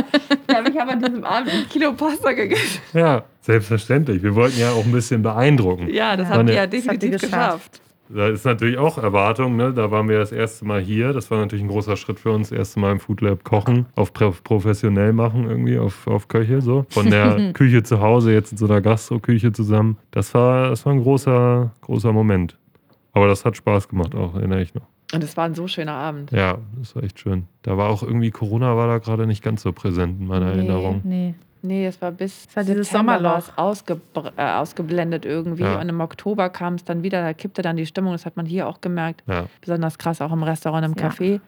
[0.51, 2.81] Ja, ich habe an diesem Abend ein Kilo Pasta gegessen.
[2.93, 4.23] Ja, selbstverständlich.
[4.23, 5.89] Wir wollten ja auch ein bisschen beeindrucken.
[5.89, 6.35] Ja, das Ja.
[6.37, 7.31] habt ihr ja Das definitiv geschafft.
[7.33, 7.81] geschafft.
[8.09, 9.57] Da ist natürlich auch Erwartung.
[9.57, 9.73] Ne?
[9.73, 11.13] Da waren wir das erste Mal hier.
[11.13, 12.51] Das war natürlich ein großer Schritt für uns.
[12.51, 16.61] Das erste Mal im Food Lab kochen, auf pro- professionell machen irgendwie, auf, auf Köche
[16.61, 16.87] so.
[16.91, 19.97] Von der Küche zu Hause jetzt in so einer Gastro-Küche zusammen.
[20.13, 22.57] Das war, das war ein großer, großer Moment.
[23.13, 24.87] Aber das hat Spaß gemacht auch, erinnere ich noch.
[25.15, 26.33] Und es war ein so schöner Abend.
[26.33, 27.45] Ja, das war echt schön.
[27.63, 30.59] Da war auch irgendwie Corona war da gerade nicht ganz so präsent in meiner Nee,
[30.59, 31.01] Erinnerung.
[31.05, 31.35] Nee.
[31.67, 33.39] Nee, es war bis war dieses September Sommerloch.
[33.39, 33.85] es
[34.37, 35.63] äh, ausgeblendet irgendwie.
[35.65, 35.81] Ja.
[35.81, 38.13] Und im Oktober kam es dann wieder, da kippte dann die Stimmung.
[38.13, 39.23] Das hat man hier auch gemerkt.
[39.27, 41.09] Ja, Besonders krass auch im Restaurant, im Ja.
[41.09, 41.41] Café.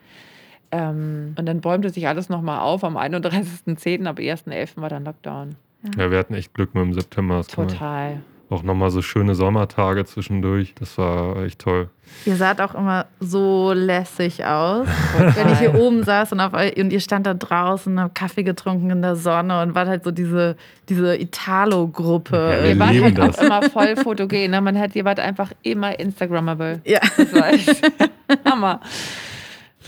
[0.71, 4.79] Ähm, und dann bäumte sich alles nochmal auf am 31.10., aber 1.11.
[4.81, 5.55] war dann Lockdown.
[5.97, 7.43] ja, wir hatten echt Glück mit dem September.
[7.43, 8.21] Total.
[8.51, 10.73] Auch nochmal so schöne Sommertage zwischendurch.
[10.79, 11.89] Das war echt toll.
[12.25, 14.87] Ihr saht auch immer so lässig aus.
[15.35, 18.89] Wenn ich hier oben saß und, auf, und ihr stand da draußen, habt Kaffee getrunken
[18.89, 20.55] in der Sonne und wart halt so diese,
[20.89, 22.37] diese Italo-Gruppe.
[22.37, 23.37] Ja, Ihr wart halt das.
[23.37, 24.49] auch immer voll fotogen.
[24.49, 24.61] Ne?
[24.61, 26.81] Man hat, ihr wart einfach immer Instagrammable.
[26.85, 27.01] Ja.
[27.17, 27.91] Das war echt
[28.45, 28.79] Hammer.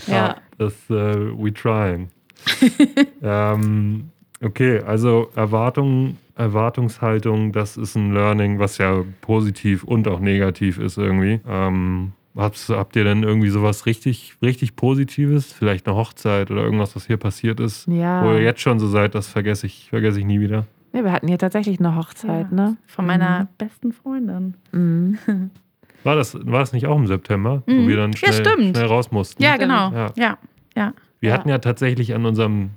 [0.06, 0.36] Ja.
[0.58, 2.10] Das äh, we trying.
[3.22, 4.10] ähm,
[4.40, 10.98] okay, also Erwartungen, Erwartungshaltung, das ist ein Learning, was ja positiv und auch negativ ist
[10.98, 11.40] irgendwie.
[11.48, 15.52] Ähm, habt, habt ihr denn irgendwie sowas richtig, richtig Positives?
[15.52, 17.86] Vielleicht eine Hochzeit oder irgendwas, was hier passiert ist?
[17.88, 18.24] Ja.
[18.24, 20.66] Wo ihr jetzt schon so seid, das vergesse ich, vergesse ich nie wieder.
[20.92, 22.54] Nee, wir hatten hier tatsächlich eine Hochzeit, Ja.
[22.56, 22.76] ne?
[22.86, 24.54] Von meiner besten Freundin.
[24.72, 25.18] Mhm.
[26.04, 27.84] War das, war das nicht auch im September, Mhm.
[27.84, 28.76] wo wir dann Ja, schnell, stimmt.
[28.76, 29.42] schnell raus mussten?
[29.42, 29.62] Ja, Stimmt.
[29.70, 29.92] genau.
[29.92, 30.12] Ja.
[30.16, 30.38] Ja,
[30.76, 30.92] ja.
[31.20, 31.34] Wir Ja.
[31.36, 32.70] hatten ja tatsächlich an unserem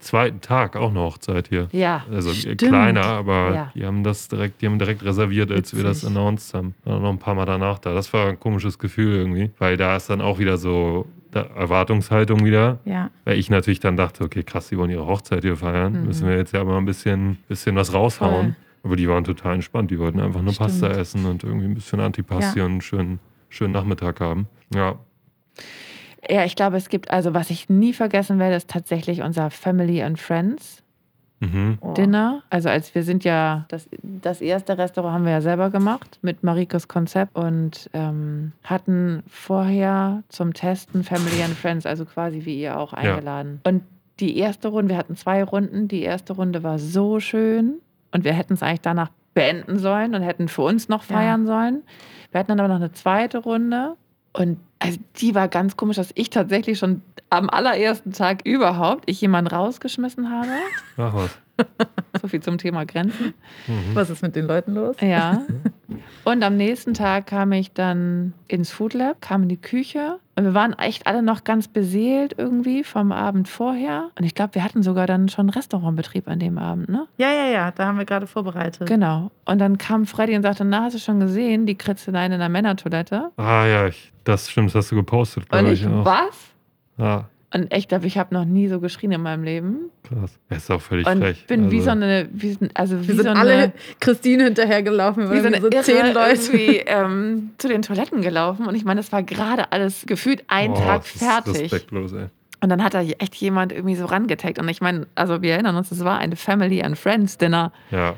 [0.00, 1.68] zweiten Tag auch eine Hochzeit hier.
[1.72, 2.04] Ja.
[2.10, 2.58] Also äh, Stimmt.
[2.62, 3.72] kleiner, aber Ja.
[3.74, 6.16] die haben das direkt, die haben direkt reserviert, als wir das Witzig.
[6.16, 6.74] announced haben.
[6.84, 7.94] War noch ein paar Mal danach da.
[7.94, 12.78] Das war ein komisches Gefühl irgendwie, weil da ist dann auch wieder so Erwartungshaltung wieder.
[12.84, 15.92] Ja, Weil ich natürlich dann dachte, okay, krass, die wollen ihre Hochzeit hier feiern.
[16.00, 16.06] Mhm.
[16.06, 18.54] Müssen wir jetzt ja mal ein bisschen, bisschen was raushauen.
[18.54, 18.56] Voll.
[18.84, 19.90] Aber die waren total entspannt.
[19.90, 20.70] Die wollten einfach nur Stimmt.
[20.70, 22.64] Pasta essen und irgendwie ein bisschen Antipasti Ja.
[22.64, 23.18] und einen schönen,
[23.50, 24.46] schönen Nachmittag haben.
[24.74, 24.96] Ja,
[26.28, 30.02] Ja, ich glaube, es gibt, also was ich nie vergessen werde, ist tatsächlich unser Family
[30.02, 30.82] and Friends
[31.40, 31.78] mhm.
[31.80, 31.92] Oh.
[31.92, 32.42] Dinner.
[32.50, 36.42] Also als wir sind ja, das, das erste Restaurant haben wir ja selber gemacht mit
[36.42, 42.78] Marikes Konzept und ähm, hatten vorher zum Testen Family and Friends, also quasi wie ihr
[42.78, 43.60] auch eingeladen.
[43.64, 43.82] Und
[44.20, 47.74] die erste Runde, wir hatten zwei Runden, die erste Runde war so schön
[48.10, 51.16] und wir hätten es eigentlich danach beenden sollen und hätten für uns noch Ja.
[51.16, 51.82] feiern sollen.
[52.32, 53.94] Wir hatten dann aber noch eine zweite Runde
[54.38, 59.20] und also die war ganz komisch, dass ich tatsächlich schon am allerersten Tag überhaupt ich
[59.20, 60.50] jemanden rausgeschmissen habe.
[60.96, 61.30] Ach was.
[62.22, 63.34] So viel zum Thema Grenzen.
[63.68, 63.94] Mhm.
[63.94, 64.96] Was ist mit den Leuten los?
[65.00, 65.42] Ja.
[66.24, 70.44] Und am nächsten Tag kam ich dann ins Food Lab, kam in die Küche und
[70.44, 74.10] wir waren echt alle noch ganz beseelt irgendwie vom Abend vorher.
[74.18, 77.06] Und ich glaube, wir hatten sogar dann schon Restaurantbetrieb an dem Abend, ne?
[77.18, 78.86] Ja, ja, ja, da haben wir gerade vorbereitet.
[78.88, 79.30] Genau.
[79.44, 82.48] Und dann kam Freddy und sagte, na, hast du schon gesehen, die Kritzelein in der
[82.48, 83.30] Männertoilette?
[83.36, 85.88] Ah ja, ich, das stimmt, das hast du gepostet, Und glaube ich, ich.
[85.88, 86.04] auch.
[86.04, 86.36] was?
[86.98, 87.24] Ah,
[87.54, 89.90] Und ich glaube, ich habe noch nie so geschrien in meinem Leben.
[90.02, 90.38] krass.
[90.50, 91.46] Er ist auch völlig Und frech.
[91.46, 94.44] bin wie Also, so eine, wie, so- also wie Wir sind so alle eine, Christine
[94.44, 96.30] hinterhergelaufen, wie so wir eine so Irre zehn Leute.
[96.52, 98.66] irgendwie ähm, zu den Toiletten gelaufen.
[98.66, 101.62] Und ich meine, das war gerade alles gefühlt ein oh, Tag das ist fertig.
[101.72, 102.26] Respektlos, ey.
[102.60, 104.58] Und dann hat da echt jemand irgendwie so rangetaggt.
[104.58, 107.72] Und ich meine, also wir erinnern uns, es war ein Family and Friends Dinner.
[107.90, 108.14] Ja,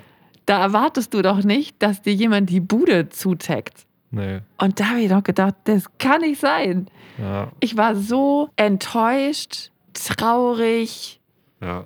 [0.47, 3.85] Da erwartest du doch nicht, dass dir jemand die Bude zutaggt.
[4.11, 4.41] Nee.
[4.59, 6.87] Und da habe ich doch gedacht, das kann nicht sein.
[7.19, 11.21] Ja, Ich war so enttäuscht, traurig,
[11.61, 11.85] ja.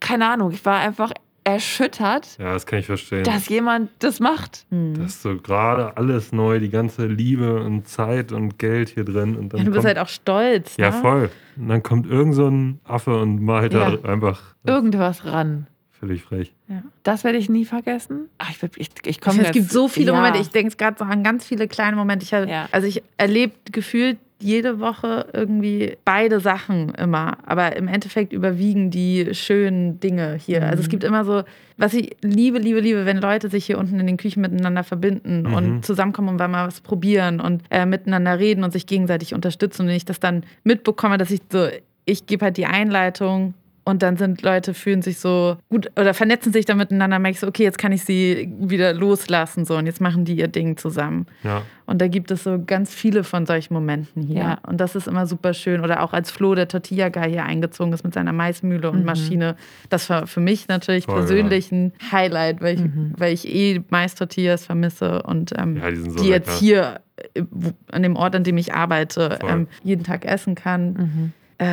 [0.00, 1.12] keine Ahnung, ich war einfach
[1.44, 3.22] erschüttert, Ja, das kann ich verstehen.
[3.22, 4.66] dass jemand das macht.
[4.70, 4.94] Hm.
[4.94, 9.36] Das ist so gerade alles neu, die ganze Liebe und Zeit und Geld hier drin.
[9.36, 10.76] Und dann Ja, du bist kommt, halt auch stolz.
[10.76, 10.96] Ja, ne?
[11.00, 11.30] voll.
[11.56, 13.92] Und dann kommt irgend so ein Affe und malt Ja.
[13.92, 15.68] da einfach Irgendwas ran.
[15.98, 16.52] Völlig frech.
[16.68, 16.82] Ja.
[17.02, 18.28] Das werde ich nie vergessen.
[18.38, 20.16] Ach, ich, ich, ich komme es gibt so viele ja.
[20.16, 20.38] Momente.
[20.40, 22.24] Ich denke gerade so an ganz viele kleine Momente.
[22.24, 22.68] Ich hab, Ja.
[22.72, 27.38] Also ich erlebe gefühlt jede Woche irgendwie beide Sachen immer.
[27.46, 30.62] Aber im Endeffekt überwiegen die schönen Dinge hier.
[30.66, 30.90] Also es Mhm.
[30.90, 31.42] gibt immer so,
[31.78, 35.44] was ich liebe, liebe, liebe, wenn Leute sich hier unten in den Küchen miteinander verbinden
[35.44, 35.54] Mhm.
[35.54, 39.82] und zusammenkommen und mal was probieren und äh, miteinander reden und sich gegenseitig unterstützen.
[39.82, 41.68] Und wenn ich das dann mitbekomme, dass ich so,
[42.04, 43.54] ich gebe halt die Einleitung
[43.86, 47.40] und dann sind Leute, fühlen sich so gut oder vernetzen sich dann miteinander, merke ich
[47.40, 50.76] so, okay, jetzt kann ich sie wieder loslassen so und jetzt machen die ihr Ding
[50.76, 51.26] zusammen.
[51.44, 54.36] Ja, Und da gibt es so ganz viele von solchen Momenten hier.
[54.40, 54.58] Ja.
[54.66, 55.80] Und das ist immer super schön.
[55.82, 59.04] Oder auch als Flo, der Tortilla-Guy hier eingezogen ist mit seiner Maismühle und Mhm.
[59.06, 59.54] Maschine.
[59.88, 63.12] Das war für mich natürlich Voll, persönlich ein Highlight, weil ich, Mhm.
[63.16, 67.00] weil ich eh Mais-Tortillas vermisse und ähm, ja die sind so die jetzt hier
[67.34, 70.92] äh, wo- an dem Ort, an dem ich arbeite, ähm, jeden Tag essen kann.
[70.92, 71.32] Mhm.
[71.58, 71.66] Äh,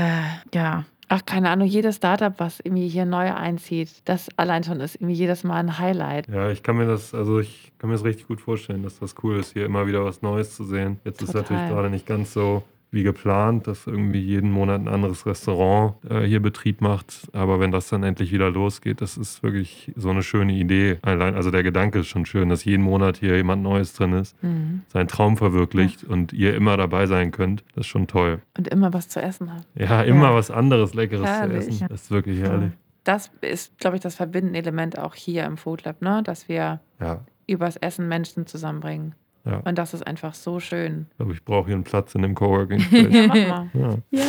[0.53, 4.95] ja, Ach, keine Ahnung, jedes Startup, was irgendwie hier neu einzieht, das allein schon ist
[4.95, 6.27] irgendwie jedes Mal ein Highlight.
[6.27, 9.15] Ja, ich kann mir das, also ich kann mir das richtig gut vorstellen, dass das
[9.23, 10.99] cool ist, hier immer wieder was Neues zu sehen.
[11.03, 11.41] Jetzt ist Total.
[11.41, 12.63] natürlich gerade nicht ganz so
[12.93, 17.27] wie geplant, dass irgendwie jeden Monat ein anderes Restaurant äh, hier Betrieb macht.
[17.33, 20.99] Aber wenn das dann endlich wieder losgeht, das ist wirklich so eine schöne Idee.
[21.01, 24.41] Allein, also der Gedanke ist schon schön, dass jeden Monat hier jemand Neues drin ist,
[24.43, 24.83] Mhm.
[24.87, 27.63] seinen Traum verwirklicht und ihr immer dabei sein könnt.
[27.75, 28.41] Das ist schon toll.
[28.57, 29.65] Und immer was zu essen hat.
[29.75, 30.35] Ja, immer Ja.
[30.35, 31.63] was anderes Leckeres Herrlich.
[31.63, 31.87] zu essen.
[31.89, 32.71] Das ist wirklich herrlich.
[33.03, 36.21] Das ist, glaube ich, das verbindende Element auch hier im Food Lab, ne?
[36.23, 39.15] dass wir Ja, übers Essen Menschen zusammenbringen.
[39.45, 39.57] Ja.
[39.65, 41.07] Und das ist einfach so schön.
[41.11, 43.13] ich glaube, ich brauche hier einen Platz in dem Coworking Space.
[43.13, 43.67] Ja, mach mal.
[43.73, 43.89] ja.
[44.11, 44.23] ja,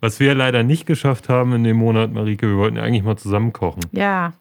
[0.00, 3.16] Was wir leider nicht geschafft haben in dem Monat, Marike, wir wollten ja eigentlich mal
[3.16, 3.82] zusammen kochen.
[3.92, 4.32] ja.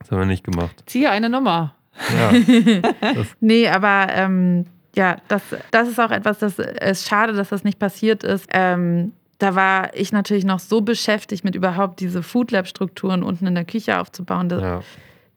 [0.00, 0.82] Das haben wir nicht gemacht.
[0.86, 1.74] Ziehe eine Nummer.
[2.16, 2.32] Ja,
[3.40, 4.64] Nee, aber ähm,
[4.96, 8.46] ja, das, das ist auch etwas, das ist schade, dass das nicht passiert ist.
[8.50, 13.46] Ähm, da war ich natürlich noch so beschäftigt mit überhaupt diese Food Lab Strukturen unten
[13.46, 14.80] in der Küche aufzubauen, dass, ja.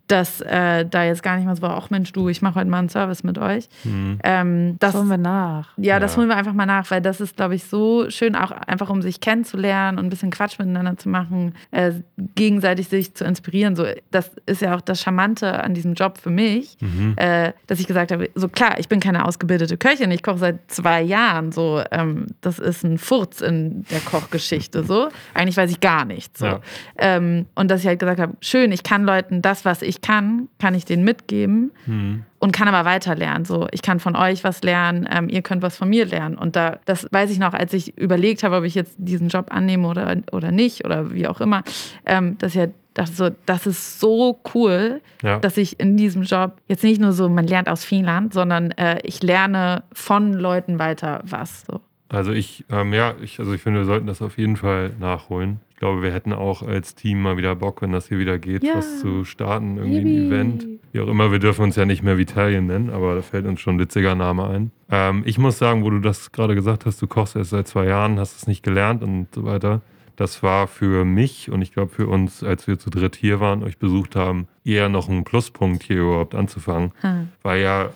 [0.08, 2.70] Dass äh, da jetzt gar nicht mal so war, ach Mensch, du, ich mache heute
[2.70, 3.70] mal einen Service mit euch.
[3.84, 4.20] Hm.
[4.24, 5.70] Ähm, das, Das holen wir nach.
[5.78, 6.18] ja, das Ja.
[6.18, 9.02] holen wir einfach mal nach, weil das ist, glaube ich, so schön, auch einfach um
[9.02, 11.94] sich kennenzulernen und ein bisschen Quatsch miteinander zu machen, äh,
[12.36, 13.76] gegenseitig sich zu inspirieren.
[13.76, 17.14] So, das ist ja auch das Charmante an diesem Job für mich, Mhm.
[17.18, 20.70] äh, dass ich gesagt habe, so klar, ich bin keine ausgebildete Köchin, ich koche seit
[20.72, 25.10] zwei Jahren, so, ähm, das ist ein Furz in der Kochgeschichte, so.
[25.34, 26.46] Eigentlich weiß ich gar nichts, so.
[26.46, 26.60] Ja.
[26.98, 30.02] Ähm, und dass ich halt gesagt habe, schön, ich kann Leuten das, was ich ich
[30.02, 32.24] kann, kann ich denen mitgeben Mhm.
[32.40, 33.46] und kann aber weiter lernen.
[33.46, 36.36] So, ich kann von euch was lernen, ähm, ihr könnt was von mir lernen.
[36.38, 39.48] Und da, das weiß ich noch, als ich überlegt habe, ob ich jetzt diesen Job
[39.52, 41.64] annehme oder, oder nicht oder wie auch immer,
[42.06, 45.40] ähm, dass ich halt dachte so, das ist so cool, Ja.
[45.40, 49.00] dass ich in diesem Job jetzt nicht nur so, man lernt aus Finnland, sondern äh,
[49.04, 51.64] ich lerne von Leuten weiter was.
[51.66, 51.80] So.
[52.14, 55.60] Also ich, ähm, ja, ich, also ich finde, wir sollten das auf jeden Fall nachholen.
[55.72, 58.64] Ich glaube, wir hätten auch als Team mal wieder Bock, wenn das hier wieder geht,
[58.64, 58.76] Ja.
[58.76, 60.28] was zu starten, irgendwie ein.
[60.32, 60.68] Event.
[60.94, 63.60] Wie auch immer, wir dürfen uns ja nicht mehr Vitalien nennen, aber da fällt uns
[63.60, 64.72] schon ein witziger Name ein.
[64.92, 67.86] Ähm, ich muss sagen, wo du das gerade gesagt hast, du kochst erst seit zwei
[67.86, 69.82] Jahren, hast es nicht gelernt und so weiter.
[70.16, 73.64] Das war für mich und ich glaube für uns, als wir zu dritt hier waren,
[73.64, 76.92] euch besucht haben, eher noch ein Pluspunkt, hier überhaupt anzufangen.
[77.02, 77.30] Hm.
[77.42, 77.90] Weil ja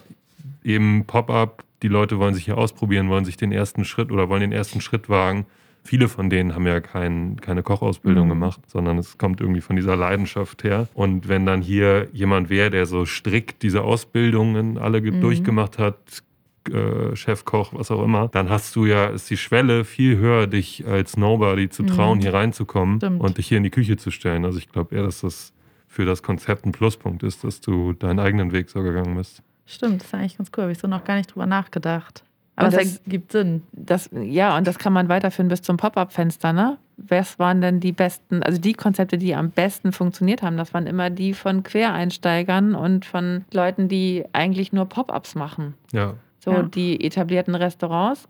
[0.63, 4.41] eben Pop-up, die Leute wollen sich hier ausprobieren, wollen sich den ersten Schritt oder wollen
[4.41, 5.45] den ersten Schritt wagen.
[5.83, 8.29] Viele von denen haben ja kein, keine Kochausbildung Mhm.
[8.31, 10.87] gemacht, sondern es kommt irgendwie von dieser Leidenschaft her.
[10.93, 15.21] Und wenn dann hier jemand wäre, der so strikt diese Ausbildungen alle Mhm.
[15.21, 16.23] durchgemacht hat,
[16.69, 20.85] äh, Chefkoch, was auch immer, dann hast du ja, ist die Schwelle viel höher, dich
[20.85, 22.21] als Nobody zu trauen, Mhm.
[22.23, 23.21] hier reinzukommen Stimmt.
[23.21, 24.43] und dich hier in die Küche zu stellen.
[24.43, 25.53] Also ich glaube eher, dass das
[25.87, 29.41] für das Konzept ein Pluspunkt ist, dass du deinen eigenen Weg so gegangen bist.
[29.67, 30.63] Stimmt, das ist eigentlich ganz cool.
[30.63, 32.23] Habe ich so noch gar nicht drüber nachgedacht.
[32.55, 33.61] Aber es das- ergibt Sinn.
[33.71, 36.77] Das, ja, und das kann man weiterführen bis zum Pop-Up-Fenster, ne?
[36.97, 40.57] Was waren denn die besten, also die Konzepte, die am besten funktioniert haben?
[40.57, 45.75] Das waren immer die von Quereinsteigern und von Leuten, die eigentlich nur Pop-Ups machen.
[45.91, 46.63] Ja, So Ja.
[46.63, 48.27] die etablierten Restaurants,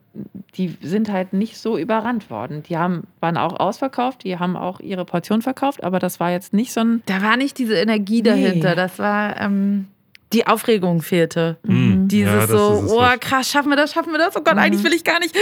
[0.55, 2.63] die sind halt nicht so überrannt worden.
[2.63, 6.51] Die haben, waren auch ausverkauft, die haben auch ihre Portion verkauft, aber das war jetzt
[6.51, 7.03] nicht so ein.
[7.05, 8.29] Da war nicht diese Energie Nee.
[8.29, 8.75] dahinter.
[8.75, 9.87] Das war, ähm,
[10.33, 11.57] die Aufregung fehlte.
[11.63, 12.07] Mhm.
[12.09, 14.35] Dieses Ja, so, oh krass, schaffen wir das, schaffen wir das?
[14.35, 14.59] Oh Gott, Mhm.
[14.59, 15.33] eigentlich will ich gar nicht.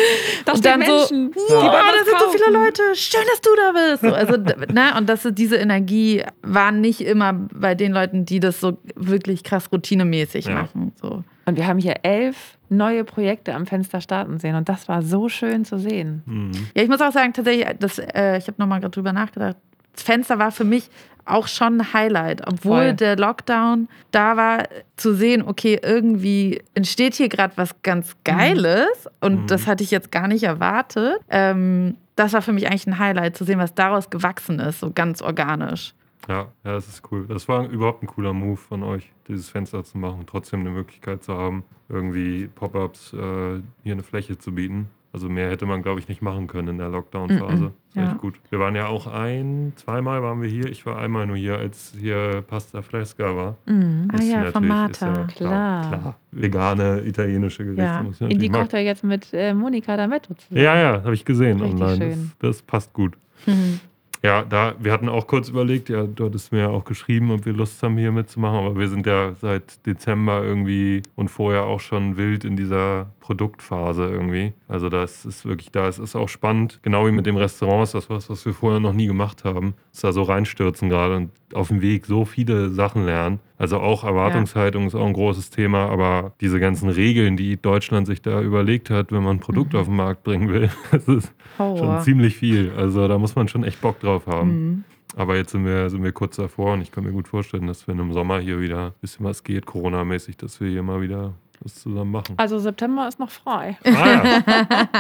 [0.46, 2.52] Das und dann Menschen, so, die wow, wollen da sind so viele.
[2.52, 4.02] Leute, schön, dass du da bist.
[4.04, 4.38] So, also,
[4.74, 4.94] ne?
[4.98, 9.72] Und das, diese Energie war nicht immer bei den Leuten, die das so wirklich krass
[9.72, 10.54] routinemäßig Ja.
[10.54, 10.94] machen.
[11.02, 11.24] So.
[11.48, 15.30] Und wir haben hier elf neue Projekte am Fenster starten sehen und das war so
[15.30, 16.24] schön zu sehen.
[16.26, 16.52] Mhm.
[16.76, 19.58] Ja, ich muss auch sagen, tatsächlich, das, äh, ich habe nochmal gerade drüber nachgedacht.
[19.96, 20.89] Das Fenster war für mich
[21.26, 22.93] auch schon ein Highlight, obwohl Voll.
[22.93, 24.64] der Lockdown da war,
[24.96, 29.48] zu sehen, okay, irgendwie entsteht hier gerade was ganz Geiles und Mhm.
[29.48, 31.18] das hatte ich jetzt gar nicht erwartet.
[31.30, 34.91] Ähm, das war für mich eigentlich ein Highlight, zu sehen, was daraus gewachsen ist, so
[34.91, 35.93] ganz organisch.
[36.28, 37.26] Ja, ja, das ist cool.
[37.28, 41.24] Das war überhaupt ein cooler Move von euch, dieses Fenster zu machen, trotzdem eine Möglichkeit
[41.24, 44.89] zu haben, irgendwie Pop-ups äh, hier eine Fläche zu bieten.
[45.16, 47.47] Also mehr hätte man, glaube ich, nicht machen können in der Lockdown-Phase.
[47.47, 48.11] Das ist ja.
[48.11, 48.34] echt gut.
[48.49, 50.66] Wir waren ja auch ein, zweimal waren wir hier.
[50.66, 53.55] Ich war einmal nur hier, als hier Pasta Fresca war.
[53.66, 54.09] Mhm.
[54.11, 55.05] Ah ja, von Martha.
[55.05, 55.28] Ja, Klar.
[55.30, 56.16] klar, klar.
[56.32, 57.82] Vegane, italienische Gerichte.
[58.20, 58.28] Ja.
[58.28, 60.61] die kocht er jetzt mit äh, Monika D'Ametto zusammen.
[60.61, 61.97] Ja, ja, habe ich gesehen Richtig online.
[61.97, 62.32] schön.
[62.39, 63.13] Das, das passt gut.
[63.45, 63.80] Mhm.
[64.26, 67.45] Ja, da, wir hatten auch kurz überlegt, ja, du hattest mir ja auch geschrieben, ob
[67.45, 71.80] wir Lust haben, hier mitzumachen, aber wir sind ja seit Dezember irgendwie und vorher auch
[71.80, 74.53] schon wild in dieser Produktphase irgendwie.
[74.67, 77.95] Also das ist wirklich, da es ist auch spannend, genau wie mit dem Restaurant, ist
[77.95, 79.73] das was, was wir vorher noch nie gemacht haben.
[79.91, 83.39] Ist da so reinstürzen gerade und auf dem Weg so viele Sachen lernen.
[83.57, 88.21] Also auch Erwartungshaltung ist auch ein großes Thema, aber diese ganzen Regeln, die Deutschland sich
[88.21, 89.80] da überlegt hat, wenn man ein Produkt Mhm.
[89.80, 92.01] auf den Markt bringen will, das ist schon Horror.
[92.01, 92.71] ziemlich viel.
[92.78, 94.49] Also da muss man schon echt Bock drauf haben.
[94.69, 94.84] Mhm.
[95.15, 97.88] Aber jetzt sind wir, sind wir kurz davor und ich kann mir gut vorstellen, dass
[97.88, 101.34] wenn im Sommer hier wieder ein bisschen was geht, Corona-mäßig, dass wir hier mal wieder
[101.62, 102.36] was zusammen machen.
[102.38, 103.78] Also September ist noch frei.
[103.84, 104.41] Ah ja.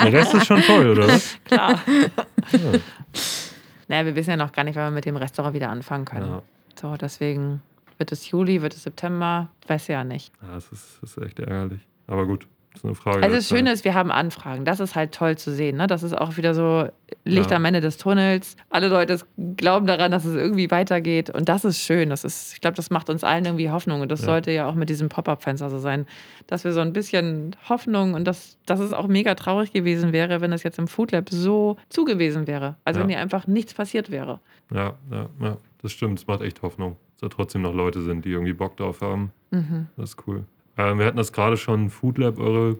[0.03, 1.37] Der Rest ist schon voll, oder was?
[1.45, 1.79] Klar.
[2.51, 2.59] Ja.
[3.87, 6.29] naja, wir wissen ja noch gar nicht, wann wir mit dem Restaurant wieder anfangen können.
[6.29, 6.41] Ja.
[6.79, 7.61] So, deswegen
[7.97, 10.31] wird es Juli, wird es September, weiß ja nicht.
[10.41, 11.81] Ja, das ist, das ist echt ärgerlich.
[12.07, 13.23] Aber gut, das ist eine Frage.
[13.23, 14.65] Also das Schöne ist, wir haben Anfragen.
[14.65, 15.77] Das ist halt toll zu sehen.
[15.77, 15.87] Ne?
[15.87, 16.87] Das ist auch wieder so
[17.23, 17.57] Licht Ja.
[17.57, 18.55] am Ende des Tunnels.
[18.69, 19.19] Alle Leute
[19.57, 21.29] glauben daran, dass es irgendwie weitergeht.
[21.29, 22.09] Und das ist schön.
[22.09, 24.01] Das ist, ich glaube, das macht uns allen irgendwie Hoffnung.
[24.01, 24.25] Und das Ja.
[24.27, 26.05] sollte ja auch mit diesem Pop-Up-Fenster so sein,
[26.47, 30.41] dass wir so ein bisschen Hoffnung und dass, dass es auch mega traurig gewesen wäre,
[30.41, 32.75] wenn es jetzt im Food Lab so zugewesen wäre.
[32.85, 33.03] Also Ja.
[33.03, 34.39] wenn hier einfach nichts passiert wäre.
[34.73, 36.19] Ja, ja, ja, das stimmt.
[36.19, 39.31] Es macht echt Hoffnung, dass da trotzdem noch Leute sind, die irgendwie Bock drauf haben.
[39.51, 39.87] Mhm.
[39.97, 40.43] Das ist cool.
[40.77, 42.77] Ähm, wir hatten das gerade schon, Food Lab, eure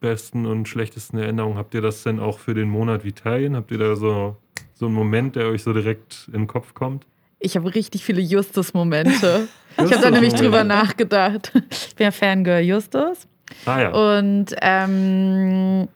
[0.00, 1.58] besten und schlechtesten Erinnerungen.
[1.58, 3.56] Habt ihr das denn auch für den Monat Vitalien?
[3.56, 4.36] Habt ihr da so,
[4.74, 7.04] so einen Moment, der euch so direkt in den Kopf kommt?
[7.40, 9.48] Ich habe richtig viele Justus-Momente.
[9.76, 11.52] ich habe da nämlich drüber nachgedacht.
[11.70, 13.26] Ich bin ja Fangirl Justus.
[13.64, 14.18] Ah ja.
[14.18, 15.88] Und ähm,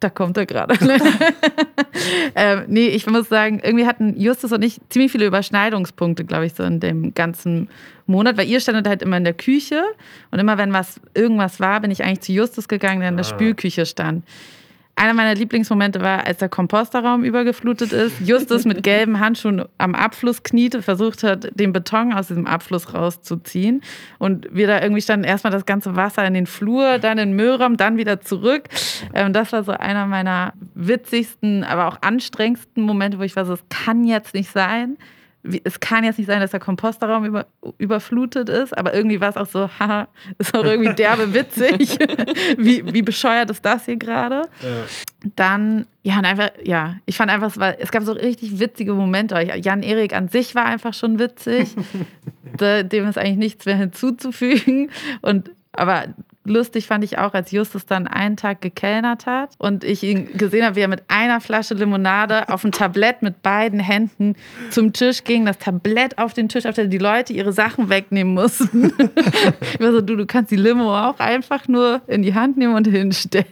[0.00, 0.74] da kommt er gerade.
[2.34, 6.54] ähm, nee, ich muss sagen, irgendwie hatten Justus und ich ziemlich viele Überschneidungspunkte, glaube ich,
[6.54, 7.68] so in dem ganzen
[8.06, 9.82] Monat, weil ihr standet halt immer in der Küche
[10.30, 13.26] und immer wenn was irgendwas war, bin ich eigentlich zu Justus gegangen, der in der
[13.26, 13.28] Ah.
[13.28, 14.24] Spülküche stand.
[15.00, 20.42] Einer meiner Lieblingsmomente war, als der Komposterraum übergeflutet ist, Justus mit gelben Handschuhen am Abfluss
[20.42, 23.80] kniete, versucht hat, den Beton aus diesem Abfluss rauszuziehen.
[24.18, 27.36] Und wir da irgendwie standen erstmal das ganze Wasser in den Flur, dann in den
[27.36, 28.64] Müllraum, dann wieder zurück.
[29.14, 33.54] Ähm, das war so einer meiner witzigsten, aber auch anstrengendsten Momente, wo ich war so,
[33.54, 34.98] es kann jetzt nicht sein
[35.64, 37.46] es kann jetzt nicht sein, dass der Komposterraum über,
[37.78, 40.08] überflutet ist, aber irgendwie war es auch so, haha,
[40.38, 41.98] ist auch irgendwie derbe witzig.
[42.58, 44.42] wie, wie bescheuert ist das hier gerade?
[44.62, 45.30] Ja.
[45.36, 48.92] Dann, ja, und einfach, ja, ich fand einfach, es, war, es gab so richtig witzige
[48.92, 49.40] Momente.
[49.40, 51.74] Jan Erik an sich war einfach schon witzig.
[52.60, 54.90] Dem ist eigentlich nichts mehr hinzuzufügen.
[55.22, 56.06] Und aber
[56.44, 60.64] lustig fand ich auch, als Justus dann einen Tag gekellnert hat und ich ihn gesehen
[60.64, 64.34] habe, wie er mit einer Flasche Limonade auf ein Tablett mit beiden Händen
[64.70, 68.34] zum Tisch ging, das Tablett auf den Tisch, auf der die Leute ihre Sachen wegnehmen
[68.34, 68.92] mussten.
[69.74, 72.74] ich war so, du, du kannst die Limo auch einfach nur in die Hand nehmen
[72.74, 73.44] und hinstellen.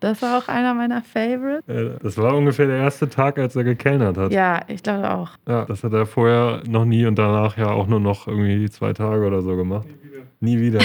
[0.00, 1.64] Das war auch einer meiner Favorites.
[2.02, 4.32] Das war ungefähr der erste Tag, als er gekellnert hat.
[4.32, 5.30] Ja, ich glaube auch.
[5.48, 8.92] Ja, das hat er vorher noch nie und danach ja auch nur noch irgendwie zwei
[8.92, 9.86] Tage oder so gemacht.
[10.40, 10.80] Nie wieder.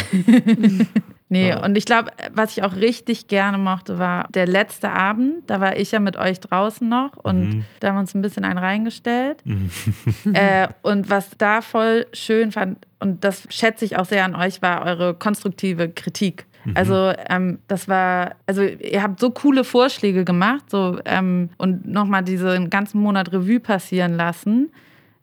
[1.29, 1.63] nee, ja.
[1.63, 5.43] und ich glaube, was ich auch richtig gerne mochte, war der letzte Abend.
[5.47, 7.65] Da war ich ja mit euch draußen noch und mhm.
[7.79, 9.45] da haben wir uns ein bisschen einen reingestellt.
[9.45, 9.69] Mhm.
[10.33, 14.61] Äh, und was da voll schön fand, und das schätze ich auch sehr an euch,
[14.61, 16.45] war eure konstruktive Kritik.
[16.63, 16.77] Mhm.
[16.77, 22.23] Also ähm, das war, also ihr habt so coole Vorschläge gemacht so, ähm, und nochmal
[22.23, 24.71] diesen ganzen Monat Revue passieren lassen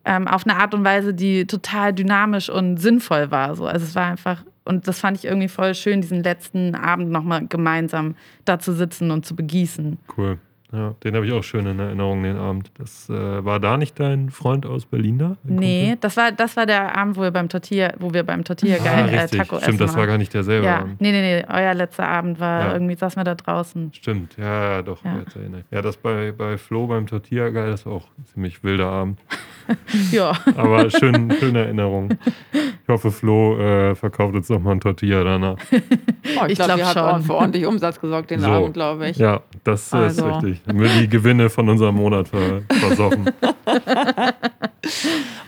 [0.09, 3.55] ähm, auf eine Art und Weise, die total dynamisch und sinnvoll war.
[3.55, 3.67] So.
[3.67, 7.47] Also es war einfach, und das fand ich irgendwie voll schön, diesen letzten Abend nochmal
[7.47, 8.17] gemeinsam
[8.47, 9.99] da zu sitzen und zu begießen.
[10.17, 10.39] Cool.
[10.71, 12.71] Ja, den habe ich auch schön in Erinnerung, den Abend.
[12.77, 15.37] Das äh, war da nicht dein Freund aus Berlin da?
[15.43, 18.77] Nee, das war, das war der Abend, wo wir beim Tortilla, wo wir beim Tortilla
[18.81, 20.81] ah, geil, äh, Taco Stimmt, essen das war gar nicht derselbe ja.
[20.81, 21.01] Abend.
[21.01, 22.73] Nee, nee, nee, euer letzter Abend war ja.
[22.75, 23.93] irgendwie, saßen wir da draußen.
[23.95, 25.25] Stimmt, ja, ja doch, ja.
[25.71, 29.21] Ja, das bei, bei Flo beim Tortilla geil, das war auch ein ziemlich wilder Abend.
[30.13, 30.33] ja.
[30.55, 32.11] Aber schön, schöne Erinnerung.
[32.53, 35.57] Ich hoffe, Flo äh, verkauft jetzt nochmal ein Tortilla danach.
[35.71, 38.47] Oh, ich, ich glaube, glaub, ihr habt für ordentlich Umsatz gesorgt den so.
[38.49, 39.17] Abend, glaube ich.
[39.17, 40.27] Ja, das also.
[40.27, 40.58] ist richtig.
[40.67, 43.31] Haben wir die Gewinne von unserem Monat versoffen.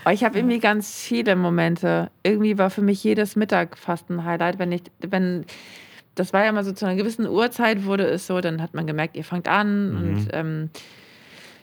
[0.05, 2.09] oh, ich habe irgendwie ganz viele Momente.
[2.23, 5.45] Irgendwie war für mich jedes Mittag fast ein Highlight, wenn ich, wenn
[6.15, 8.85] das war ja mal so zu einer gewissen Uhrzeit wurde es so, dann hat man
[8.85, 9.97] gemerkt, ihr fangt an mhm.
[9.97, 10.69] und ähm,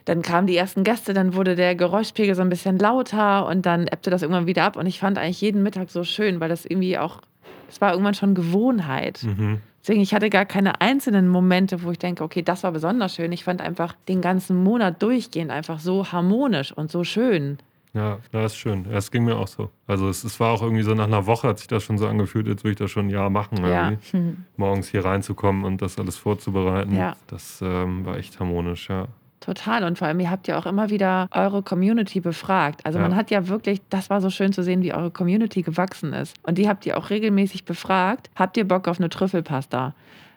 [0.08, 3.86] dann kamen die ersten Gäste, dann wurde der Geräuschpegel so ein bisschen lauter und dann
[3.86, 4.76] ebbte das irgendwann wieder ab.
[4.76, 7.20] Und ich fand eigentlich jeden Mittag so schön, weil das irgendwie auch,
[7.68, 9.22] es war irgendwann schon Gewohnheit.
[9.22, 9.60] Mhm.
[9.88, 13.32] Deswegen, ich hatte gar keine einzelnen Momente, wo ich denke, okay, das war besonders schön.
[13.32, 17.56] Ich fand einfach den ganzen Monat durchgehend einfach so harmonisch und so schön.
[17.94, 18.84] Ja, das ist schön.
[18.92, 19.70] Das ging mir auch so.
[19.86, 22.06] Also es, es, war auch irgendwie so nach einer Woche hat sich das schon so
[22.06, 23.94] angefühlt, jetzt würde ich das schon ein Jahr machen, ja.
[24.58, 26.94] morgens hier reinzukommen und das alles vorzubereiten.
[26.94, 27.16] Ja.
[27.28, 29.08] Das ähm, war echt harmonisch, ja.
[29.48, 29.82] Total.
[29.84, 32.84] Und vor allem, ihr habt ja auch immer wieder eure Community befragt.
[32.84, 33.02] Also ja.
[33.08, 36.36] man hat ja wirklich, das war so schön zu sehen, wie eure Community gewachsen ist.
[36.42, 38.28] Und die habt ihr auch regelmäßig befragt.
[38.36, 39.94] Habt ihr Bock auf eine Trüffelpasta?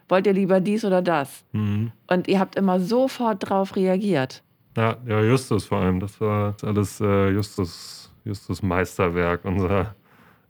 [0.07, 1.43] Wollt ihr lieber dies oder das?
[1.51, 1.91] Mhm.
[2.07, 4.43] Und ihr habt immer sofort drauf reagiert.
[4.77, 5.99] Ja, ja, Justus vor allem.
[5.99, 9.93] Das war alles äh, Justus, Justus Meisterwerk, unser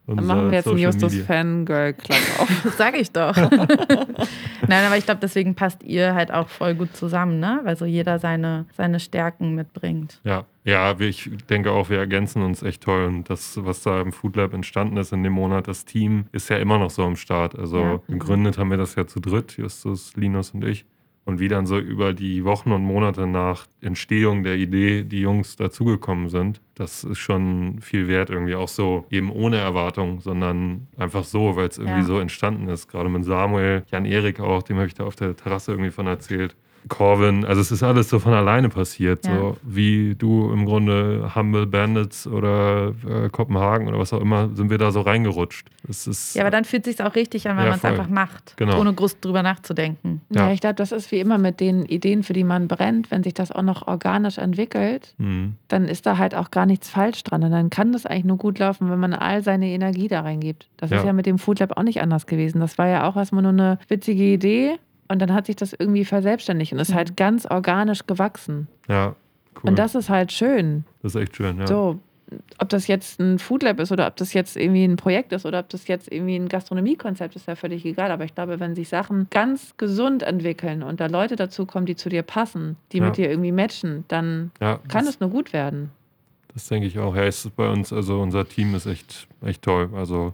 [0.07, 2.49] dann machen wir jetzt Social einen Justus Fangirl Club auf.
[2.63, 3.35] das sage ich doch.
[4.67, 7.61] Nein, aber ich glaube, deswegen passt ihr halt auch voll gut zusammen, ne?
[7.63, 10.19] Weil so jeder seine, seine Stärken mitbringt.
[10.23, 13.05] Ja, ja, ich denke auch, wir ergänzen uns echt toll.
[13.05, 16.49] Und das, was da im Food Lab entstanden ist in dem Monat, das Team ist
[16.49, 17.57] ja immer noch so am Start.
[17.57, 17.99] Also ja.
[18.07, 20.85] gegründet haben wir das ja zu dritt, Justus, Linus und ich.
[21.31, 25.55] Und wie dann so über die Wochen und Monate nach Entstehung der Idee die Jungs
[25.55, 28.55] dazugekommen sind, das ist schon viel wert irgendwie.
[28.55, 32.05] Auch so eben ohne Erwartung, sondern einfach so, weil es irgendwie ja.
[32.05, 32.89] so entstanden ist.
[32.89, 36.57] Gerade mit Samuel, Jan-Erik auch, dem habe ich da auf der Terrasse irgendwie von erzählt.
[36.87, 39.35] Corvin, also es ist alles so von alleine passiert, ja.
[39.35, 44.69] so wie du im Grunde Humble Bandits oder äh, Kopenhagen oder was auch immer, sind
[44.69, 45.67] wir da so reingerutscht.
[45.87, 47.85] Es ist, ja, aber dann fühlt es sich auch richtig an, wenn ja, man es
[47.85, 48.79] einfach macht, genau.
[48.79, 50.21] ohne groß drüber nachzudenken.
[50.29, 53.11] Ja, ja ich glaube, das ist wie immer mit den Ideen, für die man brennt,
[53.11, 55.55] wenn sich das auch noch organisch entwickelt, mhm.
[55.67, 58.37] dann ist da halt auch gar nichts falsch dran und dann kann das eigentlich nur
[58.37, 60.67] gut laufen, wenn man all seine Energie da reingibt.
[60.77, 62.59] Das ist ja mit dem Food Lab auch nicht anders gewesen.
[62.59, 64.77] Das war ja auch erstmal nur eine witzige Idee
[65.11, 67.15] und dann hat sich das irgendwie verselbstständigt und ist halt mhm.
[67.17, 68.67] ganz organisch gewachsen.
[68.87, 69.15] Ja,
[69.55, 69.69] cool.
[69.69, 70.85] Und das ist halt schön.
[71.01, 71.67] Das ist echt schön, ja.
[71.67, 71.99] So,
[72.59, 75.59] ob das jetzt ein Foodlab ist oder ob das jetzt irgendwie ein Projekt ist oder
[75.59, 78.09] ob das jetzt irgendwie ein Gastronomiekonzept ist, ist ja völlig egal.
[78.11, 82.07] Aber ich glaube, wenn sich Sachen ganz gesund entwickeln und da Leute dazukommen, die zu
[82.07, 83.05] dir passen, die ja.
[83.05, 85.91] mit dir irgendwie matchen, dann ja, kann es nur gut werden.
[86.53, 87.15] Das denke ich auch.
[87.15, 89.89] Ja, ist bei uns, also unser Team ist echt, echt toll.
[89.93, 90.33] Also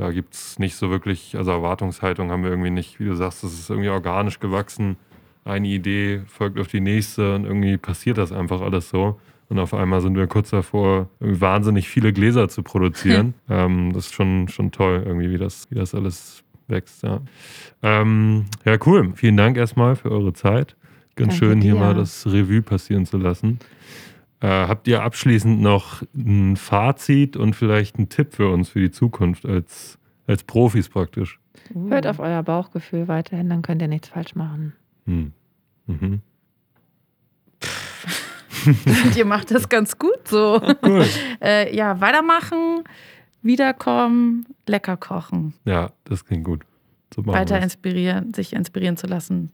[0.00, 3.44] Da gibt es nicht so wirklich, also Erwartungshaltung haben wir irgendwie nicht, wie du sagst,
[3.44, 4.96] das ist irgendwie organisch gewachsen.
[5.44, 9.20] Eine Idee folgt auf die nächste und irgendwie passiert das einfach alles so.
[9.50, 13.34] Und auf einmal sind wir kurz davor, irgendwie wahnsinnig viele Gläser zu produzieren.
[13.50, 17.02] ähm, das ist schon, schon toll, irgendwie, wie das, wie das alles wächst.
[17.02, 17.20] Ja.
[17.82, 19.12] Ähm, ja, cool.
[19.16, 20.76] Vielen Dank erstmal für eure Zeit.
[21.14, 21.78] Ganz Danke schön, hier dir.
[21.78, 23.58] mal das Revue passieren zu lassen.
[24.40, 28.90] Äh, habt ihr abschließend noch ein Fazit und vielleicht einen Tipp für uns für die
[28.90, 31.38] Zukunft als, als Profis praktisch?
[31.88, 34.74] Hört auf euer Bauchgefühl weiterhin, dann könnt ihr nichts falsch machen.
[35.06, 35.32] Hm.
[35.86, 36.22] Mhm.
[38.66, 40.60] Und ihr macht das ganz gut so.
[40.84, 41.06] Cool.
[41.42, 42.84] Äh, ja, weitermachen,
[43.40, 46.64] wiederkommen, lecker kochen, Ja, das klingt gut.
[47.14, 47.64] So weiter wir's.
[47.64, 49.50] inspirieren, sich inspirieren zu lassen.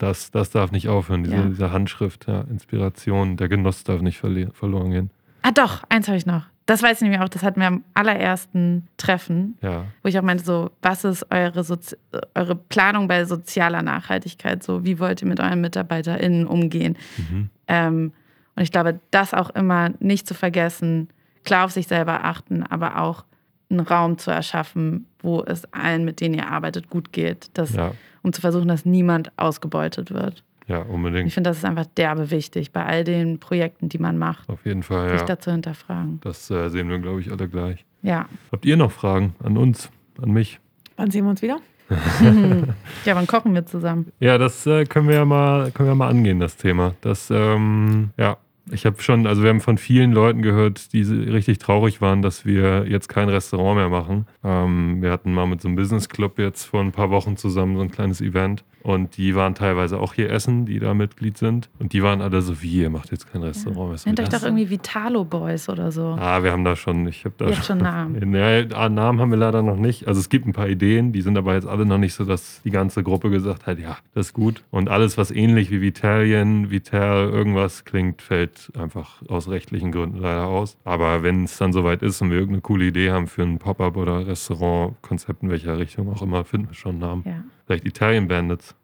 [0.00, 1.42] Das, das darf nicht aufhören, diese, Ja.
[1.44, 5.10] diese Handschrift, ja, Inspiration, der Genuss darf nicht verloren gehen.
[5.42, 6.44] Ah, doch, eins habe ich noch.
[6.66, 10.22] Das weiß ich nämlich auch, das hatten wir am allerersten Treffen, Ja, wo ich auch
[10.22, 11.96] meinte, so, was ist eure, Sozi
[12.34, 14.62] eure Planung bei sozialer Nachhaltigkeit?
[14.62, 16.96] So, wie wollt ihr mit euren MitarbeiterInnen umgehen?
[17.16, 17.50] mhm.
[17.68, 18.12] Ähm,
[18.56, 21.08] und ich glaube, das auch immer nicht zu vergessen,
[21.44, 23.24] klar auf sich selber achten, aber auch
[23.70, 27.92] einen Raum zu erschaffen, wo es allen, mit denen ihr arbeitet, gut geht, das, ja,
[28.22, 30.42] um zu versuchen, dass niemand ausgebeutet wird.
[30.66, 31.32] ja, Ich unbedingt.
[31.32, 34.82] finde, das ist einfach derbe wichtig bei all den Projekten, die man macht, Auf jeden
[34.82, 35.26] Fall, sich ja.
[35.26, 36.20] dazu hinterfragen.
[36.22, 37.84] Das äh, sehen wir, glaube ich, alle gleich.
[38.02, 38.26] Ja.
[38.50, 39.90] Habt ihr noch Fragen an uns,
[40.20, 40.58] an mich?
[40.96, 41.58] Wann sehen wir uns wieder?
[43.04, 44.12] ja, wann kochen wir zusammen?
[44.20, 46.94] Ja, das äh, können wir ja mal, können wir mal angehen, das Thema.
[47.00, 48.36] Das, ähm, ja,
[48.72, 52.44] ich habe schon, also wir haben von vielen Leuten gehört, die richtig traurig waren, dass
[52.44, 54.26] wir jetzt kein Restaurant mehr machen.
[54.44, 57.76] Ähm, wir hatten mal mit so einem Business Club jetzt vor ein paar Wochen zusammen
[57.76, 61.68] so ein kleines Event und die waren teilweise auch hier essen, die da Mitglied sind.
[61.78, 63.92] Und die waren alle so, wie, ihr macht jetzt kein Restaurant.
[63.92, 66.16] Was Nennt euch das doch irgendwie Vitalo Boys oder so.
[66.18, 68.18] Ah, wir haben da schon, ich habe da Ihr schon Namen.
[68.30, 70.06] Nee, ah, Namen haben wir leider noch nicht.
[70.06, 72.62] Also es gibt ein paar Ideen, die sind aber jetzt alle noch nicht so, dass
[72.62, 74.62] die ganze Gruppe gesagt hat, ja, das ist gut.
[74.70, 80.46] Und alles, was ähnlich wie Vitalien, Vital, irgendwas klingt, fällt einfach aus rechtlichen Gründen leider
[80.46, 80.76] aus.
[80.84, 83.96] Aber wenn es dann soweit ist und wir irgendeine coole Idee haben für ein Pop-up
[83.96, 87.22] oder Restaurant-Konzept in welcher Richtung auch immer, finden wir schon einen Namen.
[87.26, 88.74] Ja, Vielleicht Italian Bandits.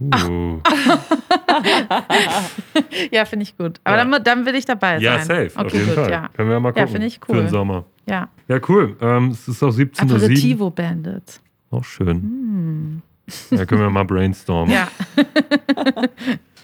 [0.00, 0.58] Uh.
[3.12, 3.80] ja finde ich gut.
[3.84, 4.04] Aber Ja.
[4.04, 5.48] dann, dann will ich dabei Ja, sein.
[5.48, 6.10] safe, auf Okay, jeden gut, Fall.
[6.10, 6.28] ja.
[6.34, 6.86] Können wir mal gucken.
[6.86, 7.38] Ja, finde ich Für cool.
[7.42, 7.84] den Sommer.
[8.08, 8.28] Ja.
[8.48, 8.96] Ja, cool.
[9.00, 10.16] Ähm, es ist auch 17.07 Uhr.
[10.16, 11.40] Aperitivo Bandits.
[11.70, 12.08] Auch schön.
[12.08, 13.02] Hm.
[13.50, 14.74] Da können wir mal brainstormen.
[14.74, 14.88] Ja.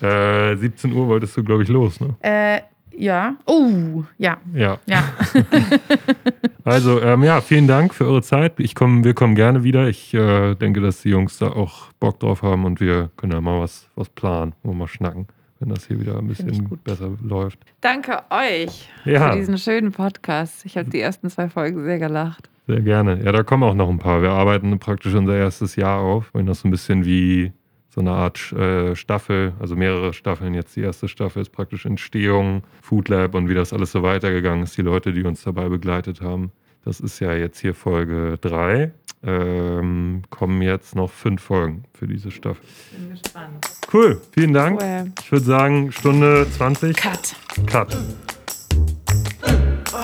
[0.03, 2.15] Äh, 17 Uhr wolltest du, glaube ich, los, ne?
[2.21, 2.61] Äh,
[2.97, 3.37] ja.
[3.47, 4.39] Oh, ja.
[4.55, 4.79] Ja.
[4.87, 5.05] Ja.
[6.65, 8.61] Also, ähm, ja, vielen Dank für eure Zeit.
[8.61, 9.89] Ich komm, wir kommen gerne wieder.
[9.89, 13.41] Ich äh, denke, dass die Jungs da auch Bock drauf haben und wir können ja
[13.41, 15.27] mal was, was planen und mal schnacken,
[15.59, 16.85] wenn das hier wieder ein bisschen gut.
[16.85, 17.59] besser läuft.
[17.81, 19.31] Danke euch Ja.
[19.33, 20.65] für diesen schönen Podcast.
[20.67, 22.51] Ich habe die ersten zwei Folgen sehr gelacht.
[22.69, 23.21] Sehr gerne.
[23.25, 24.21] Ja, da kommen auch noch ein paar.
[24.23, 26.33] Wir arbeiten praktisch unser erstes Jahr auf.
[26.35, 27.53] Wollen das so ein bisschen wie
[27.93, 30.55] so eine Art äh, Staffel, also mehrere Staffeln.
[30.55, 34.63] Jetzt die erste Staffel ist praktisch Entstehung, Food Lab und wie das alles so weitergegangen
[34.63, 34.77] ist.
[34.77, 36.53] Die Leute, die uns dabei begleitet haben.
[36.85, 38.93] Das ist ja jetzt hier Folge 3.
[39.23, 42.65] Ähm, kommen jetzt noch fünf Folgen für diese Staffel.
[42.93, 43.67] Bin gespannt.
[43.93, 44.81] Cool, vielen Dank.
[44.81, 45.13] Cool.
[45.21, 46.97] Ich würde sagen, Stunde 20.
[46.97, 47.37] Cut.
[47.67, 47.99] Cut.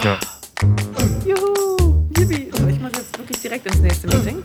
[0.03, 0.19] Ja.
[1.25, 2.51] Juhu, yippie.
[2.53, 4.43] So, ich muss jetzt wirklich direkt ins nächste Meeting.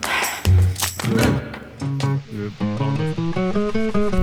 [3.18, 4.21] Música